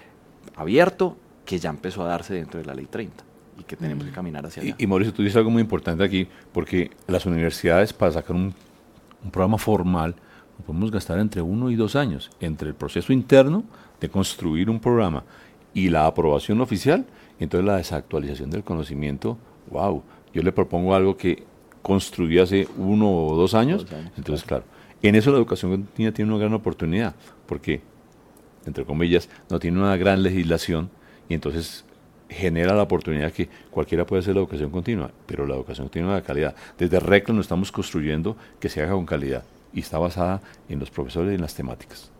abierto 0.55 1.17
que 1.45 1.59
ya 1.59 1.69
empezó 1.69 2.03
a 2.03 2.07
darse 2.07 2.33
dentro 2.33 2.59
de 2.59 2.65
la 2.65 2.73
ley 2.73 2.85
30 2.85 3.23
y 3.59 3.63
que 3.63 3.75
tenemos 3.75 4.03
que 4.03 4.11
mm. 4.11 4.15
caminar 4.15 4.45
hacia 4.45 4.63
allá. 4.63 4.75
Y, 4.77 4.87
Mauricio, 4.87 5.13
tú 5.13 5.21
dices 5.21 5.37
algo 5.37 5.49
muy 5.49 5.61
importante 5.61 6.03
aquí, 6.03 6.27
porque 6.51 6.91
las 7.07 7.25
universidades 7.25 7.93
para 7.93 8.11
sacar 8.11 8.35
un, 8.35 8.53
programa 9.31 9.57
formal 9.57 10.15
podemos 10.65 10.91
gastar 10.91 11.19
entre 11.19 11.41
uno 11.41 11.69
y 11.69 11.75
dos 11.75 11.95
años, 11.95 12.31
entre 12.39 12.69
el 12.69 12.75
proceso 12.75 13.13
interno 13.13 13.63
de 13.99 14.09
construir 14.09 14.69
un 14.69 14.79
programa 14.79 15.23
y 15.73 15.89
la 15.89 16.05
aprobación 16.05 16.61
oficial, 16.61 17.05
entonces 17.39 17.65
la 17.65 17.77
desactualización 17.77 18.49
del 18.49 18.63
conocimiento, 18.63 19.37
wow, 19.69 20.01
yo 20.33 20.41
le 20.41 20.51
propongo 20.51 20.95
algo 20.95 21.17
que 21.17 21.43
construí 21.81 22.39
hace 22.39 22.67
uno 22.77 23.11
o 23.11 23.35
dos 23.35 23.53
años, 23.53 23.85
entonces 24.17 24.45
claro. 24.45 24.63
en 25.01 25.15
eso 25.15 25.31
la 25.31 25.37
educación 25.37 25.87
tiene 25.93 26.23
una 26.23 26.37
gran 26.37 26.53
oportunidad, 26.53 27.15
porque, 27.45 27.81
entre 28.65 28.85
comillas, 28.85 29.29
no 29.49 29.59
tiene 29.59 29.79
una 29.79 29.95
gran 29.97 30.23
legislación, 30.23 30.89
y 31.29 31.33
entonces 31.33 31.84
genera 32.29 32.73
la 32.75 32.83
oportunidad 32.83 33.31
que 33.31 33.49
cualquiera 33.69 34.05
puede 34.05 34.21
hacer 34.21 34.33
la 34.35 34.41
educación 34.41 34.69
continua, 34.69 35.11
pero 35.25 35.45
la 35.45 35.55
educación 35.55 35.87
continua 35.87 36.15
de 36.15 36.21
calidad. 36.21 36.55
Desde 36.77 36.99
RECLO 36.99 37.35
nos 37.35 37.45
estamos 37.45 37.71
construyendo 37.71 38.35
que 38.59 38.69
se 38.69 38.81
haga 38.81 38.93
con 38.93 39.05
calidad 39.05 39.43
y 39.73 39.81
está 39.81 39.97
basada 39.97 40.41
en 40.69 40.79
los 40.79 40.89
profesores 40.89 41.31
y 41.31 41.35
en 41.35 41.41
las 41.41 41.53
temáticas. 41.53 42.11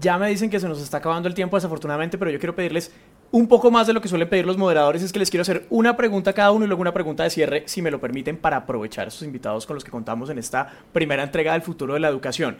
Ya 0.00 0.18
me 0.18 0.28
dicen 0.28 0.50
que 0.50 0.60
se 0.60 0.68
nos 0.68 0.80
está 0.82 0.98
acabando 0.98 1.28
el 1.28 1.34
tiempo 1.34 1.56
desafortunadamente, 1.56 2.18
pero 2.18 2.30
yo 2.30 2.38
quiero 2.38 2.54
pedirles 2.54 2.92
un 3.30 3.48
poco 3.48 3.70
más 3.70 3.86
de 3.86 3.92
lo 3.92 4.00
que 4.00 4.08
suelen 4.08 4.28
pedir 4.28 4.46
los 4.46 4.56
moderadores, 4.56 5.02
es 5.02 5.12
que 5.12 5.18
les 5.18 5.30
quiero 5.30 5.42
hacer 5.42 5.66
una 5.70 5.96
pregunta 5.96 6.30
a 6.30 6.32
cada 6.32 6.52
uno 6.52 6.64
y 6.64 6.68
luego 6.68 6.82
una 6.82 6.92
pregunta 6.92 7.24
de 7.24 7.30
cierre, 7.30 7.62
si 7.66 7.82
me 7.82 7.90
lo 7.90 8.00
permiten, 8.00 8.36
para 8.36 8.58
aprovechar 8.58 9.06
a 9.06 9.08
esos 9.08 9.22
invitados 9.22 9.66
con 9.66 9.74
los 9.74 9.84
que 9.84 9.90
contamos 9.90 10.30
en 10.30 10.38
esta 10.38 10.70
primera 10.92 11.22
entrega 11.22 11.52
del 11.52 11.62
futuro 11.62 11.94
de 11.94 12.00
la 12.00 12.08
educación. 12.08 12.56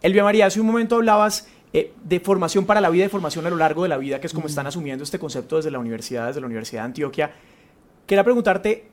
Elvia 0.00 0.24
María, 0.24 0.46
hace 0.46 0.60
un 0.60 0.66
momento 0.66 0.96
hablabas 0.96 1.48
eh, 1.72 1.92
de 2.02 2.20
formación 2.20 2.64
para 2.64 2.80
la 2.80 2.90
vida 2.90 3.04
y 3.04 3.08
formación 3.08 3.46
a 3.46 3.50
lo 3.50 3.56
largo 3.56 3.82
de 3.82 3.88
la 3.88 3.98
vida, 3.98 4.20
que 4.20 4.26
es 4.26 4.32
como 4.32 4.46
están 4.46 4.66
asumiendo 4.66 5.04
este 5.04 5.18
concepto 5.18 5.56
desde 5.56 5.70
la 5.70 5.78
universidad, 5.78 6.26
desde 6.26 6.40
la 6.40 6.46
Universidad 6.46 6.82
de 6.82 6.86
Antioquia. 6.86 7.32
Quería 8.06 8.24
preguntarte, 8.24 8.88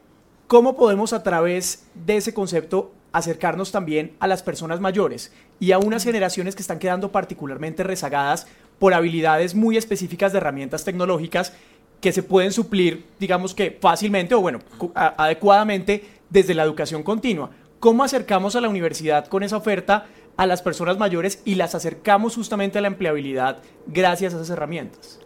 ¿cómo 0.47 0.75
podemos 0.75 1.13
a 1.13 1.23
través 1.23 1.85
de 1.93 2.17
ese 2.17 2.33
concepto 2.33 2.91
acercarnos 3.13 3.71
también 3.71 4.11
a 4.19 4.27
las 4.27 4.43
personas 4.43 4.81
mayores 4.81 5.31
y 5.57 5.71
a 5.71 5.79
unas 5.79 6.03
generaciones 6.03 6.53
que 6.53 6.61
están 6.61 6.79
quedando 6.79 7.13
particularmente 7.13 7.81
rezagadas 7.81 8.45
por 8.77 8.93
habilidades 8.93 9.55
muy 9.55 9.77
específicas 9.77 10.33
de 10.33 10.39
herramientas 10.39 10.83
tecnológicas 10.83 11.53
que 12.01 12.11
se 12.11 12.23
pueden 12.23 12.51
suplir, 12.51 13.05
digamos 13.17 13.55
que 13.55 13.77
fácilmente 13.79 14.35
o 14.35 14.41
bueno, 14.41 14.59
adecuadamente 14.95 16.03
desde 16.29 16.53
la 16.53 16.63
educación 16.63 17.03
continua? 17.03 17.51
¿Cómo 17.79 18.03
acercamos 18.03 18.55
a 18.57 18.61
la 18.61 18.67
universidad 18.67 19.27
con 19.27 19.43
esa 19.43 19.57
oferta 19.57 20.07
a 20.37 20.45
las 20.45 20.61
personas 20.61 20.97
mayores 20.97 21.41
y 21.45 21.55
las 21.55 21.75
acercamos 21.75 22.35
justamente 22.35 22.77
a 22.77 22.81
la 22.81 22.87
empleabilidad 22.87 23.61
gracias 23.87 24.33
a 24.33 24.37
esas 24.37 24.49
herramientas. 24.49 25.19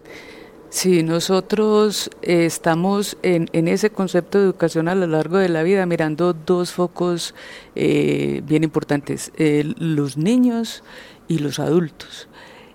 Sí, 0.70 1.02
nosotros 1.02 2.12
eh, 2.22 2.46
estamos 2.46 3.18
en, 3.24 3.50
ese 3.68 3.90
concepto 3.90 4.38
de 4.38 4.44
educación 4.46 4.88
a 4.88 4.94
lo 4.94 5.08
largo 5.08 5.38
de 5.38 5.50
la 5.50 5.64
vida 5.64 5.88
mirando 5.88 6.34
dos 6.34 6.74
focos 6.74 7.34
eh, 7.76 8.44
bien 8.46 8.64
importantes, 8.64 9.32
eh, 9.38 9.74
los 9.80 10.18
niños 10.18 10.84
y 11.28 11.40
los 11.40 11.60
adultos. 11.60 12.30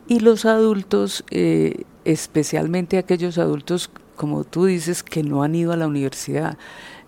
Y 0.08 0.20
los 0.20 0.44
adultos, 0.44 1.24
especialmente 2.04 2.98
aquellos 2.98 3.38
adultos, 3.38 3.90
como 4.16 4.44
tú 4.44 4.66
dices, 4.66 5.02
que 5.02 5.22
no 5.22 5.42
han 5.42 5.54
ido 5.54 5.72
a 5.72 5.78
la 5.78 5.86
universidad. 5.86 6.58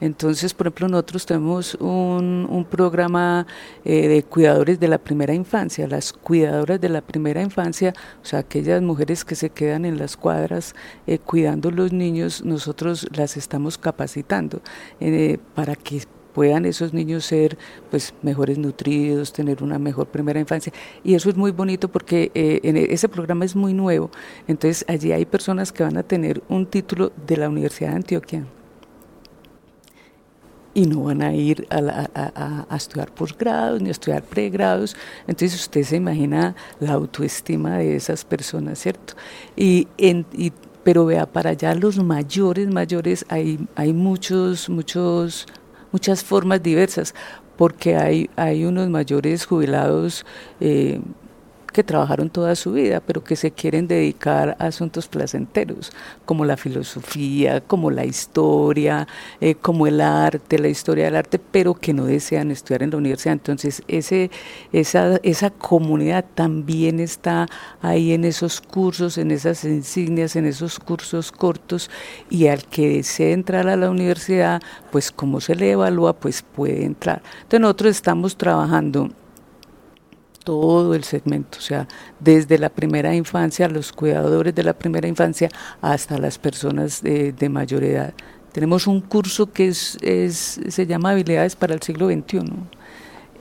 Entonces, 0.00 0.52
por 0.52 0.66
ejemplo, 0.66 0.88
nosotros 0.88 1.24
tenemos 1.26 1.74
un, 1.76 2.46
un 2.50 2.64
programa 2.64 3.46
eh, 3.84 4.08
de 4.08 4.22
cuidadores 4.22 4.78
de 4.78 4.88
la 4.88 4.98
primera 4.98 5.34
infancia, 5.34 5.86
las 5.86 6.12
cuidadoras 6.12 6.80
de 6.80 6.88
la 6.88 7.00
primera 7.00 7.42
infancia, 7.42 7.94
o 8.22 8.24
sea, 8.24 8.40
aquellas 8.40 8.82
mujeres 8.82 9.24
que 9.24 9.34
se 9.34 9.50
quedan 9.50 9.84
en 9.84 9.98
las 9.98 10.16
cuadras 10.16 10.74
eh, 11.06 11.18
cuidando 11.18 11.70
los 11.70 11.92
niños, 11.92 12.44
nosotros 12.44 13.08
las 13.16 13.36
estamos 13.36 13.78
capacitando 13.78 14.60
eh, 15.00 15.38
para 15.54 15.76
que 15.76 16.02
puedan 16.34 16.66
esos 16.66 16.92
niños 16.92 17.24
ser 17.24 17.56
pues 17.90 18.12
mejores 18.20 18.58
nutridos, 18.58 19.32
tener 19.32 19.62
una 19.62 19.78
mejor 19.78 20.08
primera 20.08 20.38
infancia. 20.38 20.70
Y 21.02 21.14
eso 21.14 21.30
es 21.30 21.36
muy 21.36 21.50
bonito 21.50 21.88
porque 21.88 22.30
en 22.34 22.76
e, 22.76 22.92
ese 22.92 23.08
programa 23.08 23.46
es 23.46 23.56
muy 23.56 23.72
nuevo. 23.72 24.10
Entonces 24.46 24.84
allí 24.86 25.12
hay 25.12 25.24
personas 25.24 25.72
que 25.72 25.82
van 25.82 25.96
a 25.96 26.02
tener 26.02 26.42
un 26.50 26.66
título 26.66 27.10
de 27.26 27.38
la 27.38 27.48
Universidad 27.48 27.90
de 27.90 27.96
Antioquia 27.96 28.46
y 30.76 30.84
no 30.84 31.04
van 31.04 31.22
a 31.22 31.34
ir 31.34 31.66
a, 31.70 32.66
a, 32.70 32.76
estudiar 32.76 33.10
posgrados 33.10 33.80
ni 33.80 33.88
a 33.88 33.92
estudiar 33.92 34.22
pregrados. 34.22 34.94
Entonces 35.26 35.58
usted 35.58 35.82
se 35.84 35.96
imagina 35.96 36.54
la 36.80 36.92
autoestima 36.92 37.78
de 37.78 37.96
esas 37.96 38.26
personas, 38.26 38.78
¿cierto? 38.78 39.14
Y, 39.56 39.88
en, 39.96 40.26
y 40.34 40.52
pero 40.84 41.06
vea, 41.06 41.24
para 41.24 41.50
allá 41.50 41.74
los 41.74 41.96
mayores, 41.96 42.68
mayores, 42.68 43.24
hay, 43.30 43.58
hay 43.74 43.94
muchos, 43.94 44.68
muchos, 44.68 45.46
muchas 45.92 46.22
formas 46.22 46.62
diversas, 46.62 47.14
porque 47.56 47.96
hay, 47.96 48.28
hay 48.36 48.66
unos 48.66 48.90
mayores 48.90 49.46
jubilados 49.46 50.26
eh, 50.60 51.00
que 51.76 51.84
trabajaron 51.84 52.30
toda 52.30 52.56
su 52.56 52.72
vida, 52.72 53.02
pero 53.06 53.22
que 53.22 53.36
se 53.36 53.50
quieren 53.50 53.86
dedicar 53.86 54.56
a 54.58 54.68
asuntos 54.68 55.08
placenteros, 55.08 55.92
como 56.24 56.46
la 56.46 56.56
filosofía, 56.56 57.60
como 57.60 57.90
la 57.90 58.06
historia, 58.06 59.06
eh, 59.42 59.56
como 59.56 59.86
el 59.86 60.00
arte, 60.00 60.58
la 60.58 60.68
historia 60.68 61.04
del 61.04 61.16
arte, 61.16 61.38
pero 61.38 61.74
que 61.74 61.92
no 61.92 62.06
desean 62.06 62.50
estudiar 62.50 62.82
en 62.82 62.92
la 62.92 62.96
universidad. 62.96 63.34
Entonces, 63.34 63.82
ese, 63.88 64.30
esa, 64.72 65.20
esa 65.22 65.50
comunidad 65.50 66.24
también 66.34 66.98
está 66.98 67.46
ahí 67.82 68.14
en 68.14 68.24
esos 68.24 68.62
cursos, 68.62 69.18
en 69.18 69.30
esas 69.30 69.62
insignias, 69.64 70.34
en 70.34 70.46
esos 70.46 70.78
cursos 70.78 71.30
cortos, 71.30 71.90
y 72.30 72.46
al 72.46 72.64
que 72.64 72.88
desee 72.88 73.34
entrar 73.34 73.68
a 73.68 73.76
la 73.76 73.90
universidad, 73.90 74.62
pues 74.90 75.12
como 75.12 75.42
se 75.42 75.54
le 75.54 75.72
evalúa, 75.72 76.14
pues 76.14 76.40
puede 76.40 76.86
entrar. 76.86 77.20
Entonces, 77.42 77.60
nosotros 77.60 77.90
estamos 77.90 78.34
trabajando 78.38 79.10
todo 80.46 80.94
el 80.94 81.02
segmento, 81.02 81.58
o 81.58 81.60
sea, 81.60 81.88
desde 82.20 82.56
la 82.56 82.68
primera 82.68 83.12
infancia, 83.12 83.68
los 83.68 83.90
cuidadores 83.90 84.54
de 84.54 84.62
la 84.62 84.74
primera 84.74 85.08
infancia, 85.08 85.48
hasta 85.80 86.18
las 86.18 86.38
personas 86.38 87.02
de, 87.02 87.48
mayor 87.50 87.82
edad. 87.82 88.14
Tenemos 88.52 88.86
un 88.86 89.00
curso 89.00 89.50
que 89.50 89.66
es, 89.66 89.98
se 89.98 90.86
llama 90.86 91.10
Habilidades 91.10 91.56
para 91.56 91.74
el 91.74 91.82
siglo 91.82 92.06
XXI. 92.06 92.44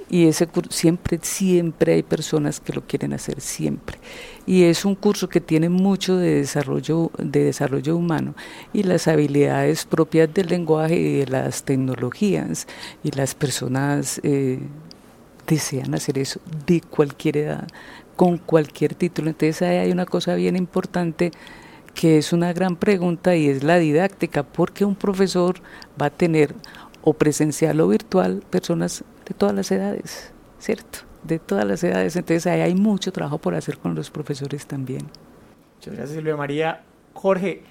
Y 0.10 0.26
ese 0.26 0.48
curso, 0.48 0.72
siempre, 0.72 1.20
siempre 1.22 1.94
hay 1.94 2.02
personas 2.02 2.60
que 2.60 2.74
lo 2.74 2.82
quieren 2.82 3.14
hacer, 3.14 3.40
siempre. 3.40 4.00
Y 4.48 4.64
es 4.64 4.84
un 4.84 4.96
curso 4.96 5.30
que 5.30 5.42
tiene 5.42 5.70
mucho 5.70 6.18
de 6.18 6.34
desarrollo, 6.36 7.12
de 7.20 7.44
desarrollo 7.44 7.96
humano 7.96 8.34
y 8.74 8.82
las 8.82 9.08
habilidades 9.08 9.86
propias 9.86 10.34
del 10.34 10.48
lenguaje 10.48 10.96
y 10.96 11.18
de 11.20 11.28
las 11.28 11.64
tecnologías 11.64 12.66
y 13.04 13.12
las 13.12 13.36
personas 13.36 14.20
eh, 14.24 14.60
desean 15.48 15.94
hacer 15.94 16.18
eso 16.18 16.40
de 16.66 16.82
cualquier 16.82 17.38
edad, 17.38 17.68
con 18.16 18.38
cualquier 18.38 18.96
título. 18.96 19.30
Entonces 19.30 19.62
ahí 19.62 19.78
hay 19.78 19.92
una 19.92 20.06
cosa 20.06 20.36
bien 20.36 20.56
importante 20.56 21.32
que 21.94 22.18
es 22.18 22.34
una 22.34 22.54
gran 22.54 22.76
pregunta 22.76 23.36
y 23.36 23.48
es 23.48 23.64
la 23.64 23.78
didáctica, 23.78 24.44
porque 24.44 24.86
un 24.86 24.96
profesor 24.96 25.56
va 26.00 26.08
a 26.08 26.10
tener 26.10 26.54
o 27.02 27.14
presencial 27.14 27.80
o 27.80 27.88
virtual 27.88 28.44
personas 28.50 29.04
de 29.26 29.34
todas 29.34 29.56
las 29.56 29.72
edades, 29.72 30.32
¿cierto? 30.60 31.00
De 31.24 31.40
todas 31.40 31.66
las 31.66 31.84
edades. 31.84 32.16
Entonces 32.16 32.46
ahí 32.48 32.62
hay 32.62 32.76
mucho 32.76 33.12
trabajo 33.12 33.38
por 33.38 33.56
hacer 33.56 33.78
con 33.78 33.96
los 33.96 34.12
profesores 34.12 34.66
también. 34.68 35.08
Muchas 35.78 35.96
gracias 35.96 36.18
Silvia 36.18 36.36
María. 36.36 36.84
Jorge, 37.14 37.64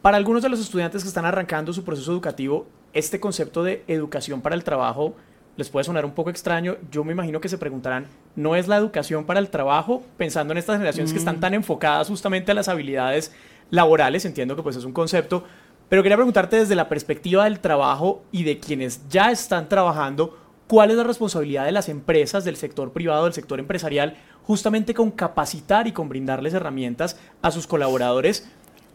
para 0.00 0.16
algunos 0.16 0.42
de 0.42 0.48
los 0.48 0.60
estudiantes 0.60 1.02
que 1.02 1.08
están 1.08 1.26
arrancando 1.26 1.72
su 1.72 1.84
proceso 1.84 2.12
educativo, 2.12 2.66
este 2.92 3.20
concepto 3.20 3.62
de 3.62 3.84
educación 3.88 4.40
para 4.40 4.54
el 4.54 4.64
trabajo 4.64 5.14
les 5.56 5.68
puede 5.68 5.84
sonar 5.84 6.04
un 6.04 6.12
poco 6.12 6.30
extraño. 6.30 6.76
Yo 6.90 7.04
me 7.04 7.12
imagino 7.12 7.40
que 7.40 7.48
se 7.48 7.58
preguntarán, 7.58 8.06
¿no 8.34 8.56
es 8.56 8.68
la 8.68 8.76
educación 8.76 9.24
para 9.24 9.40
el 9.40 9.50
trabajo? 9.50 10.02
Pensando 10.16 10.52
en 10.52 10.58
estas 10.58 10.76
generaciones 10.76 11.12
que 11.12 11.18
están 11.18 11.36
mm. 11.36 11.40
tan 11.40 11.54
enfocadas 11.54 12.08
justamente 12.08 12.52
a 12.52 12.54
las 12.54 12.68
habilidades 12.68 13.32
laborales, 13.70 14.24
entiendo 14.24 14.56
que 14.56 14.62
pues 14.62 14.76
es 14.76 14.84
un 14.84 14.92
concepto, 14.92 15.44
pero 15.88 16.02
quería 16.02 16.16
preguntarte 16.16 16.56
desde 16.56 16.74
la 16.74 16.88
perspectiva 16.88 17.44
del 17.44 17.60
trabajo 17.60 18.22
y 18.32 18.44
de 18.44 18.58
quienes 18.58 19.08
ya 19.08 19.30
están 19.30 19.68
trabajando, 19.68 20.38
¿cuál 20.66 20.90
es 20.90 20.96
la 20.96 21.04
responsabilidad 21.04 21.64
de 21.64 21.72
las 21.72 21.88
empresas, 21.88 22.44
del 22.44 22.56
sector 22.56 22.92
privado, 22.92 23.24
del 23.24 23.32
sector 23.32 23.58
empresarial, 23.58 24.16
justamente 24.42 24.94
con 24.94 25.10
capacitar 25.10 25.86
y 25.86 25.92
con 25.92 26.08
brindarles 26.08 26.54
herramientas 26.54 27.18
a 27.42 27.50
sus 27.50 27.66
colaboradores 27.66 28.48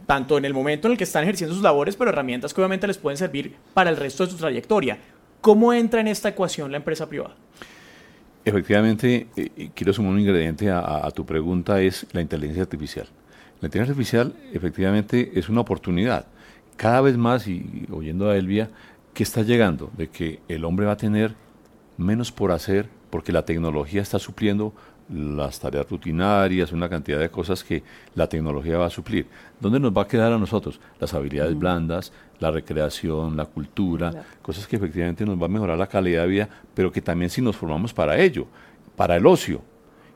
tanto 0.06 0.38
en 0.38 0.46
el 0.46 0.54
momento 0.54 0.88
en 0.88 0.94
el 0.94 0.98
que 0.98 1.04
están 1.04 1.24
ejerciendo 1.24 1.54
sus 1.54 1.64
labores, 1.64 1.96
pero 1.96 2.10
herramientas 2.10 2.54
que 2.54 2.60
obviamente 2.60 2.88
les 2.88 2.98
pueden 2.98 3.18
servir 3.18 3.56
para 3.74 3.90
el 3.90 3.98
resto 3.98 4.26
de 4.26 4.32
su 4.32 4.38
trayectoria. 4.38 4.98
¿Cómo 5.42 5.74
entra 5.74 6.02
en 6.02 6.08
esta 6.08 6.30
ecuación 6.30 6.72
la 6.72 6.78
empresa 6.78 7.10
privada? 7.10 7.36
Efectivamente, 8.46 9.28
eh, 9.36 9.70
quiero 9.74 9.92
sumar 9.92 10.14
un 10.14 10.20
ingrediente 10.20 10.70
a, 10.70 11.10
tu 11.12 11.26
pregunta, 11.26 11.82
es 11.82 12.06
la 12.12 12.22
inteligencia 12.22 12.64
artificial. 12.64 13.08
La 13.60 13.68
inteligencia 13.68 13.92
artificial 13.92 14.34
efectivamente 14.54 15.32
es 15.36 15.50
una 15.50 15.62
oportunidad. 15.62 16.26
Cada 16.76 17.02
vez 17.02 17.18
más, 17.18 17.48
y 17.48 17.88
oyendo 17.92 18.30
a 18.30 18.38
Elvia, 18.38 18.70
¿qué 19.14 19.24
está 19.24 19.42
llegando? 19.42 19.92
De 19.98 20.10
que 20.10 20.40
el 20.48 20.64
hombre 20.64 20.86
va 20.86 20.94
a 20.94 20.98
tener 20.98 21.36
menos 21.98 22.32
por 22.32 22.52
hacer 22.52 22.88
porque 23.10 23.32
la 23.32 23.46
tecnología 23.46 24.02
está 24.02 24.20
supliendo 24.20 24.74
las 25.14 25.60
tareas 25.60 25.90
rutinarias, 25.90 26.72
una 26.72 26.90
cantidad 26.90 27.20
de 27.20 27.30
cosas 27.30 27.64
que 27.64 27.84
la 28.16 28.28
tecnología 28.28 28.78
va 28.78 28.86
a 28.86 28.90
suplir. 28.90 29.28
¿Dónde 29.60 29.80
nos 29.80 29.92
va 29.96 30.04
a 30.04 30.08
quedar 30.08 30.32
a 30.32 30.38
nosotros? 30.38 30.80
Las 31.00 31.14
habilidades 31.14 31.58
blandas, 31.58 32.14
la 32.40 32.52
recreación, 32.52 33.36
la 33.36 33.46
cultura, 33.46 34.26
cosas 34.42 34.68
que 34.68 34.78
efectivamente 34.78 35.26
nos 35.26 35.40
va 35.42 35.46
a 35.46 35.50
mejorar 35.50 35.78
la 35.78 35.88
calidad 35.88 36.24
de 36.24 36.28
vida, 36.28 36.50
pero 36.74 36.92
que 36.92 37.02
también 37.02 37.30
si 37.30 37.42
nos 37.42 37.56
formamos 37.56 37.94
para 37.94 38.18
ello, 38.20 38.48
para 38.96 39.16
el 39.18 39.26
ocio. 39.26 39.62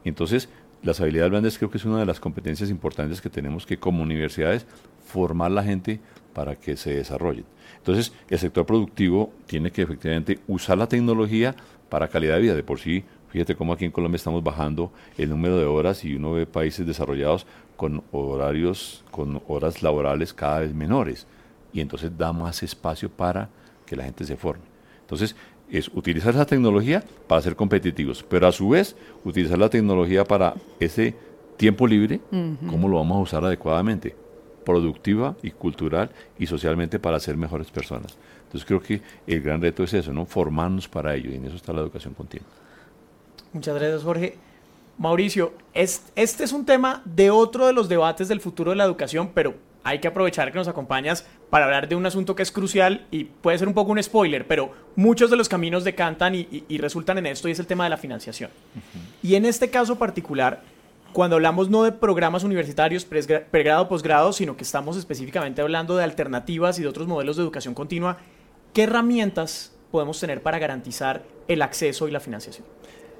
Entonces, 0.03 0.49
las 0.81 1.01
habilidades 1.01 1.31
blandas 1.31 1.57
creo 1.57 1.69
que 1.69 1.77
es 1.77 1.85
una 1.85 1.99
de 1.99 2.05
las 2.05 2.19
competencias 2.19 2.69
importantes 2.69 3.21
que 3.21 3.29
tenemos 3.29 3.65
que 3.65 3.77
como 3.77 4.03
universidades 4.03 4.65
formar 5.05 5.51
la 5.51 5.63
gente 5.63 5.99
para 6.33 6.55
que 6.55 6.77
se 6.77 6.93
desarrollen. 6.93 7.45
Entonces, 7.77 8.13
el 8.29 8.39
sector 8.39 8.65
productivo 8.65 9.33
tiene 9.45 9.71
que 9.71 9.81
efectivamente 9.81 10.39
usar 10.47 10.77
la 10.77 10.87
tecnología 10.87 11.55
para 11.89 12.07
calidad 12.07 12.35
de 12.35 12.41
vida. 12.41 12.55
De 12.55 12.63
por 12.63 12.79
sí, 12.79 13.03
Fíjate 13.35 13.57
cómo 13.57 13.73
aquí 13.73 13.83
en 13.83 13.91
Colombia 13.91 14.15
estamos 14.15 14.41
bajando 14.41 14.93
el 15.17 15.29
número 15.29 15.57
de 15.57 15.65
horas 15.65 16.05
y 16.05 16.15
uno 16.15 16.31
ve 16.31 16.45
países 16.45 16.87
desarrollados 16.87 17.45
con 17.75 18.01
horarios, 18.13 19.03
con 19.11 19.41
horas 19.49 19.83
laborales 19.83 20.33
cada 20.33 20.59
vez 20.61 20.73
menores. 20.73 21.27
Y 21.73 21.81
entonces 21.81 22.17
da 22.17 22.31
más 22.31 22.63
espacio 22.63 23.09
para 23.09 23.49
que 23.85 23.97
la 23.97 24.05
gente 24.05 24.23
se 24.23 24.37
forme. 24.37 24.63
Entonces, 25.01 25.35
es 25.69 25.89
utilizar 25.89 26.33
esa 26.33 26.45
tecnología 26.45 27.03
para 27.27 27.41
ser 27.41 27.57
competitivos, 27.57 28.23
pero 28.23 28.47
a 28.47 28.53
su 28.53 28.69
vez 28.69 28.95
utilizar 29.25 29.59
la 29.59 29.67
tecnología 29.67 30.23
para 30.23 30.53
ese 30.79 31.13
tiempo 31.57 31.87
libre, 31.87 32.21
cómo 32.69 32.87
lo 32.87 32.95
vamos 32.95 33.17
a 33.17 33.21
usar 33.21 33.43
adecuadamente, 33.43 34.15
productiva 34.63 35.35
y 35.43 35.51
cultural 35.51 36.09
y 36.39 36.47
socialmente 36.47 36.99
para 36.99 37.19
ser 37.19 37.35
mejores 37.35 37.69
personas. 37.69 38.17
Entonces 38.45 38.65
creo 38.65 38.79
que 38.79 39.01
el 39.27 39.41
gran 39.41 39.61
reto 39.61 39.83
es 39.83 39.93
eso, 39.93 40.13
¿no? 40.13 40.25
Formarnos 40.25 40.87
para 40.87 41.13
ello 41.15 41.31
y 41.31 41.35
en 41.35 41.43
eso 41.43 41.57
está 41.57 41.73
la 41.73 41.81
educación 41.81 42.13
continua. 42.13 42.47
Muchas 43.55 43.75
gracias, 43.75 44.03
Jorge. 44.03 44.35
Mauricio, 44.97 45.53
este 45.73 46.43
es 46.43 46.51
un 46.51 46.65
tema 46.65 47.01
de 47.05 47.29
otro 47.29 47.67
de 47.67 47.71
los 47.71 47.87
debates 47.87 48.27
del 48.27 48.41
futuro 48.41 48.71
de 48.71 48.75
la 48.75 48.83
educación, 48.83 49.31
pero 49.33 49.55
hay 49.81 49.99
que 49.99 50.09
aprovechar 50.09 50.51
que 50.51 50.57
nos 50.57 50.67
acompañas 50.67 51.25
para 51.49 51.63
hablar 51.63 51.87
de 51.87 51.95
un 51.95 52.05
asunto 52.05 52.35
que 52.35 52.43
es 52.43 52.51
crucial 52.51 53.07
y 53.11 53.23
puede 53.23 53.57
ser 53.57 53.69
un 53.69 53.73
poco 53.73 53.93
un 53.93 54.03
spoiler, 54.03 54.45
pero 54.45 54.73
muchos 54.97 55.29
de 55.29 55.37
los 55.37 55.47
caminos 55.47 55.85
decantan 55.85 56.35
y, 56.35 56.65
resultan 56.79 57.17
en 57.17 57.27
esto 57.27 57.47
y 57.47 57.53
es 57.53 57.59
el 57.59 57.65
tema 57.65 57.85
de 57.85 57.91
la 57.91 57.97
financiación. 57.97 58.49
Y 59.23 59.35
en 59.35 59.45
este 59.45 59.69
caso 59.69 59.97
particular, 59.97 60.61
cuando 61.13 61.37
hablamos 61.37 61.69
no 61.69 61.83
de 61.83 61.93
programas 61.93 62.43
universitarios, 62.43 63.05
pregrado, 63.05 63.87
posgrado, 63.87 64.33
sino 64.33 64.57
que 64.57 64.65
estamos 64.65 64.97
específicamente 64.97 65.61
hablando 65.61 65.95
de 65.95 66.03
alternativas 66.03 66.77
y 66.77 66.81
de 66.81 66.89
otros 66.89 67.07
modelos 67.07 67.37
de 67.37 67.43
educación 67.43 67.73
continua, 67.73 68.17
¿qué 68.73 68.83
herramientas 68.83 69.73
podemos 69.91 70.19
tener 70.19 70.41
para 70.41 70.59
garantizar 70.59 71.23
el 71.47 71.61
acceso 71.61 72.09
y 72.09 72.11
la 72.11 72.19
financiación? 72.19 72.65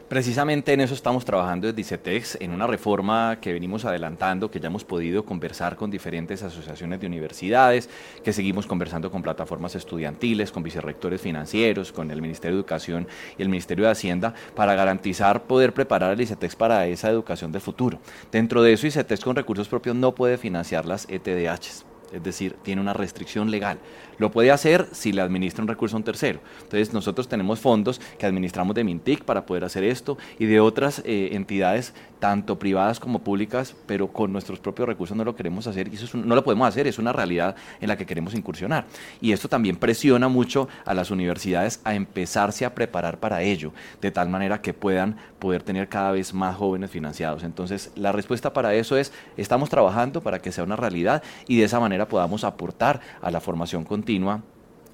Precisamente 0.08 0.72
en 0.72 0.82
eso 0.82 0.94
estamos 0.94 1.26
trabajando 1.26 1.66
desde 1.66 1.82
ICETEX, 1.82 2.38
en 2.40 2.52
una 2.52 2.68
reforma 2.68 3.40
que 3.42 3.52
venimos 3.52 3.86
adelantando, 3.86 4.52
que 4.52 4.60
ya 4.60 4.68
hemos 4.68 4.84
podido 4.84 5.26
conversar 5.26 5.76
con 5.76 5.90
diferentes 5.90 6.44
asociaciones 6.44 7.00
de 7.00 7.08
universidades, 7.08 7.90
que 8.24 8.32
seguimos 8.32 8.68
conversando 8.68 9.10
con 9.10 9.24
plataformas 9.24 9.74
estudiantiles, 9.74 10.52
con 10.52 10.62
vicerrectores 10.62 11.20
financieros, 11.20 11.92
con 11.92 12.12
el 12.12 12.22
Ministerio 12.22 12.56
de 12.56 12.60
Educación 12.60 13.08
y 13.36 13.42
el 13.42 13.50
Ministerio 13.50 13.86
de 13.86 13.92
Hacienda, 13.92 14.36
para 14.56 14.76
garantizar 14.76 15.46
poder 15.46 15.74
preparar 15.74 16.12
al 16.12 16.22
ICETEX 16.22 16.56
para 16.56 16.86
esa 16.86 17.10
educación 17.10 17.52
del 17.52 17.62
futuro. 17.62 18.00
Dentro 18.32 18.62
de 18.62 18.74
eso, 18.74 18.86
ICETEX 18.86 19.24
con 19.24 19.36
recursos 19.36 19.68
propios 19.68 19.96
no 19.96 20.14
puede 20.14 20.38
financiar 20.38 20.86
las 20.86 21.08
ETDHs 21.10 21.84
es 22.12 22.24
decir, 22.24 22.56
tiene 22.64 22.82
una 22.82 22.94
restricción 22.94 23.52
legal. 23.52 23.80
Lo 24.18 24.32
puede 24.32 24.52
hacer 24.52 24.88
si 24.92 25.12
le 25.12 25.22
administra 25.22 25.62
un 25.62 25.68
recurso 25.68 25.96
a 25.96 26.00
un 26.00 26.04
tercero. 26.04 26.40
Entonces, 26.64 26.94
nosotros 26.94 27.28
tenemos 27.28 27.60
fondos 27.60 28.00
que 28.18 28.26
administramos 28.26 28.76
de 28.76 28.84
Mintic 28.84 29.24
para 29.24 29.46
poder 29.46 29.66
hacer 29.66 29.84
esto 29.84 30.18
y 30.40 30.46
de 30.46 30.60
otras 30.60 31.02
eh, 31.06 31.30
entidades, 31.34 31.94
tanto 32.20 32.58
privadas 32.58 33.00
como 33.00 33.20
públicas, 33.20 33.76
pero 33.86 34.08
con 34.08 34.32
nuestros 34.32 34.60
propios 34.60 34.88
recursos 34.88 35.18
no 35.18 35.26
lo 35.26 35.36
queremos 35.36 35.68
hacer 35.68 35.90
y 35.90 35.96
eso 35.96 36.18
no 36.18 36.34
lo 36.34 36.44
podemos 36.44 36.68
hacer, 36.68 36.88
es 36.88 36.98
una 36.98 37.12
realidad 37.12 37.56
en 37.82 37.90
la 37.90 37.98
que 37.98 38.06
queremos 38.06 38.34
incursionar. 38.34 38.86
Y 39.22 39.34
esto 39.34 39.50
también 39.50 39.76
presiona 39.76 40.28
mucho 40.28 40.68
a 40.86 40.94
las 40.94 41.12
universidades 41.12 41.82
a 41.84 41.94
empezarse 41.94 42.66
a 42.66 42.74
preparar 42.74 43.20
para 43.20 43.42
ello, 43.42 43.74
de 44.02 44.12
tal 44.12 44.30
manera 44.30 44.62
que 44.62 44.74
puedan 44.74 45.18
poder 45.40 45.62
tener 45.62 45.90
cada 45.90 46.12
vez 46.12 46.34
más 46.34 46.56
jóvenes 46.56 46.90
financiados. 46.90 47.44
Entonces, 47.44 47.92
la 47.96 48.12
respuesta 48.12 48.54
para 48.54 48.74
eso 48.74 48.98
es, 48.98 49.12
estamos 49.38 49.70
trabajando 49.70 50.22
para 50.22 50.40
que 50.40 50.52
sea 50.52 50.64
una 50.64 50.76
realidad 50.76 51.22
y 51.48 51.58
de 51.58 51.66
esa 51.66 51.80
manera 51.80 51.95
podamos 52.04 52.44
aportar 52.44 53.00
a 53.22 53.32
la 53.32 53.40
formación 53.40 53.86
continua 53.86 54.42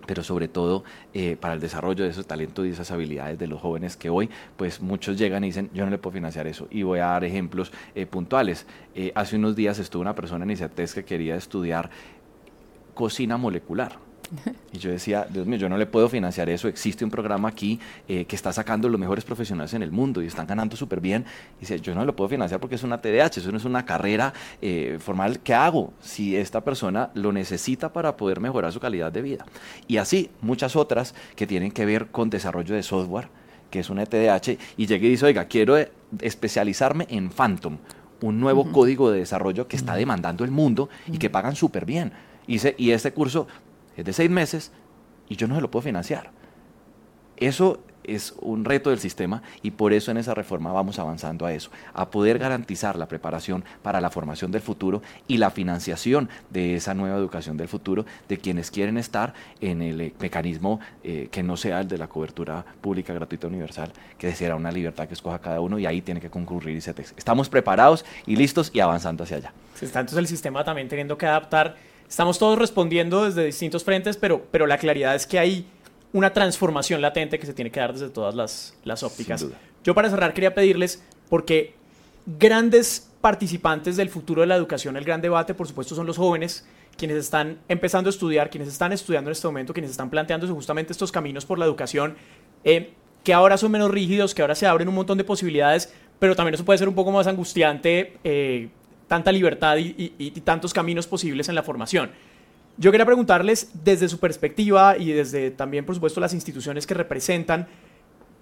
pero 0.06 0.24
sobre 0.24 0.48
todo 0.48 0.84
eh, 1.14 1.38
para 1.40 1.54
el 1.54 1.60
desarrollo 1.60 2.04
de 2.04 2.10
esos 2.10 2.28
talentos 2.28 2.66
y 2.66 2.70
esas 2.70 2.92
habilidades 2.92 3.38
de 3.40 3.48
los 3.48 3.62
jóvenes 3.62 3.96
que 3.96 4.10
hoy, 4.10 4.30
pues 4.58 4.82
muchos 4.82 5.18
llegan 5.18 5.44
y 5.44 5.48
dicen, 5.48 5.70
yo 5.74 5.86
no 5.86 5.92
le 5.92 5.98
puedo 5.98 6.14
financiar 6.14 6.48
eso. 6.48 6.68
Y 6.70 6.84
voy 6.84 7.00
a 7.00 7.06
dar 7.06 7.24
ejemplos 7.24 7.72
eh, 7.96 8.06
puntuales. 8.06 8.66
Eh, 8.96 9.12
hace 9.16 9.36
unos 9.36 9.56
días 9.56 9.80
estuvo 9.80 10.02
una 10.02 10.16
persona 10.16 10.44
en 10.44 10.52
ICETES 10.52 10.96
que 10.96 11.06
quería 11.06 11.36
estudiar 11.36 11.90
cocina 12.94 13.38
molecular 13.38 14.11
Y 14.74 14.78
yo 14.78 14.90
decía, 14.90 15.28
Dios 15.30 15.46
mío, 15.46 15.58
yo 15.58 15.68
no 15.68 15.78
le 15.78 15.86
puedo 15.86 16.08
financiar 16.08 16.50
eso. 16.50 16.68
Existe 16.68 17.04
un 17.04 17.12
programa 17.12 17.50
aquí 17.50 17.80
eh, 18.08 18.26
que 18.26 18.36
está 18.36 18.54
sacando 18.54 18.88
los 18.88 19.00
mejores 19.00 19.26
profesionales 19.26 19.74
en 19.74 19.84
el 19.84 19.92
mundo 19.92 20.22
y 20.22 20.28
están 20.28 20.48
ganando 20.48 20.78
súper 20.78 21.02
bien. 21.02 21.26
Y 21.58 21.62
dice, 21.62 21.80
yo 21.82 21.94
no 21.94 22.06
lo 22.06 22.16
puedo 22.16 22.30
financiar 22.30 22.60
porque 22.60 22.76
es 22.76 22.84
una 22.84 23.02
TDAH, 23.02 23.40
eso 23.40 23.52
no 23.52 23.58
es 23.58 23.66
una 23.66 23.86
carrera 23.86 24.34
eh, 24.62 24.98
formal. 25.00 25.40
¿Qué 25.40 25.54
hago 25.54 25.94
si 26.00 26.38
esta 26.38 26.62
persona 26.62 27.10
lo 27.16 27.32
necesita 27.34 27.92
para 27.92 28.16
poder 28.16 28.40
mejorar 28.40 28.72
su 28.72 28.80
calidad 28.80 29.12
de 29.12 29.22
vida? 29.22 29.46
Y 29.88 29.98
así, 29.98 30.30
muchas 30.42 30.76
otras 30.76 31.14
que 31.36 31.48
tienen 31.48 31.72
que 31.72 31.86
ver 31.86 32.08
con 32.08 32.30
desarrollo 32.30 32.74
de 32.74 32.84
software, 32.84 33.28
que 33.70 33.80
es 33.80 33.90
una 33.90 34.06
TDAH, 34.06 34.58
y 34.78 34.86
llegué 34.86 35.08
y 35.08 35.12
dice, 35.12 35.26
oiga, 35.26 35.46
quiero 35.46 35.76
especializarme 36.22 37.08
en 37.10 37.30
Phantom, 37.30 37.78
un 38.22 38.40
nuevo 38.40 38.72
código 38.72 39.12
de 39.12 39.20
desarrollo 39.20 39.68
que 39.68 39.76
está 39.76 39.96
demandando 39.96 40.46
el 40.46 40.52
mundo 40.52 40.90
y 41.12 41.18
que 41.18 41.30
pagan 41.30 41.56
súper 41.56 41.86
bien. 41.86 42.14
Hice, 42.48 42.76
y 42.78 42.92
este 42.92 43.12
curso 43.14 43.48
es 43.98 44.06
de 44.06 44.14
seis 44.14 44.30
meses 44.30 44.72
y 45.30 45.36
yo 45.36 45.48
no 45.48 45.56
se 45.56 45.62
lo 45.62 45.72
puedo 45.72 45.84
financiar. 45.84 46.32
Eso 47.38 47.80
es 48.04 48.34
un 48.42 48.66
reto 48.66 48.90
del 48.90 49.00
sistema 49.00 49.42
y 49.62 49.72
por 49.72 49.94
eso 49.94 50.12
en 50.12 50.18
esa 50.18 50.34
reforma 50.34 50.72
vamos 50.72 51.00
avanzando 51.00 51.46
a 51.46 51.54
eso, 51.54 51.70
a 51.94 52.10
poder 52.10 52.40
garantizar 52.40 52.96
la 52.96 53.08
preparación 53.08 53.64
para 53.82 54.02
la 54.02 54.10
formación 54.10 54.52
del 54.52 54.62
futuro 54.62 55.02
y 55.28 55.38
la 55.38 55.52
financiación 55.52 56.30
de 56.50 56.76
esa 56.76 56.94
nueva 56.94 57.18
educación 57.18 57.58
del 57.58 57.68
futuro 57.68 58.06
de 58.28 58.38
quienes 58.38 58.72
quieren 58.72 58.98
estar 58.98 59.34
en 59.60 59.82
el 59.82 60.02
eh, 60.02 60.14
mecanismo 60.20 60.80
eh, 61.04 61.30
que 61.32 61.44
no 61.44 61.58
sea 61.58 61.82
el 61.82 61.88
de 61.88 61.98
la 61.98 62.08
cobertura 62.08 62.66
pública 62.82 63.14
gratuita 63.14 63.48
universal, 63.48 63.92
que 64.18 64.34
será 64.34 64.56
una 64.56 64.72
libertad 64.72 65.08
que 65.08 65.14
escoja 65.14 65.40
cada 65.40 65.62
uno 65.62 65.80
y 65.80 65.86
ahí 65.86 66.02
tiene 66.02 66.22
que 66.22 66.30
concurrir 66.30 66.76
y 66.76 66.82
Estamos 67.18 67.50
preparados 67.50 68.06
y 68.26 68.36
listos 68.36 68.72
y 68.74 68.80
avanzando 68.80 69.24
hacia 69.24 69.38
allá. 69.38 69.54
está 69.80 70.00
entonces 70.00 70.18
el 70.18 70.28
sistema 70.28 70.64
también 70.64 70.88
teniendo 70.88 71.18
que 71.18 71.26
adaptar 71.26 71.76
estamos 72.12 72.38
todos 72.38 72.60
respondiendo 72.60 73.24
desde 73.24 73.46
distintos 73.46 73.86
frentes, 73.86 74.18
pero, 74.18 74.46
pero 74.52 74.68
la 74.68 74.78
claridad 74.78 75.16
es 75.16 75.26
que 75.26 75.40
hay 75.40 75.66
una 76.12 76.34
transformación 76.34 77.02
latente 77.02 77.40
que 77.40 77.46
se 77.46 77.54
tiene 77.54 77.72
que 77.72 77.80
dar 77.80 77.94
desde 77.94 78.10
todas 78.10 78.36
las, 78.36 78.76
las 78.84 79.02
ópticas. 79.02 79.48
Yo 79.82 79.96
para 79.96 80.10
cerrar 80.10 80.34
quería 80.34 80.54
pedirles, 80.54 81.02
porque 81.30 81.74
grandes 82.26 83.10
participantes 83.22 83.96
del 83.96 84.10
futuro 84.10 84.42
de 84.42 84.48
la 84.48 84.58
educación, 84.58 84.98
el 84.98 85.06
gran 85.06 85.22
debate, 85.22 85.54
por 85.54 85.70
supuesto, 85.70 85.96
son 85.96 86.06
los 86.06 86.18
jóvenes, 86.18 86.68
quienes 86.98 87.16
están 87.16 87.60
empezando 87.70 88.10
a 88.10 88.12
estudiar, 88.12 88.50
quienes 88.50 88.68
están 88.68 88.92
estudiando 88.92 89.30
en 89.30 89.32
este 89.32 89.48
momento, 89.48 89.72
quienes 89.72 89.92
están 89.92 90.10
planteándose 90.10 90.52
justamente 90.52 90.92
estos 90.92 91.14
caminos 91.14 91.46
por 91.46 91.60
la 91.60 91.64
educación, 91.64 92.18
eh, 92.66 92.92
que 93.24 93.34
ahora 93.34 93.56
son 93.58 93.72
menos 93.72 93.90
rígidos, 93.90 94.36
que 94.36 94.42
ahora 94.42 94.56
se 94.56 94.68
abren 94.68 94.90
un 94.90 94.96
montón 94.96 95.18
de 95.18 95.24
posibilidades, 95.24 95.94
pero 96.20 96.36
también 96.36 96.56
eso 96.56 96.66
puede 96.66 96.78
ser 96.78 96.90
un 96.90 96.96
poco 96.96 97.10
más 97.12 97.26
angustiante 97.28 98.18
eh, 98.26 98.68
tanta 99.12 99.34
libertad 99.34 99.76
y, 99.78 100.32
tantos 100.46 100.74
caminos 100.74 101.06
posibles 101.06 101.50
en 101.50 101.56
la 101.56 101.64
formación. 101.64 102.12
Yo 102.78 102.92
quería 102.92 103.06
preguntarles 103.06 103.70
desde 103.84 104.08
su 104.08 104.22
perspectiva 104.22 104.98
y 104.98 105.12
desde 105.12 105.52
también, 105.52 105.86
por 105.86 105.96
supuesto, 105.96 106.22
las 106.22 106.34
instituciones 106.34 106.88
que 106.88 106.94
representan, 106.94 107.68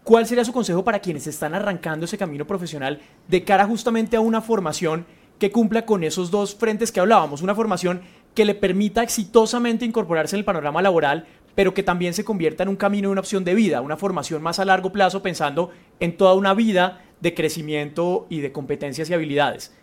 ¿cuál 0.03 0.27
sería 0.27 0.45
su 0.45 0.53
consejo 0.53 0.83
para 0.83 0.99
quienes 0.99 1.25
están 1.25 1.55
arrancando 1.55 2.05
ese 2.05 2.19
camino 2.19 2.45
profesional 2.45 3.01
de 3.27 3.43
cara 3.43 3.65
justamente 3.65 4.15
a 4.15 4.19
una 4.19 4.41
formación 4.41 5.07
que 5.39 5.49
cumpla 5.49 5.87
con 5.87 6.03
esos 6.03 6.29
dos 6.29 6.53
frentes 6.53 6.91
que 6.91 6.99
hablábamos? 6.99 7.41
Una 7.41 7.55
formación 7.55 8.01
que 8.35 8.45
le 8.45 8.53
permita 8.53 9.01
exitosamente 9.01 9.85
incorporarse 9.85 10.35
en 10.35 10.41
el 10.41 10.45
panorama 10.45 10.83
laboral, 10.83 11.25
pero 11.55 11.73
que 11.73 11.81
también 11.81 12.13
se 12.13 12.23
convierta 12.23 12.61
en 12.61 12.69
un 12.69 12.75
camino 12.75 13.09
y 13.09 13.11
una 13.11 13.21
opción 13.21 13.43
de 13.43 13.55
vida, 13.55 13.81
una 13.81 13.97
formación 13.97 14.43
más 14.43 14.59
a 14.59 14.65
largo 14.65 14.91
plazo 14.91 15.23
pensando 15.23 15.71
en 15.99 16.15
toda 16.15 16.35
una 16.35 16.53
vida 16.53 17.01
de 17.21 17.33
crecimiento 17.33 18.27
y 18.29 18.41
de 18.41 18.51
competencias 18.51 19.09
y 19.09 19.15
habilidades. 19.15 19.73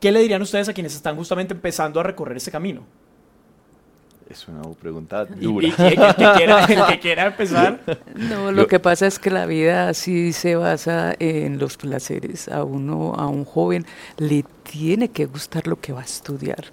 ¿Qué 0.00 0.12
le 0.12 0.20
dirían 0.20 0.42
ustedes 0.42 0.68
a 0.68 0.74
quienes 0.74 0.94
están 0.94 1.16
justamente 1.16 1.54
empezando 1.54 2.00
a 2.00 2.02
recorrer 2.02 2.36
ese 2.36 2.50
camino? 2.50 2.82
Es 4.28 4.48
una 4.48 4.62
pregunta 4.74 5.24
dura. 5.24 5.66
¿Y, 5.66 5.70
el, 5.70 5.96
que 6.88 6.98
quiera, 7.00 7.26
empezar? 7.26 7.80
No, 8.16 8.50
lo 8.50 8.66
que 8.66 8.80
pasa 8.80 9.06
es 9.06 9.18
que 9.18 9.30
la 9.30 9.46
vida 9.46 9.94
sí 9.94 10.32
se 10.32 10.56
basa 10.56 11.14
en 11.18 11.58
los 11.58 11.76
placeres. 11.76 12.48
A 12.48 12.64
uno, 12.64 13.14
a 13.14 13.28
un 13.28 13.44
joven, 13.44 13.86
le 14.18 14.44
tiene 14.70 15.08
que 15.08 15.26
gustar 15.26 15.66
lo 15.66 15.80
que 15.80 15.92
va 15.92 16.00
a 16.00 16.04
estudiar, 16.04 16.64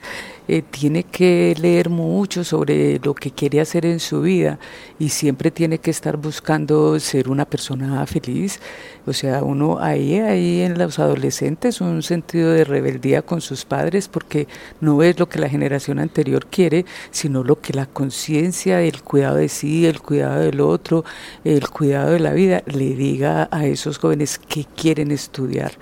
eh, 0.47 0.61
tiene 0.61 1.03
que 1.03 1.55
leer 1.59 1.89
mucho 1.89 2.43
sobre 2.43 2.99
lo 2.99 3.13
que 3.13 3.31
quiere 3.31 3.61
hacer 3.61 3.85
en 3.85 3.99
su 3.99 4.21
vida 4.21 4.59
y 4.99 5.09
siempre 5.09 5.51
tiene 5.51 5.77
que 5.77 5.91
estar 5.91 6.17
buscando 6.17 6.99
ser 6.99 7.29
una 7.29 7.45
persona 7.45 8.05
feliz. 8.07 8.59
O 9.05 9.13
sea, 9.13 9.43
uno 9.43 9.79
ahí, 9.79 10.19
ahí 10.19 10.61
en 10.61 10.77
los 10.77 10.97
adolescentes 10.99 11.81
un 11.81 12.01
sentido 12.03 12.51
de 12.51 12.63
rebeldía 12.63 13.21
con 13.21 13.41
sus 13.41 13.65
padres 13.65 14.07
porque 14.07 14.47
no 14.81 15.03
es 15.03 15.19
lo 15.19 15.27
que 15.29 15.39
la 15.39 15.49
generación 15.49 15.99
anterior 15.99 16.47
quiere, 16.47 16.85
sino 17.11 17.43
lo 17.43 17.59
que 17.59 17.73
la 17.73 17.85
conciencia, 17.85 18.81
el 18.81 19.01
cuidado 19.03 19.37
de 19.37 19.49
sí, 19.49 19.85
el 19.85 20.01
cuidado 20.01 20.41
del 20.41 20.61
otro, 20.61 21.03
el 21.43 21.69
cuidado 21.69 22.11
de 22.11 22.19
la 22.19 22.33
vida 22.33 22.63
le 22.65 22.95
diga 22.95 23.49
a 23.51 23.65
esos 23.65 23.97
jóvenes 23.97 24.39
que 24.39 24.65
quieren 24.65 25.11
estudiar. 25.11 25.73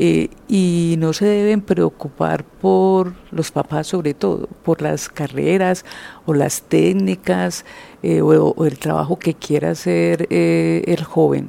Eh, 0.00 0.30
y 0.46 0.94
no 0.98 1.12
se 1.12 1.26
deben 1.26 1.60
preocupar 1.60 2.44
por 2.44 3.14
los 3.32 3.50
papás 3.50 3.88
sobre 3.88 4.14
todo, 4.14 4.46
por 4.62 4.80
las 4.80 5.08
carreras 5.08 5.84
o 6.24 6.34
las 6.34 6.62
técnicas 6.62 7.64
eh, 8.04 8.22
o, 8.22 8.64
el 8.64 8.78
trabajo 8.78 9.18
que 9.18 9.34
quiera 9.34 9.70
hacer 9.72 10.28
eh, 10.30 10.84
el 10.86 11.02
joven, 11.02 11.48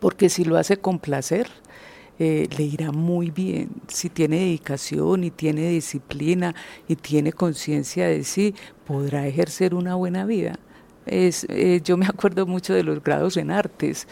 porque 0.00 0.30
si 0.30 0.42
lo 0.44 0.56
hace 0.56 0.78
con 0.78 0.98
placer, 0.98 1.48
le 2.18 2.64
irá 2.64 2.92
muy 2.92 3.30
bien. 3.30 3.70
Si 3.88 4.08
tiene 4.08 4.38
dedicación 4.38 5.22
y 5.22 5.30
tiene 5.30 5.68
disciplina 5.68 6.54
y 6.88 6.96
tiene 6.96 7.32
conciencia 7.32 8.08
de 8.08 8.24
sí, 8.24 8.54
podrá 8.86 9.26
ejercer 9.26 9.74
una 9.74 9.94
buena 9.94 10.24
vida. 10.24 10.58
Es, 11.06 11.46
yo 11.84 11.96
me 11.96 12.06
acuerdo 12.08 12.46
mucho 12.46 12.74
de 12.74 12.82
los 12.82 13.02
grados 13.04 13.36
en 13.36 13.50
artes 13.50 14.08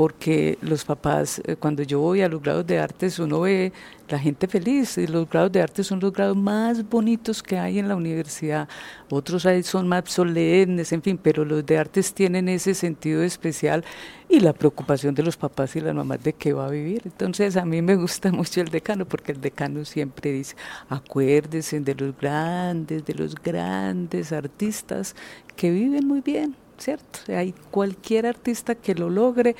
porque 0.00 0.56
los 0.62 0.82
papás, 0.86 1.42
eh, 1.44 1.56
cuando 1.56 1.82
yo 1.82 2.00
voy 2.00 2.22
a 2.22 2.28
los 2.30 2.40
grados 2.40 2.66
de 2.66 2.78
artes, 2.78 3.18
uno 3.18 3.40
ve 3.40 3.70
la 4.08 4.18
gente 4.18 4.48
feliz, 4.48 4.96
y 4.96 5.06
los 5.06 5.28
grados 5.28 5.52
de 5.52 5.60
artes 5.60 5.88
son 5.88 6.00
los 6.00 6.10
grados 6.10 6.38
más 6.38 6.88
bonitos 6.88 7.42
que 7.42 7.58
hay 7.58 7.78
en 7.78 7.86
la 7.86 7.96
universidad, 7.96 8.66
otros 9.10 9.46
son 9.64 9.86
más 9.86 10.04
solemnes, 10.10 10.90
en 10.94 11.02
fin, 11.02 11.20
pero 11.22 11.44
los 11.44 11.66
de 11.66 11.76
artes 11.76 12.14
tienen 12.14 12.48
ese 12.48 12.72
sentido 12.72 13.22
especial 13.22 13.84
y 14.26 14.40
la 14.40 14.54
preocupación 14.54 15.14
de 15.14 15.22
los 15.22 15.36
papás 15.36 15.76
y 15.76 15.80
las 15.82 15.94
mamás 15.94 16.22
de 16.22 16.32
qué 16.32 16.54
va 16.54 16.64
a 16.64 16.70
vivir. 16.70 17.02
Entonces 17.04 17.58
a 17.58 17.66
mí 17.66 17.82
me 17.82 17.96
gusta 17.96 18.32
mucho 18.32 18.62
el 18.62 18.68
decano, 18.68 19.04
porque 19.04 19.32
el 19.32 19.40
decano 19.42 19.84
siempre 19.84 20.32
dice, 20.32 20.56
acuérdense 20.88 21.78
de 21.78 21.94
los 21.94 22.16
grandes, 22.16 23.04
de 23.04 23.12
los 23.12 23.34
grandes 23.34 24.32
artistas 24.32 25.14
que 25.56 25.70
viven 25.70 26.08
muy 26.08 26.22
bien. 26.22 26.56
¿Cierto? 26.80 27.18
Hay 27.28 27.52
cualquier 27.70 28.24
artista 28.24 28.74
que 28.74 28.94
lo 28.94 29.10
logre 29.10 29.54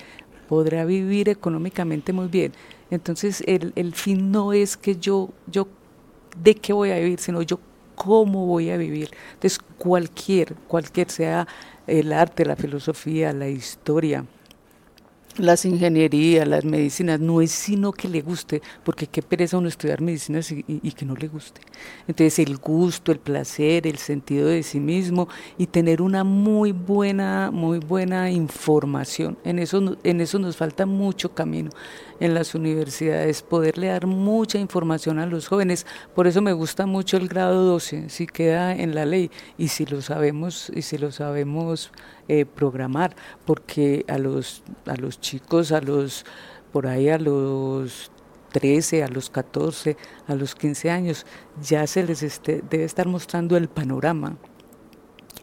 podrá 0.50 0.84
vivir 0.84 1.28
económicamente 1.28 2.12
muy 2.12 2.26
bien. 2.26 2.52
Entonces, 2.90 3.44
el, 3.46 3.72
el 3.76 3.94
fin 3.94 4.32
no 4.32 4.52
es 4.52 4.76
que 4.76 4.96
yo, 4.96 5.30
yo 5.46 5.68
de 6.36 6.56
qué 6.56 6.72
voy 6.72 6.90
a 6.90 6.96
vivir, 6.96 7.20
sino 7.20 7.40
yo 7.42 7.60
cómo 7.94 8.46
voy 8.46 8.70
a 8.70 8.76
vivir. 8.76 9.10
Entonces, 9.34 9.60
cualquier, 9.78 10.54
cualquier 10.66 11.08
sea 11.08 11.46
el 11.86 12.12
arte, 12.12 12.44
la 12.44 12.56
filosofía, 12.56 13.32
la 13.32 13.48
historia, 13.48 14.24
las 15.40 15.64
ingenierías, 15.64 16.46
las 16.46 16.64
medicinas, 16.64 17.20
no 17.20 17.40
es 17.40 17.50
sino 17.50 17.92
que 17.92 18.08
le 18.08 18.20
guste, 18.22 18.62
porque 18.84 19.06
qué 19.06 19.22
pereza 19.22 19.58
uno 19.58 19.68
estudiar 19.68 20.00
medicinas 20.00 20.50
y, 20.52 20.62
que 20.92 21.04
no 21.04 21.14
le 21.14 21.28
guste. 21.28 21.60
Entonces 22.06 22.38
el 22.38 22.56
gusto, 22.56 23.12
el 23.12 23.18
placer, 23.18 23.86
el 23.86 23.98
sentido 23.98 24.48
de 24.48 24.62
sí 24.62 24.80
mismo 24.80 25.28
y 25.58 25.66
tener 25.66 26.02
una 26.02 26.24
muy 26.24 26.72
buena, 26.72 27.50
muy 27.50 27.78
buena 27.78 28.30
información. 28.30 29.38
En 29.44 29.58
eso, 29.58 29.96
en 30.02 30.20
eso 30.20 30.38
nos 30.38 30.56
falta 30.56 30.86
mucho 30.86 31.34
camino 31.34 31.70
en 32.20 32.34
las 32.34 32.54
universidades, 32.54 33.42
poderle 33.42 33.88
dar 33.88 34.06
mucha 34.06 34.58
información 34.58 35.18
a 35.18 35.26
los 35.26 35.48
jóvenes. 35.48 35.86
Por 36.14 36.26
eso 36.26 36.42
me 36.42 36.52
gusta 36.52 36.86
mucho 36.86 37.16
el 37.16 37.28
grado 37.28 37.64
12, 37.64 38.10
si 38.10 38.26
queda 38.26 38.76
en 38.76 38.94
la 38.94 39.06
ley 39.06 39.30
y 39.56 39.68
si 39.68 39.86
lo 39.86 40.02
sabemos, 40.02 40.70
y 40.74 40.82
si 40.82 40.98
lo 40.98 41.10
sabemos 41.10 41.90
eh, 42.32 42.46
programar, 42.46 43.16
porque 43.44 44.04
a 44.06 44.16
los, 44.16 44.62
a 44.86 44.94
los 44.94 45.20
chicos, 45.20 45.72
a 45.72 45.80
los, 45.80 46.24
por 46.70 46.86
ahí 46.86 47.08
a 47.08 47.18
los 47.18 48.12
13, 48.52 49.02
a 49.02 49.08
los 49.08 49.30
14, 49.30 49.96
a 50.28 50.36
los 50.36 50.54
15 50.54 50.90
años, 50.92 51.26
ya 51.60 51.84
se 51.88 52.04
les 52.04 52.22
este, 52.22 52.62
debe 52.70 52.84
estar 52.84 53.08
mostrando 53.08 53.56
el 53.56 53.68
panorama 53.68 54.36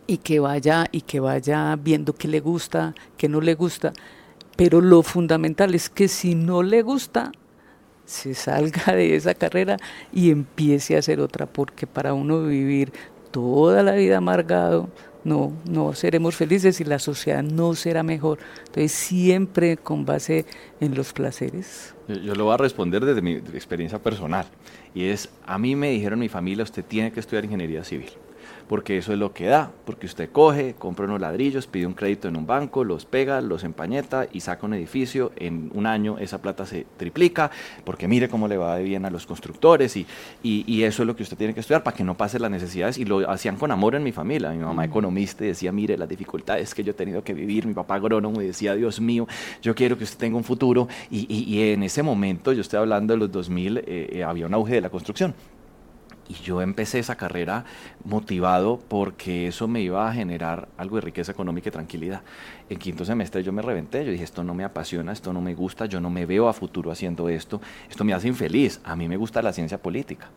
y 0.07 0.19
que 0.19 0.39
vaya 0.39 0.85
y 0.93 1.01
que 1.01 1.19
vaya 1.19 1.75
viendo 1.75 2.15
qué 2.15 2.29
le 2.29 2.39
gusta, 2.39 2.95
qué 3.17 3.27
no 3.27 3.41
le 3.41 3.55
gusta, 3.55 3.91
pero 4.55 4.79
lo 4.79 5.03
fundamental 5.03 5.75
es 5.75 5.89
que 5.89 6.07
si 6.07 6.35
no 6.35 6.63
le 6.63 6.83
gusta, 6.83 7.33
se 8.05 8.33
salga 8.33 8.93
de 8.95 9.17
esa 9.17 9.33
carrera 9.33 9.75
y 10.13 10.31
empiece 10.31 10.95
a 10.95 10.99
hacer 10.99 11.19
otra, 11.19 11.47
porque 11.47 11.85
para 11.85 12.13
uno 12.13 12.43
vivir 12.43 12.93
toda 13.31 13.83
la 13.83 13.91
vida 13.91 14.19
amargado, 14.19 14.89
no, 15.27 15.51
no 15.69 15.93
seremos 15.93 16.35
felices 16.35 16.79
y 16.79 16.85
la 16.85 16.99
sociedad 16.99 17.43
no 17.43 17.75
será 17.75 18.01
mejor. 18.01 18.39
Entonces, 18.59 18.91
siempre 18.93 19.77
con 19.77 20.05
base 20.05 20.45
en 20.79 20.95
los 20.95 21.13
placeres. 21.13 21.93
Yo, 22.07 22.33
lo 22.33 22.45
voy 22.45 22.53
a 22.53 22.57
responder 22.57 23.03
desde 23.03 23.21
mi 23.21 23.33
experiencia 23.33 23.99
personal. 23.99 24.45
Y 24.95 25.05
es, 25.05 25.29
a 25.45 25.57
mí 25.57 25.75
me 25.75 25.89
dijeron 25.89 26.19
mi 26.19 26.29
familia, 26.29 26.63
usted 26.63 26.83
tiene 26.83 27.11
que 27.11 27.19
estudiar 27.19 27.43
ingeniería 27.43 27.83
civil 27.83 28.09
porque 28.67 28.97
eso 28.97 29.13
es 29.13 29.19
lo 29.19 29.33
que 29.33 29.45
da, 29.45 29.71
porque 29.85 30.05
usted 30.05 30.29
coge, 30.31 30.75
compra 30.77 31.05
unos 31.05 31.21
ladrillos, 31.21 31.67
pide 31.67 31.85
un 31.85 31.93
crédito 31.93 32.27
en 32.27 32.35
un 32.35 32.45
banco, 32.45 32.83
los 32.83 33.05
pega, 33.05 33.41
los 33.41 33.63
empañeta 33.63 34.27
y 34.31 34.41
saca 34.41 34.65
un 34.65 34.73
edificio, 34.73 35.31
en 35.37 35.71
un 35.73 35.85
año 35.85 36.17
esa 36.19 36.41
plata 36.41 36.65
se 36.65 36.85
triplica, 36.97 37.49
porque 37.83 38.07
mire 38.07 38.27
cómo 38.29 38.47
le 38.47 38.57
va 38.57 38.75
de 38.77 38.83
bien 38.83 39.05
a 39.05 39.09
los 39.09 39.25
constructores 39.25 39.95
y, 39.95 40.05
y, 40.43 40.83
eso 40.83 41.03
es 41.03 41.07
lo 41.07 41.15
que 41.15 41.23
usted 41.23 41.37
tiene 41.37 41.53
que 41.53 41.61
estudiar 41.61 41.83
para 41.83 41.95
que 41.95 42.03
no 42.03 42.15
pase 42.15 42.39
las 42.39 42.51
necesidades 42.51 42.97
y 42.97 43.05
lo 43.05 43.29
hacían 43.29 43.57
con 43.57 43.71
amor 43.71 43.95
en 43.95 44.03
mi 44.03 44.11
familia, 44.11 44.51
mi 44.51 44.57
mamá 44.57 44.85
economista 44.85 45.43
y 45.43 45.47
decía, 45.47 45.71
mire 45.71 45.97
las 45.97 46.07
dificultades 46.07 46.73
que 46.75 46.83
yo 46.83 46.91
he 46.91 46.95
tenido 46.95 47.23
que 47.23 47.33
vivir, 47.33 47.65
mi 47.65 47.73
papá 47.73 47.95
agrónomo 47.95 48.41
y 48.41 48.47
decía, 48.47 48.75
Dios 48.75 49.01
mío, 49.01 49.27
yo 49.61 49.75
quiero 49.75 49.97
que 49.97 50.03
usted 50.03 50.17
tenga 50.17 50.37
un 50.37 50.43
futuro 50.43 50.87
y, 51.09 51.25
y 51.27 51.71
en 51.71 51.83
ese 51.83 52.03
momento, 52.03 52.53
yo 52.53 52.61
estoy 52.61 52.79
hablando 52.79 53.13
de 53.13 53.19
los 53.19 53.31
2000, 53.31 53.77
eh, 53.77 53.83
eh, 53.87 54.23
había 54.23 54.45
un 54.45 54.53
auge 54.53 54.75
de 54.75 54.81
la 54.81 54.89
construcción. 54.89 55.33
Y 56.29 56.33
yo 56.43 56.61
empecé 56.61 56.99
esa 56.99 57.15
carrera 57.15 57.63
motivado 58.03 58.79
porque 58.87 59.47
eso 59.47 59.67
me 59.67 59.81
iba 59.81 60.09
a 60.09 60.13
generar 60.13 60.67
algo 60.77 60.97
de 60.97 61.01
riqueza 61.01 61.31
económica 61.31 61.69
y 61.69 61.71
tranquilidad. 61.71 62.21
En 62.69 62.79
quinto 62.79 63.05
semestre 63.05 63.43
yo 63.43 63.53
me 63.53 63.61
reventé, 63.61 64.03
yo 64.03 64.11
dije, 64.11 64.25
esto 64.25 64.43
no 64.43 64.53
me 64.53 64.65
apasiona, 64.65 65.13
esto 65.13 65.31
no 65.31 65.39
me 65.39 65.55
gusta, 65.55 65.85
yo 65.85 66.01
no 66.01 66.09
me 66.09 66.25
veo 66.25 66.49
a 66.49 66.53
futuro 66.53 66.91
haciendo 66.91 67.29
esto, 67.29 67.61
esto 67.89 68.03
me 68.03 68.13
hace 68.13 68.27
infeliz, 68.27 68.81
a 68.83 68.95
mí 68.95 69.07
me 69.07 69.15
gusta 69.15 69.41
la 69.41 69.53
ciencia 69.53 69.77
política. 69.81 70.27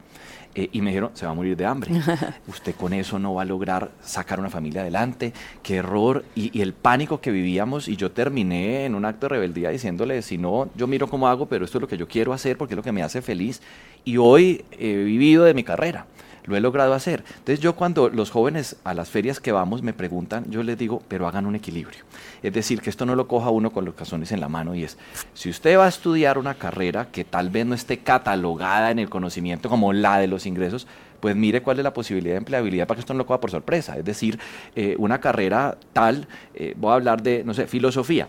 Eh, 0.55 0.68
y 0.72 0.80
me 0.80 0.90
dijeron, 0.90 1.11
se 1.14 1.26
va 1.26 1.32
a 1.32 1.34
morir 1.34 1.57
de 1.57 1.64
hambre. 1.64 1.92
Usted 2.48 2.74
con 2.74 2.92
eso 2.92 3.18
no 3.18 3.34
va 3.34 3.42
a 3.42 3.44
lograr 3.44 3.90
sacar 4.03 4.40
una 4.40 4.51
familia 4.51 4.82
adelante. 4.82 5.32
Qué 5.62 5.76
error. 5.76 6.24
Y, 6.34 6.57
y, 6.57 6.62
el 6.62 6.72
pánico 6.72 7.20
que 7.20 7.30
vivíamos. 7.30 7.88
Y 7.88 7.96
yo 7.96 8.11
terminé 8.11 8.84
en 8.84 8.94
un 8.94 9.05
acto 9.05 9.26
de 9.26 9.30
rebeldía 9.30 9.70
diciéndole, 9.70 10.22
si 10.22 10.38
no, 10.38 10.68
yo 10.74 10.86
miro 10.86 11.09
cómo 11.09 11.28
hago, 11.28 11.46
pero 11.46 11.64
esto 11.64 11.78
es 11.78 11.82
lo 11.82 11.88
que 11.88 11.96
yo 11.96 12.09
quiero 12.09 12.32
hacer 12.32 12.57
porque 12.59 12.74
es 12.74 12.76
lo 12.76 12.82
que 12.82 12.92
me 12.92 13.03
hace 13.03 13.22
feliz. 13.22 13.62
Y 14.05 14.16
hoy 14.16 14.64
he 14.72 14.96
vivido 14.96 15.44
de 15.44 15.55
mi 15.55 15.62
carrera 15.62 16.07
lo 16.45 16.57
he 16.57 16.61
logrado 16.61 16.95
hacer. 16.95 17.24
Entonces 17.30 17.61
yo 17.61 17.76
cuando 17.76 18.09
los 18.09 18.30
jóvenes 18.30 18.76
a 18.84 18.95
las 18.95 19.11
ferias 19.11 19.41
que 19.41 19.53
vamos 19.53 19.82
me 19.82 19.93
preguntan, 19.93 20.45
yo 20.51 20.62
les 20.62 20.78
digo, 20.78 21.03
pero 21.09 21.26
hagan 21.26 21.47
un 21.47 21.55
equilibrio. 21.55 22.05
Es 22.43 22.53
decir, 22.53 22.80
que 22.80 22.91
esto 22.91 23.07
no 23.07 23.14
lo 23.14 23.28
coja 23.28 23.51
uno 23.51 23.70
con 23.70 23.84
los 23.84 23.95
cazones 23.95 24.32
en 24.32 24.41
la 24.41 24.49
mano 24.49 24.74
y 24.74 24.84
es, 24.84 24.99
si 25.34 25.51
usted 25.51 25.78
va 25.78 25.86
a 25.86 25.88
estudiar 25.88 26.38
una 26.38 26.55
carrera 26.55 27.09
que 27.11 27.24
tal 27.24 27.51
vez 27.51 27.66
no 27.66 27.74
esté 27.74 27.99
catalogada 27.99 28.91
en 28.91 28.99
el 28.99 29.09
conocimiento 29.09 29.68
como 29.68 29.93
la 29.93 30.18
de 30.18 30.26
los 30.26 30.47
ingresos, 30.47 30.86
pues 31.20 31.36
mire 31.36 31.62
cuál 31.62 31.78
es 31.78 31.84
la 31.84 31.93
posibilidad 31.93 32.34
de 32.34 32.38
empleabilidad 32.38 32.86
para 32.86 32.97
que 32.97 33.01
esto 33.01 33.12
no 33.12 33.18
lo 33.18 33.26
coja 33.26 33.41
por 33.41 33.51
sorpresa. 33.51 33.97
Es 33.97 34.05
decir, 34.05 34.38
eh, 34.74 34.97
una 34.99 35.20
carrera 35.20 35.76
tal, 35.93 36.26
eh, 36.55 36.74
voy 36.76 36.93
a 36.93 36.95
hablar 36.95 37.22
de, 37.22 37.45
no 37.45 37.55
sé, 37.55 37.66
filosofía. 37.66 38.28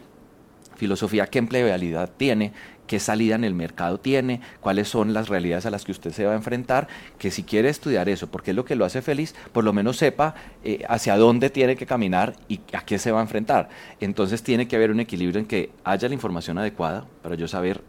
Filosofía, 0.76 1.28
¿qué 1.28 1.40
empleabilidad 1.40 2.10
tiene? 2.18 2.54
Qué 2.92 3.00
salida 3.00 3.36
en 3.36 3.46
el 3.46 3.56
mercado 3.56 4.02
tiene, 4.02 4.42
cuáles 4.60 4.90
son 4.90 5.14
las 5.14 5.30
realidades 5.30 5.66
a 5.66 5.70
las 5.70 5.86
que 5.86 5.94
usted 5.94 6.12
se 6.12 6.26
va 6.26 6.34
a 6.34 6.36
enfrentar, 6.36 6.90
que 7.18 7.32
si 7.32 7.44
quiere 7.44 7.70
estudiar 7.70 8.10
eso, 8.10 8.28
porque 8.28 8.52
es 8.52 8.58
lo 8.58 8.66
que 8.66 8.76
lo 8.76 8.84
hace 8.84 9.02
feliz, 9.02 9.34
por 9.54 9.64
lo 9.64 9.72
menos 9.72 9.96
sepa 9.96 10.36
eh, 10.66 10.84
hacia 10.90 11.16
dónde 11.16 11.50
tiene 11.50 11.78
que 11.78 11.86
caminar 11.86 12.36
y 12.50 12.60
a 12.74 12.84
qué 12.84 13.00
se 13.00 13.14
va 13.14 13.20
a 13.20 13.22
enfrentar. 13.22 13.70
Entonces 14.02 14.44
tiene 14.44 14.68
que 14.68 14.76
haber 14.76 14.92
un 14.92 15.00
equilibrio 15.00 15.40
en 15.40 15.48
que 15.48 15.70
haya 15.86 16.10
la 16.10 16.14
información 16.14 16.58
adecuada 16.58 17.06
para 17.24 17.36
yo 17.36 17.48
saber 17.48 17.82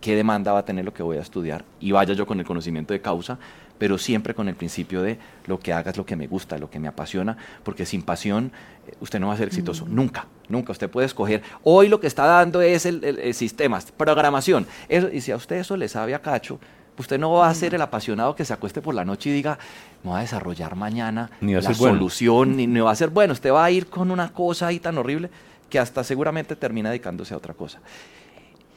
qué 0.00 0.14
demanda 0.14 0.52
va 0.52 0.60
a 0.60 0.64
tener 0.64 0.84
lo 0.84 0.94
que 0.94 1.02
voy 1.02 1.16
a 1.16 1.22
estudiar 1.22 1.64
y 1.80 1.90
vaya 1.90 2.14
yo 2.14 2.24
con 2.24 2.38
el 2.38 2.46
conocimiento 2.46 2.94
de 2.94 3.00
causa, 3.00 3.40
pero 3.78 3.98
siempre 3.98 4.34
con 4.34 4.48
el 4.48 4.54
principio 4.54 5.02
de 5.02 5.18
lo 5.46 5.58
que 5.58 5.72
haga 5.72 5.90
es 5.90 5.96
lo 5.96 6.06
que 6.06 6.16
me 6.16 6.26
gusta, 6.26 6.58
lo 6.58 6.70
que 6.70 6.78
me 6.78 6.88
apasiona, 6.88 7.36
porque 7.62 7.86
sin 7.86 8.02
pasión 8.02 8.52
eh, 8.86 8.94
usted 9.00 9.20
no 9.20 9.28
va 9.28 9.34
a 9.34 9.36
ser 9.36 9.48
exitoso, 9.48 9.86
mm. 9.86 9.94
nunca, 9.94 10.26
nunca. 10.48 10.72
Usted 10.72 10.90
puede 10.90 11.06
escoger, 11.06 11.42
hoy 11.62 11.88
lo 11.88 12.00
que 12.00 12.06
está 12.06 12.26
dando 12.26 12.62
es 12.62 12.86
el, 12.86 13.34
sistema, 13.34 13.80
programación, 13.96 14.66
eso, 14.88 15.08
y 15.12 15.20
si 15.20 15.32
a 15.32 15.36
usted 15.36 15.56
eso 15.56 15.76
le 15.76 15.88
sabe 15.88 16.14
a 16.14 16.20
cacho, 16.20 16.58
usted 16.98 17.18
no 17.18 17.32
va 17.32 17.48
a 17.48 17.54
ser 17.54 17.74
el 17.74 17.82
apasionado 17.82 18.36
que 18.36 18.44
se 18.44 18.52
acueste 18.52 18.80
por 18.80 18.94
la 18.94 19.04
noche 19.04 19.30
y 19.30 19.32
diga, 19.32 19.58
no 20.02 20.12
va 20.12 20.18
a 20.18 20.22
desarrollar 20.22 20.76
mañana 20.76 21.30
la 21.40 21.74
solución, 21.74 22.56
ni, 22.56 22.66
ni 22.66 22.80
va 22.80 22.90
a 22.90 22.96
ser 22.96 23.10
bueno, 23.10 23.32
usted 23.32 23.52
va 23.52 23.64
a 23.64 23.70
ir 23.70 23.86
con 23.86 24.10
una 24.10 24.32
cosa 24.32 24.68
ahí 24.68 24.78
tan 24.78 24.96
horrible 24.98 25.30
que 25.68 25.78
hasta 25.78 26.04
seguramente 26.04 26.54
termina 26.56 26.90
dedicándose 26.90 27.34
a 27.34 27.36
otra 27.36 27.54
cosa. 27.54 27.80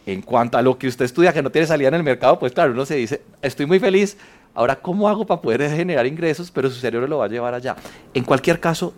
En 0.05 0.21
cuanto 0.21 0.57
a 0.57 0.61
lo 0.61 0.77
que 0.77 0.87
usted 0.87 1.05
estudia 1.05 1.33
que 1.33 1.43
no 1.43 1.51
tiene 1.51 1.67
salida 1.67 1.89
en 1.89 1.95
el 1.95 2.03
mercado, 2.03 2.39
pues 2.39 2.53
claro, 2.53 2.71
uno 2.71 2.85
se 2.85 2.95
dice, 2.95 3.21
estoy 3.41 3.65
muy 3.65 3.79
feliz, 3.79 4.17
Ahora, 4.53 4.77
¿cómo 4.77 5.07
hago 5.07 5.25
para 5.25 5.41
poder 5.41 5.69
generar 5.69 6.05
ingresos? 6.07 6.51
Pero 6.51 6.69
su 6.69 6.79
cerebro 6.79 7.07
lo 7.07 7.19
va 7.19 7.25
a 7.25 7.29
llevar 7.29 7.53
allá. 7.53 7.75
En 8.13 8.23
cualquier 8.23 8.59
caso, 8.59 8.93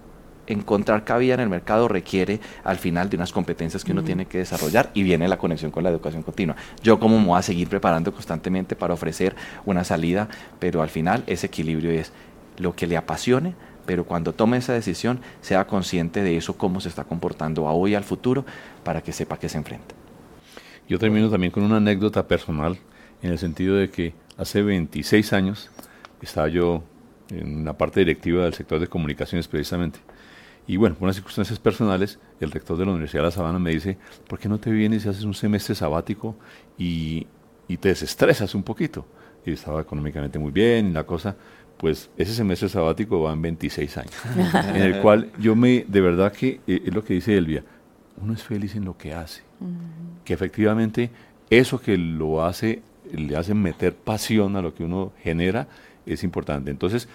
encontrar 0.50 1.04
cabida 1.04 1.36
en 1.36 1.40
el 1.42 1.50
mercado 1.50 1.88
requiere 1.88 2.40
al 2.64 2.78
final 2.78 3.10
de 3.10 3.16
unas 3.16 3.32
competencias 3.32 3.86
que 3.86 3.92
uno 3.92 4.04
tiene 4.04 4.26
que 4.26 4.40
desarrollar 4.40 4.90
y 4.94 5.04
viene 5.04 5.28
la 5.28 5.38
conexión 5.38 5.72
con 5.72 5.84
la 5.84 5.90
educación 5.90 6.24
continua. 6.24 6.56
Yo 6.82 7.00
como 7.00 7.20
me 7.20 7.28
voy 7.28 7.40
a 7.40 7.44
seguir 7.44 7.70
preparando 7.70 8.12
constantemente 8.12 8.76
para 8.76 8.94
ofrecer 8.94 9.36
una 9.66 9.84
salida, 9.84 10.28
pero 10.60 10.82
al 10.82 10.90
final 10.90 11.24
ese 11.28 11.48
equilibrio 11.48 11.92
es 11.92 12.12
lo 12.58 12.76
que 12.76 12.88
le 12.88 12.98
apasione, 12.98 13.54
pero 13.86 14.06
cuando 14.06 14.34
tome 14.34 14.58
esa 14.58 14.74
decisión 14.74 15.20
sea 15.42 15.66
consciente 15.68 16.24
de 16.24 16.38
eso, 16.38 16.58
cómo 16.58 16.82
se 16.82 16.90
está 16.90 17.04
comportando 17.04 17.68
a 17.68 17.74
hoy 17.74 17.92
y 17.92 17.96
al 17.96 18.04
futuro, 18.04 18.46
para 18.84 19.02
que 19.02 19.14
sepa 19.14 19.38
que 19.38 19.50
se 19.50 19.58
enfrenta. 19.58 19.96
Yo 20.88 21.00
termino 21.00 21.30
también 21.30 21.52
con 21.52 21.64
una 21.64 21.78
anécdota 21.78 22.28
personal, 22.28 22.78
en 23.22 23.32
el 23.32 23.38
sentido 23.38 23.76
de 23.76 23.90
que 23.90 24.14
Hace 24.40 24.62
26 24.62 25.34
años 25.34 25.70
estaba 26.22 26.48
yo 26.48 26.82
en 27.30 27.66
la 27.66 27.78
parte 27.78 28.00
directiva 28.00 28.46
del 28.46 28.54
sector 28.54 28.80
de 28.80 28.88
comunicaciones 28.88 29.50
precisamente. 29.50 30.00
Y 30.66 30.78
bueno, 30.78 30.96
por 30.96 31.04
unas 31.04 31.18
circunstancias 31.18 31.60
personales, 31.60 32.20
el 32.40 32.50
rector 32.50 32.78
de 32.78 32.86
la 32.86 32.92
Universidad 32.92 33.24
de 33.24 33.26
La 33.26 33.32
Sabana 33.32 33.60
me 33.60 33.72
dice, 33.72 33.98
¿por 34.30 34.40
qué 34.40 34.48
no 34.48 34.58
te 34.58 34.72
vienes 34.72 35.06
y 35.06 35.10
haces 35.10 35.26
un 35.26 35.34
semestre 35.34 35.76
sabático 35.76 36.38
y, 36.78 37.28
te 37.68 37.90
desestresas 37.90 38.56
un 38.56 38.64
poquito? 38.64 39.06
Y 39.46 39.52
estaba 39.52 39.82
económicamente 39.82 40.40
muy 40.40 40.52
bien, 40.52 40.94
la 40.94 41.04
cosa, 41.04 41.36
pues 41.78 42.10
ese 42.16 42.34
semestre 42.34 42.70
sabático 42.70 43.22
va 43.22 43.34
en 43.34 43.42
26 43.42 43.98
años, 43.98 44.14
en 44.74 44.82
el 44.82 45.02
cual 45.02 45.32
yo 45.38 45.54
me, 45.54 45.84
de 45.86 46.00
verdad 46.00 46.32
que 46.32 46.62
eh, 46.66 46.84
es 46.86 46.94
lo 46.94 47.04
que 47.04 47.16
dice 47.16 47.38
Elvia, 47.38 47.66
uno 48.22 48.34
es 48.34 48.44
feliz 48.44 48.74
en 48.76 48.86
lo 48.86 48.98
que 48.98 49.14
hace, 49.14 49.42
que 50.24 50.34
efectivamente 50.34 51.10
eso 51.50 51.82
que 51.82 51.98
lo 51.98 52.46
hace 52.46 52.84
le 53.12 53.36
hacen 53.36 53.62
meter 53.62 53.96
pasión 53.96 54.56
a 54.56 54.62
lo 54.62 54.74
que 54.74 54.84
uno 54.84 55.14
genera, 55.22 55.68
es 56.06 56.24
importante. 56.24 56.72
Entonces, 56.72 57.08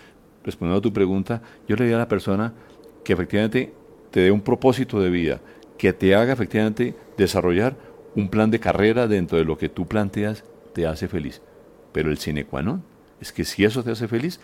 respondiendo 0.44 0.78
a 0.78 0.82
tu 0.82 0.92
pregunta, 0.92 1.42
yo 1.68 1.76
le 1.76 1.84
diría 1.84 1.96
a 1.96 2.00
la 2.00 2.08
persona 2.08 2.52
que 3.04 3.12
efectivamente 3.12 3.72
te 4.10 4.20
dé 4.20 4.30
un 4.30 4.40
propósito 4.40 5.00
de 5.00 5.10
vida, 5.10 5.40
que 5.78 5.92
te 5.92 6.14
haga 6.14 6.32
efectivamente 6.32 6.94
desarrollar 7.16 7.76
un 8.14 8.28
plan 8.28 8.50
de 8.50 8.60
carrera 8.60 9.08
dentro 9.08 9.38
de 9.38 9.44
lo 9.44 9.58
que 9.58 9.68
tú 9.68 9.86
planteas, 9.86 10.44
te 10.72 10.86
hace 10.86 11.08
feliz. 11.08 11.42
Pero 11.92 12.10
el 12.10 12.18
sine 12.18 12.44
qua 12.44 12.62
non 12.62 12.82
es 13.20 13.32
que 13.32 13.44
si 13.44 13.64
eso 13.64 13.82
te 13.82 13.90
hace 13.90 14.08
feliz, 14.08 14.40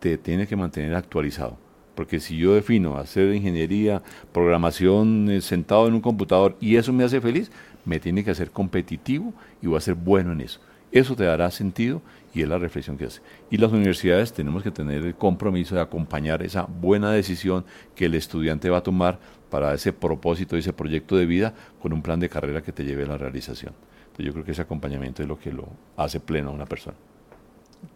te 0.00 0.18
tiene 0.18 0.46
que 0.46 0.56
mantener 0.56 0.94
actualizado. 0.94 1.58
Porque 1.94 2.20
si 2.20 2.36
yo 2.38 2.54
defino 2.54 2.96
hacer 2.96 3.34
ingeniería, 3.34 4.02
programación 4.32 5.30
eh, 5.30 5.40
sentado 5.40 5.86
en 5.86 5.94
un 5.94 6.00
computador 6.00 6.56
y 6.60 6.76
eso 6.76 6.92
me 6.92 7.04
hace 7.04 7.20
feliz, 7.20 7.50
me 7.84 8.00
tiene 8.00 8.24
que 8.24 8.30
hacer 8.30 8.50
competitivo 8.50 9.34
y 9.60 9.66
voy 9.66 9.76
a 9.76 9.80
ser 9.80 9.94
bueno 9.94 10.32
en 10.32 10.40
eso. 10.40 10.60
Eso 10.92 11.16
te 11.16 11.24
dará 11.24 11.50
sentido 11.50 12.02
y 12.34 12.42
es 12.42 12.48
la 12.48 12.58
reflexión 12.58 12.98
que 12.98 13.06
hace. 13.06 13.20
Y 13.50 13.56
las 13.56 13.72
universidades 13.72 14.32
tenemos 14.32 14.62
que 14.62 14.70
tener 14.70 15.02
el 15.02 15.14
compromiso 15.14 15.74
de 15.74 15.80
acompañar 15.80 16.42
esa 16.42 16.62
buena 16.64 17.10
decisión 17.10 17.64
que 17.94 18.04
el 18.04 18.14
estudiante 18.14 18.68
va 18.70 18.78
a 18.78 18.82
tomar 18.82 19.18
para 19.50 19.72
ese 19.74 19.92
propósito, 19.92 20.56
ese 20.56 20.72
proyecto 20.72 21.16
de 21.16 21.26
vida, 21.26 21.54
con 21.80 21.92
un 21.92 22.02
plan 22.02 22.20
de 22.20 22.28
carrera 22.28 22.62
que 22.62 22.72
te 22.72 22.84
lleve 22.84 23.04
a 23.04 23.06
la 23.06 23.18
realización. 23.18 23.74
Entonces 24.02 24.26
yo 24.26 24.32
creo 24.32 24.44
que 24.44 24.52
ese 24.52 24.62
acompañamiento 24.62 25.22
es 25.22 25.28
lo 25.28 25.38
que 25.38 25.50
lo 25.50 25.68
hace 25.96 26.20
pleno 26.20 26.50
a 26.50 26.52
una 26.52 26.66
persona. 26.66 26.96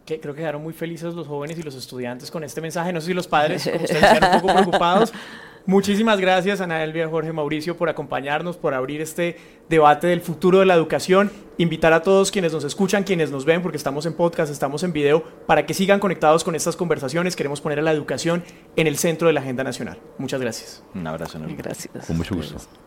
Que 0.05 0.19
creo 0.19 0.35
que 0.35 0.41
quedaron 0.41 0.63
muy 0.63 0.73
felices 0.73 1.15
los 1.15 1.27
jóvenes 1.27 1.59
y 1.59 1.63
los 1.63 1.75
estudiantes 1.75 2.31
con 2.31 2.43
este 2.45 2.61
mensaje. 2.61 2.93
No 2.93 3.01
sé 3.01 3.09
si 3.09 3.15
los 3.15 3.29
padres, 3.29 3.65
como 3.65 3.85
ustedes, 3.85 4.03
están 4.03 4.35
un 4.35 4.41
poco 4.41 4.55
preocupados. 4.55 5.13
Muchísimas 5.67 6.21
gracias, 6.21 6.61
Ana 6.61 6.85
Elvia, 6.85 7.09
Jorge 7.09 7.33
Mauricio, 7.33 7.77
por 7.77 7.89
acompañarnos, 7.89 8.57
por 8.57 8.73
abrir 8.73 9.01
este 9.01 9.37
debate 9.69 10.07
del 10.07 10.21
futuro 10.21 10.61
de 10.61 10.67
la 10.67 10.75
educación. 10.75 11.31
Invitar 11.59 11.93
a 11.93 12.03
todos 12.03 12.31
quienes 12.31 12.53
nos 12.53 12.63
escuchan, 12.63 13.03
quienes 13.03 13.33
nos 13.33 13.45
ven, 13.45 13.63
porque 13.63 13.77
estamos 13.77 14.07
en 14.07 14.13
podcast, 14.13 14.53
estamos 14.53 14.85
en 14.85 14.93
video, 14.93 15.25
para 15.47 15.67
que 15.67 15.75
sigan 15.75 15.99
conectados 15.99 16.45
con 16.45 16.55
estas 16.55 16.77
conversaciones. 16.77 17.35
Queremos 17.35 17.61
poner 17.61 17.81
a 17.81 17.83
la 17.83 17.93
educación 17.93 18.45
en 18.77 18.87
el 18.87 18.97
centro 18.97 19.27
de 19.27 19.35
la 19.35 19.41
agenda 19.41 19.65
nacional. 19.65 19.99
Muchas 20.19 20.41
gracias. 20.41 20.85
Un 20.95 21.07
abrazo. 21.07 21.41
Gracias. 21.57 22.07
Con 22.07 22.17
mucho 22.17 22.37
gusto. 22.37 22.57